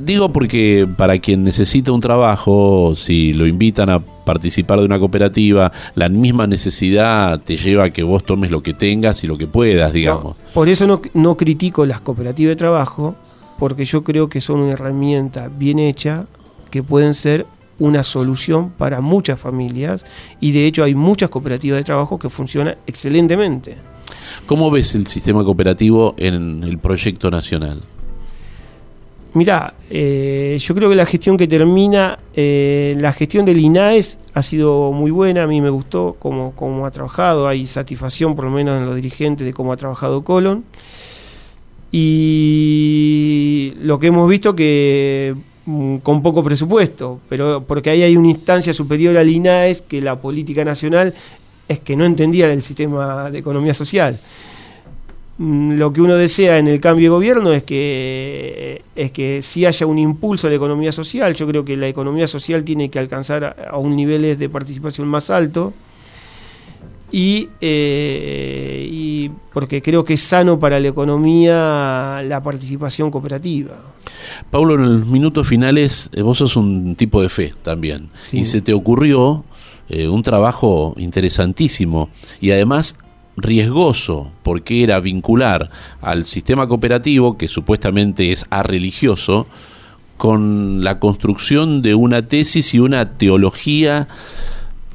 Digo 0.00 0.32
porque 0.32 0.86
para 0.96 1.18
quien 1.18 1.44
necesita 1.44 1.92
un 1.92 2.00
trabajo, 2.00 2.94
si 2.94 3.32
lo 3.32 3.46
invitan 3.46 3.90
a 3.90 4.00
participar 4.00 4.80
de 4.80 4.84
una 4.84 4.98
cooperativa, 4.98 5.72
la 5.94 6.08
misma 6.08 6.46
necesidad 6.46 7.40
te 7.40 7.56
lleva 7.56 7.84
a 7.84 7.90
que 7.90 8.02
vos 8.02 8.24
tomes 8.24 8.50
lo 8.50 8.62
que 8.62 8.74
tengas 8.74 9.24
y 9.24 9.26
lo 9.26 9.38
que 9.38 9.46
puedas, 9.46 9.92
digamos. 9.92 10.36
No, 10.36 10.52
por 10.52 10.68
eso 10.68 10.86
no, 10.86 11.00
no 11.14 11.36
critico 11.36 11.86
las 11.86 12.00
cooperativas 12.00 12.50
de 12.50 12.56
trabajo, 12.56 13.14
porque 13.58 13.84
yo 13.84 14.04
creo 14.04 14.28
que 14.28 14.40
son 14.40 14.60
una 14.60 14.72
herramienta 14.72 15.48
bien 15.48 15.78
hecha 15.78 16.26
que 16.70 16.82
pueden 16.82 17.14
ser 17.14 17.46
una 17.78 18.02
solución 18.02 18.70
para 18.70 19.00
muchas 19.00 19.40
familias 19.40 20.04
y 20.38 20.52
de 20.52 20.66
hecho 20.66 20.84
hay 20.84 20.94
muchas 20.94 21.30
cooperativas 21.30 21.78
de 21.78 21.84
trabajo 21.84 22.18
que 22.18 22.28
funcionan 22.28 22.76
excelentemente. 22.86 23.76
¿Cómo 24.46 24.70
ves 24.70 24.94
el 24.94 25.06
sistema 25.06 25.44
cooperativo 25.44 26.14
en 26.18 26.62
el 26.64 26.78
proyecto 26.78 27.30
nacional? 27.30 27.82
Mirá, 29.32 29.74
eh, 29.88 30.58
yo 30.60 30.74
creo 30.74 30.90
que 30.90 30.96
la 30.96 31.06
gestión 31.06 31.36
que 31.36 31.46
termina, 31.46 32.18
eh, 32.34 32.96
la 32.98 33.12
gestión 33.12 33.44
del 33.44 33.60
INAES 33.60 34.18
ha 34.34 34.42
sido 34.42 34.90
muy 34.90 35.12
buena, 35.12 35.44
a 35.44 35.46
mí 35.46 35.60
me 35.60 35.70
gustó 35.70 36.16
cómo, 36.18 36.52
cómo 36.56 36.84
ha 36.84 36.90
trabajado, 36.90 37.46
hay 37.46 37.68
satisfacción 37.68 38.34
por 38.34 38.46
lo 38.46 38.50
menos 38.50 38.80
en 38.80 38.86
los 38.86 38.96
dirigentes 38.96 39.46
de 39.46 39.52
cómo 39.52 39.72
ha 39.72 39.76
trabajado 39.76 40.24
Colón. 40.24 40.64
Y 41.92 43.74
lo 43.82 44.00
que 44.00 44.08
hemos 44.08 44.28
visto 44.28 44.56
que 44.56 45.34
mm, 45.64 45.98
con 45.98 46.22
poco 46.22 46.42
presupuesto, 46.42 47.20
pero 47.28 47.62
porque 47.64 47.90
ahí 47.90 48.02
hay 48.02 48.16
una 48.16 48.30
instancia 48.30 48.74
superior 48.74 49.16
al 49.16 49.28
INAES 49.28 49.82
que 49.82 50.00
la 50.00 50.20
política 50.20 50.64
nacional 50.64 51.14
es 51.70 51.78
que 51.78 51.94
no 51.96 52.04
entendía 52.04 52.52
el 52.52 52.62
sistema 52.62 53.30
de 53.30 53.38
economía 53.38 53.74
social. 53.74 54.18
Mm, 55.38 55.78
Lo 55.78 55.92
que 55.92 56.00
uno 56.00 56.16
desea 56.16 56.58
en 56.58 56.66
el 56.66 56.80
cambio 56.80 57.04
de 57.04 57.10
gobierno 57.10 57.52
es 57.52 57.62
que 57.62 58.82
es 58.96 59.12
que 59.12 59.40
sí 59.40 59.64
haya 59.64 59.86
un 59.86 59.98
impulso 59.98 60.48
a 60.48 60.50
la 60.50 60.56
economía 60.56 60.90
social. 60.90 61.32
Yo 61.34 61.46
creo 61.46 61.64
que 61.64 61.76
la 61.76 61.86
economía 61.86 62.26
social 62.26 62.64
tiene 62.64 62.90
que 62.90 62.98
alcanzar 62.98 63.44
a, 63.44 63.70
a 63.70 63.78
un 63.78 63.94
niveles 63.94 64.38
de 64.40 64.48
participación 64.48 65.06
más 65.06 65.30
alto. 65.30 65.72
Y, 67.12 67.48
eh, 67.60 68.88
y 68.90 69.30
porque 69.52 69.80
creo 69.80 70.04
que 70.04 70.14
es 70.14 70.22
sano 70.22 70.58
para 70.58 70.78
la 70.80 70.88
economía 70.88 72.22
la 72.24 72.40
participación 72.42 73.10
cooperativa. 73.10 73.76
Pablo, 74.50 74.74
en 74.74 75.00
los 75.00 75.06
minutos 75.06 75.46
finales, 75.46 76.10
eh, 76.12 76.22
vos 76.22 76.38
sos 76.38 76.56
un 76.56 76.94
tipo 76.96 77.22
de 77.22 77.28
fe 77.28 77.52
también. 77.62 78.10
Sí. 78.26 78.38
Y 78.40 78.44
se 78.44 78.60
te 78.60 78.72
ocurrió 78.74 79.44
eh, 79.90 80.08
un 80.08 80.22
trabajo 80.22 80.94
interesantísimo 80.96 82.08
y 82.40 82.52
además 82.52 82.98
riesgoso, 83.36 84.30
porque 84.42 84.82
era 84.82 85.00
vincular 85.00 85.70
al 86.00 86.24
sistema 86.24 86.66
cooperativo, 86.66 87.36
que 87.36 87.48
supuestamente 87.48 88.32
es 88.32 88.46
religioso, 88.50 89.46
con 90.16 90.84
la 90.84 90.98
construcción 90.98 91.82
de 91.82 91.94
una 91.94 92.28
tesis 92.28 92.74
y 92.74 92.78
una 92.78 93.16
teología 93.16 94.08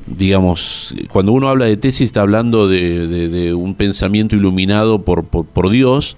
digamos, 0.08 0.94
cuando 1.12 1.32
uno 1.32 1.50
habla 1.50 1.66
de 1.66 1.78
tesis 1.78 2.06
está 2.06 2.22
hablando 2.22 2.68
de 2.68 3.56
un 3.56 3.74
pensamiento 3.74 4.36
iluminado 4.36 5.02
por, 5.02 5.26
por, 5.26 5.48
por 5.48 5.70
Dios 5.70 6.16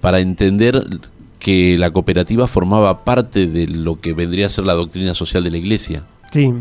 para 0.00 0.20
entender 0.20 1.00
que 1.38 1.76
la 1.78 1.90
cooperativa 1.90 2.46
formaba 2.46 3.04
parte 3.04 3.46
de 3.46 3.66
lo 3.66 4.00
que 4.00 4.12
vendría 4.14 4.46
a 4.46 4.50
ser 4.50 4.64
la 4.64 4.72
doctrina 4.74 5.14
social 5.14 5.44
de 5.44 5.50
la 5.50 5.58
iglesia. 5.58 6.04
Sí. 6.30 6.52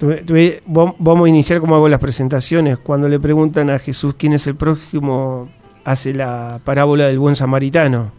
Vamos 0.00 1.26
a 1.26 1.28
iniciar 1.28 1.60
como 1.60 1.74
hago 1.76 1.88
las 1.88 2.00
presentaciones. 2.00 2.78
Cuando 2.78 3.08
le 3.08 3.18
preguntan 3.20 3.70
a 3.70 3.78
Jesús 3.78 4.14
quién 4.18 4.32
es 4.32 4.46
el 4.46 4.54
próximo, 4.56 5.48
hace 5.84 6.12
la 6.14 6.60
parábola 6.64 7.06
del 7.06 7.18
buen 7.18 7.36
samaritano. 7.36 8.12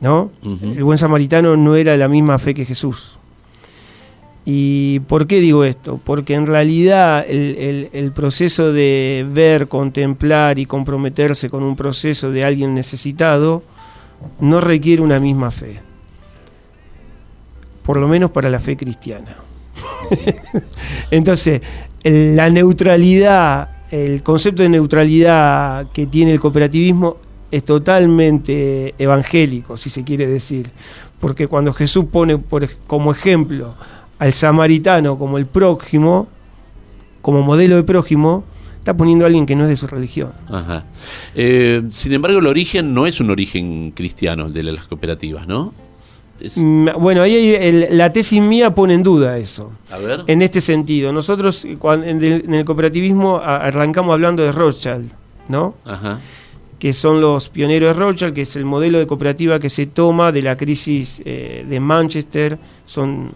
¿No? 0.00 0.30
El 0.76 0.82
buen 0.84 0.96
samaritano 0.98 1.56
no 1.56 1.76
era 1.76 1.92
de 1.92 1.98
la 1.98 2.08
misma 2.08 2.38
fe 2.38 2.54
que 2.54 2.64
Jesús. 2.64 3.18
¿Y 4.46 5.00
por 5.00 5.26
qué 5.26 5.38
digo 5.40 5.64
esto? 5.64 6.00
Porque 6.02 6.34
en 6.34 6.46
realidad 6.46 7.24
el, 7.28 7.56
el- 7.58 7.90
el 7.92 8.10
proceso 8.12 8.72
de 8.72 9.26
ver, 9.30 9.68
contemplar 9.68 10.58
y 10.58 10.64
comprometerse 10.64 11.50
con 11.50 11.62
un 11.62 11.76
proceso 11.76 12.30
de 12.30 12.44
alguien 12.44 12.72
necesitado 12.74 13.62
no 14.40 14.60
requiere 14.62 15.02
una 15.02 15.20
misma 15.20 15.50
fe. 15.50 15.80
Por 17.84 17.98
lo 17.98 18.08
menos 18.08 18.30
para 18.30 18.48
la 18.48 18.58
fe 18.60 18.76
cristiana. 18.78 19.36
Entonces, 21.10 21.62
la 22.04 22.50
neutralidad, 22.50 23.68
el 23.90 24.22
concepto 24.22 24.62
de 24.62 24.68
neutralidad 24.68 25.86
que 25.92 26.06
tiene 26.06 26.32
el 26.32 26.40
cooperativismo 26.40 27.16
es 27.50 27.64
totalmente 27.64 28.94
evangélico, 28.98 29.76
si 29.76 29.90
se 29.90 30.04
quiere 30.04 30.26
decir. 30.26 30.70
Porque 31.18 31.46
cuando 31.46 31.72
Jesús 31.72 32.06
pone 32.10 32.40
como 32.86 33.12
ejemplo 33.12 33.74
al 34.18 34.32
samaritano 34.32 35.18
como 35.18 35.38
el 35.38 35.46
prójimo, 35.46 36.28
como 37.20 37.42
modelo 37.42 37.76
de 37.76 37.82
prójimo, 37.82 38.44
está 38.78 38.96
poniendo 38.96 39.24
a 39.24 39.26
alguien 39.26 39.46
que 39.46 39.54
no 39.56 39.64
es 39.64 39.70
de 39.70 39.76
su 39.76 39.86
religión. 39.86 40.32
Ajá. 40.48 40.84
Eh, 41.34 41.82
sin 41.90 42.12
embargo, 42.14 42.38
el 42.38 42.46
origen 42.46 42.94
no 42.94 43.06
es 43.06 43.20
un 43.20 43.30
origen 43.30 43.92
cristiano, 43.92 44.46
el 44.46 44.52
de 44.52 44.62
las 44.62 44.86
cooperativas, 44.86 45.46
¿no? 45.46 45.74
Es- 46.40 46.58
Bueno, 46.98 47.22
ahí 47.22 47.54
el- 47.54 47.96
la 47.98 48.12
tesis 48.12 48.40
mía 48.40 48.74
pone 48.74 48.94
en 48.94 49.02
duda 49.02 49.36
eso. 49.38 49.70
a 49.90 49.98
ver. 49.98 50.22
En 50.26 50.42
este 50.42 50.60
sentido, 50.60 51.12
nosotros 51.12 51.64
en 51.64 52.22
el, 52.24 52.44
en 52.46 52.54
el 52.54 52.64
cooperativismo 52.64 53.36
arrancamos 53.38 54.12
hablando 54.14 54.42
de 54.42 54.52
Rothschild, 54.52 55.10
¿no? 55.48 55.74
Ajá. 55.84 56.20
que 56.78 56.94
son 56.94 57.20
los 57.20 57.50
pioneros 57.50 57.94
de 57.94 58.02
Rothschild, 58.02 58.32
que 58.32 58.40
es 58.40 58.56
el 58.56 58.64
modelo 58.64 58.98
de 58.98 59.06
cooperativa 59.06 59.58
que 59.60 59.68
se 59.68 59.84
toma 59.84 60.32
de 60.32 60.40
la 60.40 60.56
crisis 60.56 61.20
eh, 61.26 61.66
de 61.68 61.78
Manchester. 61.78 62.58
Son 62.86 63.32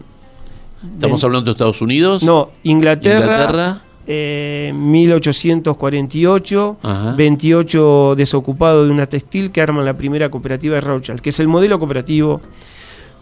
¿Estamos 0.93 1.21
de- 1.21 1.27
hablando 1.27 1.45
de 1.45 1.51
Estados 1.51 1.79
Unidos? 1.79 2.23
No, 2.23 2.49
Inglaterra, 2.63 3.19
Inglaterra. 3.23 3.81
eh, 4.07 4.71
1848, 4.73 6.77
Ajá. 6.81 7.13
28 7.15 8.15
desocupados 8.17 8.87
de 8.87 8.91
una 8.93 9.05
textil 9.07 9.51
que 9.51 9.61
arman 9.61 9.85
la 9.85 9.95
primera 9.95 10.29
cooperativa 10.29 10.75
de 10.75 10.81
Rothschild, 10.81 11.21
que 11.21 11.29
es 11.29 11.39
el 11.39 11.47
modelo 11.47 11.77
cooperativo. 11.79 12.41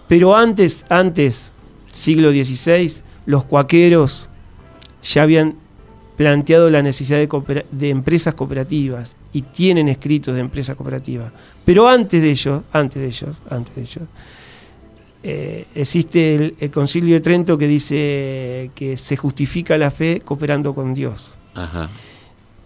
Pero 0.08 0.36
antes, 0.36 0.86
antes, 0.89 1.51
siglo 1.91 2.32
XVI, 2.32 3.01
los 3.26 3.45
cuaqueros 3.45 4.28
ya 5.04 5.24
habían 5.24 5.56
planteado 6.18 6.70
la 6.70 6.82
necesidad 6.82 7.18
de, 7.18 7.89
empresas 7.89 8.34
cooperativas 8.36 9.16
y 9.32 9.41
tienen 9.41 9.89
escritos 9.89 10.36
de 10.36 10.41
empresas 10.41 10.76
cooperativas. 10.76 11.32
Pero 11.66 11.88
antes 11.88 12.22
de 12.22 12.30
ellos, 12.30 12.64
antes 12.72 13.01
de 13.01 13.08
ellos, 13.08 13.36
antes 13.49 13.76
de 13.76 13.82
ellos, 13.82 14.04
eh, 15.24 15.68
existe 15.74 16.36
el, 16.36 16.56
el 16.60 16.70
Concilio 16.70 17.16
de 17.16 17.22
Trento 17.22 17.58
que 17.58 17.68
dice 17.68 18.72
que 18.76 18.97
se 18.97 19.16
justifica 19.16 19.78
la 19.78 19.89
fe 19.89 20.22
cooperando 20.24 20.76
con 20.76 20.93
Dios. 20.93 21.34
Ajá. 21.56 21.89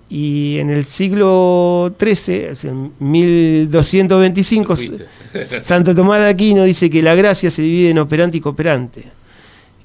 Y 0.09 0.57
en 0.59 0.69
el 0.69 0.85
siglo 0.85 1.93
XIII, 1.99 2.51
en 2.63 2.93
1225, 2.99 4.75
Santo 5.61 5.93
Tomás 5.93 6.21
de 6.21 6.29
Aquino 6.29 6.63
dice 6.63 6.89
que 6.89 7.01
la 7.01 7.13
gracia 7.13 7.51
se 7.51 7.61
divide 7.61 7.89
en 7.89 7.99
operante 7.99 8.37
y 8.37 8.41
cooperante. 8.41 9.03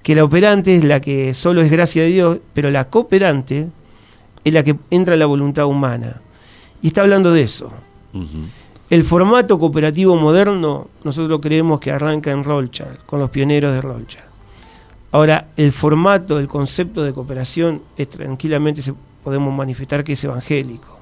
Que 0.02 0.14
la 0.14 0.24
operante 0.24 0.76
es 0.76 0.84
la 0.84 1.00
que 1.00 1.34
solo 1.34 1.60
es 1.60 1.70
gracia 1.70 2.02
de 2.02 2.08
Dios, 2.08 2.38
pero 2.54 2.70
la 2.70 2.88
cooperante 2.88 3.66
es 4.44 4.52
la 4.52 4.62
que 4.62 4.76
entra 4.90 5.14
en 5.14 5.20
la 5.20 5.26
voluntad 5.26 5.66
humana. 5.66 6.20
Y 6.82 6.88
está 6.88 7.00
hablando 7.00 7.32
de 7.32 7.42
eso. 7.42 7.72
El 8.90 9.04
formato 9.04 9.58
cooperativo 9.58 10.16
moderno, 10.16 10.88
nosotros 11.02 11.40
creemos 11.40 11.80
que 11.80 11.90
arranca 11.90 12.30
en 12.30 12.44
Rothschild, 12.44 12.98
con 13.06 13.18
los 13.18 13.30
pioneros 13.30 13.72
de 13.72 13.80
Rothschild. 13.80 14.24
Ahora, 15.12 15.48
el 15.56 15.72
formato, 15.72 16.38
el 16.38 16.48
concepto 16.48 17.02
de 17.02 17.12
cooperación, 17.12 17.82
es, 17.96 18.08
tranquilamente 18.08 18.82
se, 18.82 18.94
podemos 19.22 19.54
manifestar 19.54 20.04
que 20.04 20.12
es 20.14 20.24
evangélico. 20.24 20.98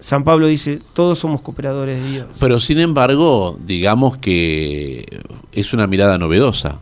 San 0.00 0.22
Pablo 0.22 0.46
dice, 0.46 0.80
todos 0.92 1.18
somos 1.18 1.40
cooperadores 1.40 2.02
de 2.02 2.10
Dios. 2.10 2.26
Pero 2.38 2.60
sin 2.60 2.78
embargo, 2.78 3.58
digamos 3.64 4.16
que 4.16 5.04
es 5.52 5.72
una 5.72 5.86
mirada 5.86 6.18
novedosa. 6.18 6.78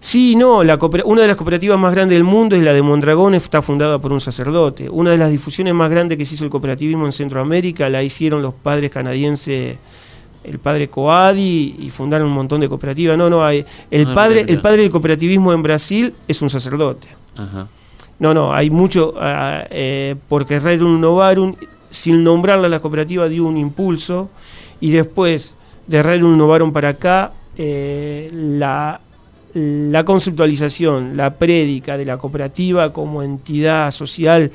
Sí, 0.00 0.34
no, 0.34 0.64
la 0.64 0.78
una 1.04 1.22
de 1.22 1.28
las 1.28 1.36
cooperativas 1.36 1.78
más 1.78 1.92
grandes 1.92 2.16
del 2.16 2.24
mundo 2.24 2.56
es 2.56 2.62
la 2.62 2.72
de 2.72 2.80
Mondragón, 2.80 3.34
está 3.34 3.60
fundada 3.60 3.98
por 3.98 4.12
un 4.12 4.20
sacerdote. 4.20 4.88
Una 4.88 5.10
de 5.10 5.18
las 5.18 5.30
difusiones 5.30 5.74
más 5.74 5.90
grandes 5.90 6.16
que 6.16 6.24
se 6.24 6.36
hizo 6.36 6.44
el 6.44 6.50
cooperativismo 6.50 7.04
en 7.04 7.12
Centroamérica 7.12 7.88
la 7.90 8.02
hicieron 8.02 8.40
los 8.40 8.54
padres 8.54 8.90
canadienses, 8.90 9.76
el 10.42 10.58
padre 10.58 10.88
Coadi, 10.88 11.76
y 11.80 11.90
fundaron 11.90 12.28
un 12.28 12.34
montón 12.34 12.62
de 12.62 12.68
cooperativas. 12.68 13.18
No, 13.18 13.28
no, 13.28 13.44
hay, 13.44 13.62
el, 13.90 14.06
Ah, 14.06 14.14
padre, 14.14 14.44
el 14.48 14.60
padre 14.62 14.82
del 14.82 14.90
cooperativismo 14.90 15.52
en 15.52 15.62
Brasil 15.62 16.14
es 16.26 16.40
un 16.40 16.48
sacerdote. 16.48 17.08
Ajá. 17.36 17.68
No, 18.20 18.34
no, 18.34 18.52
hay 18.52 18.68
mucho, 18.68 19.14
ah, 19.18 19.64
eh, 19.70 20.14
porque 20.28 20.60
Rerum 20.60 21.00
Novarum, 21.00 21.56
sin 21.88 22.22
nombrarla 22.22 22.68
la 22.68 22.80
cooperativa, 22.80 23.28
dio 23.28 23.46
un 23.46 23.56
impulso, 23.56 24.28
y 24.78 24.90
después 24.90 25.56
de 25.86 26.02
Rerum 26.02 26.36
Novarum 26.36 26.72
para 26.72 26.90
acá, 26.90 27.32
eh, 27.56 28.30
la, 28.32 29.00
la 29.54 30.04
conceptualización, 30.04 31.16
la 31.16 31.34
prédica 31.34 31.96
de 31.96 32.04
la 32.04 32.18
cooperativa 32.18 32.92
como 32.92 33.22
entidad 33.22 33.90
social 33.90 34.52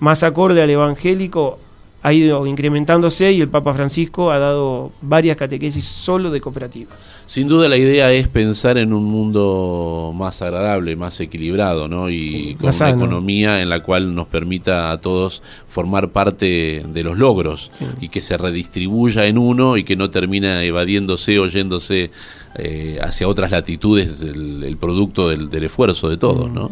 más 0.00 0.22
acorde 0.22 0.62
al 0.62 0.70
evangélico 0.70 1.58
ha 2.00 2.12
ido 2.12 2.46
incrementándose 2.46 3.32
y 3.32 3.40
el 3.40 3.48
Papa 3.48 3.74
Francisco 3.74 4.30
ha 4.30 4.38
dado 4.38 4.92
varias 5.02 5.36
catequesis 5.36 5.84
solo 5.84 6.30
de 6.30 6.40
cooperativas. 6.40 6.96
Sin 7.26 7.48
duda 7.48 7.68
la 7.68 7.76
idea 7.76 8.12
es 8.12 8.28
pensar 8.28 8.78
en 8.78 8.92
un 8.92 9.04
mundo 9.04 10.12
más 10.14 10.40
agradable, 10.40 10.94
más 10.94 11.18
equilibrado, 11.20 11.88
¿no? 11.88 12.08
Y 12.08 12.54
con 12.54 12.70
una 12.74 12.90
economía 12.90 13.60
en 13.60 13.68
la 13.68 13.82
cual 13.82 14.14
nos 14.14 14.28
permita 14.28 14.92
a 14.92 15.00
todos 15.00 15.42
formar 15.66 16.10
parte 16.10 16.84
de 16.88 17.02
los 17.02 17.18
logros 17.18 17.72
y 18.00 18.08
que 18.08 18.20
se 18.20 18.36
redistribuya 18.36 19.26
en 19.26 19.36
uno 19.36 19.76
y 19.76 19.82
que 19.82 19.96
no 19.96 20.08
termine 20.08 20.64
evadiéndose 20.64 21.38
o 21.40 21.48
yéndose 21.48 22.12
eh, 22.56 22.98
hacia 23.02 23.28
otras 23.28 23.50
latitudes 23.50 24.20
el, 24.20 24.62
el 24.62 24.76
producto 24.76 25.28
del, 25.28 25.50
del 25.50 25.64
esfuerzo 25.64 26.08
de 26.08 26.16
todos, 26.16 26.50
¿no? 26.50 26.70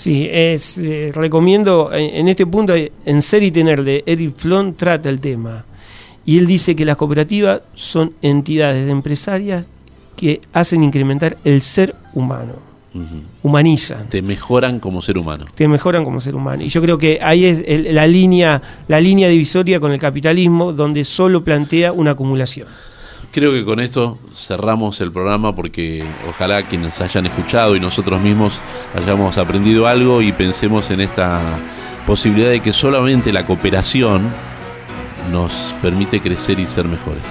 Sí, 0.00 0.26
es, 0.30 0.78
eh, 0.78 1.10
recomiendo, 1.14 1.90
en, 1.92 2.14
en 2.16 2.28
este 2.28 2.46
punto, 2.46 2.72
en 2.74 3.20
Ser 3.20 3.42
y 3.42 3.50
Tener 3.50 3.84
de 3.84 4.02
Eric 4.06 4.34
Flon 4.34 4.74
trata 4.74 5.10
el 5.10 5.20
tema. 5.20 5.66
Y 6.24 6.38
él 6.38 6.46
dice 6.46 6.74
que 6.74 6.86
las 6.86 6.96
cooperativas 6.96 7.60
son 7.74 8.14
entidades 8.22 8.88
empresarias 8.88 9.66
que 10.16 10.40
hacen 10.54 10.82
incrementar 10.82 11.36
el 11.44 11.60
ser 11.60 11.94
humano, 12.14 12.54
humanizan. 13.42 14.08
Te 14.08 14.22
mejoran 14.22 14.80
como 14.80 15.02
ser 15.02 15.18
humano. 15.18 15.44
te 15.54 15.68
mejoran 15.68 16.02
como 16.04 16.20
ser 16.22 16.34
humano. 16.34 16.62
Y 16.64 16.68
yo 16.68 16.80
creo 16.80 16.96
que 16.96 17.18
ahí 17.22 17.44
es 17.44 17.62
el- 17.66 17.94
la 17.94 18.06
línea, 18.06 18.60
la 18.88 19.00
línea 19.00 19.28
divisoria 19.28 19.80
con 19.80 19.92
el 19.92 20.00
capitalismo, 20.00 20.72
donde 20.72 21.04
solo 21.04 21.44
plantea 21.44 21.92
una 21.92 22.12
acumulación. 22.12 22.66
Creo 23.32 23.52
que 23.52 23.64
con 23.64 23.78
esto 23.78 24.18
cerramos 24.32 25.00
el 25.00 25.12
programa 25.12 25.54
porque 25.54 26.04
ojalá 26.28 26.64
quienes 26.64 27.00
hayan 27.00 27.26
escuchado 27.26 27.76
y 27.76 27.80
nosotros 27.80 28.20
mismos 28.20 28.60
hayamos 28.96 29.38
aprendido 29.38 29.86
algo 29.86 30.20
y 30.20 30.32
pensemos 30.32 30.90
en 30.90 31.00
esta 31.00 31.40
posibilidad 32.06 32.50
de 32.50 32.58
que 32.60 32.72
solamente 32.72 33.32
la 33.32 33.46
cooperación 33.46 34.22
nos 35.30 35.74
permite 35.80 36.20
crecer 36.20 36.58
y 36.58 36.66
ser 36.66 36.86
mejores. 36.86 37.22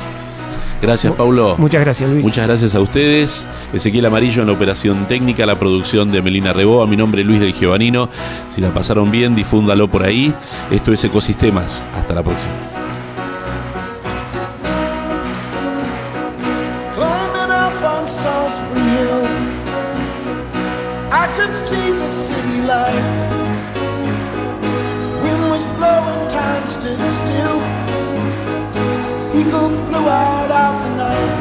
Gracias, 0.81 1.11
Paulo. 1.13 1.55
Muchas 1.57 1.81
gracias, 1.81 2.09
Luis. 2.09 2.23
Muchas 2.23 2.47
gracias 2.47 2.73
a 2.75 2.79
ustedes. 2.79 3.45
Ezequiel 3.73 4.05
Amarillo 4.05 4.41
en 4.41 4.47
la 4.47 4.53
operación 4.53 5.05
técnica, 5.07 5.45
la 5.45 5.59
producción 5.59 6.11
de 6.13 6.21
Melina 6.21 6.53
Reboa. 6.53 6.87
Mi 6.87 6.95
nombre 6.95 7.21
es 7.21 7.27
Luis 7.27 7.41
del 7.41 7.53
Giovanino. 7.53 8.07
Si 8.47 8.61
la 8.61 8.73
pasaron 8.73 9.11
bien, 9.11 9.35
difúndalo 9.35 9.89
por 9.89 10.03
ahí. 10.03 10.33
Esto 10.71 10.93
es 10.93 11.03
Ecosistemas. 11.03 11.85
Hasta 11.93 12.13
la 12.13 12.23
próxima. 12.23 12.78
Could 21.39 21.55
see 21.55 21.91
the 21.93 22.11
city 22.11 22.61
light. 22.63 23.05
Wind 25.23 25.43
was 25.53 25.63
blowing, 25.77 26.21
time 26.29 26.65
stood 26.67 27.01
still. 27.19 27.59
Eagle 29.39 29.71
flew 29.85 30.07
out 30.09 30.51
of 30.65 30.73
the 30.83 30.91
night. 31.05 31.35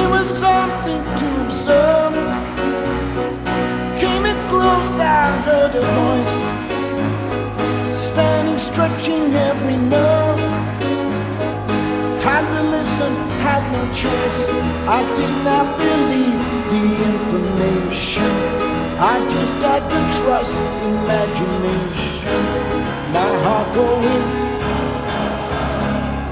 It 0.00 0.08
was 0.14 0.26
something 0.36 1.02
to 1.20 1.28
observe. 1.44 2.14
Came 4.00 4.24
it 4.32 4.40
close, 4.50 4.98
I 4.98 5.30
heard 5.46 5.74
a 5.76 5.84
voice. 6.00 6.36
Standing, 8.08 8.58
stretching 8.58 9.32
every 9.50 9.76
nerve. 9.94 10.40
Had 12.26 12.44
to 12.54 12.62
listen, 12.76 13.12
had 13.46 13.62
no 13.76 13.82
choice. 14.02 14.40
I 14.98 15.00
did 15.18 15.34
not 15.48 15.66
believe 15.78 16.42
the 16.70 16.82
information. 17.10 17.45
I 18.98 19.28
just 19.28 19.54
had 19.56 19.82
to 19.90 20.20
trust 20.20 20.54
imagination. 20.82 22.32
My 23.12 23.28
heart 23.44 23.74
going. 23.74 24.24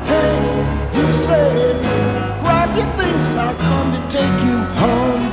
Hey, 0.08 0.96
you 0.96 1.12
said, 1.12 1.82
grab 2.40 2.74
your 2.74 2.86
things, 2.96 3.36
I'll 3.36 3.54
come 3.56 3.92
to 3.92 4.00
take 4.08 4.44
you 4.46 4.58
home. 4.80 5.23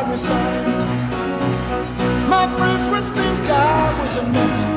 I 0.00 0.10
resigned. 0.10 0.78
My 2.30 2.46
friends 2.56 2.88
would 2.88 3.04
think 3.14 3.50
I 3.50 4.00
was 4.00 4.16
a 4.16 4.22
nut, 4.32 4.69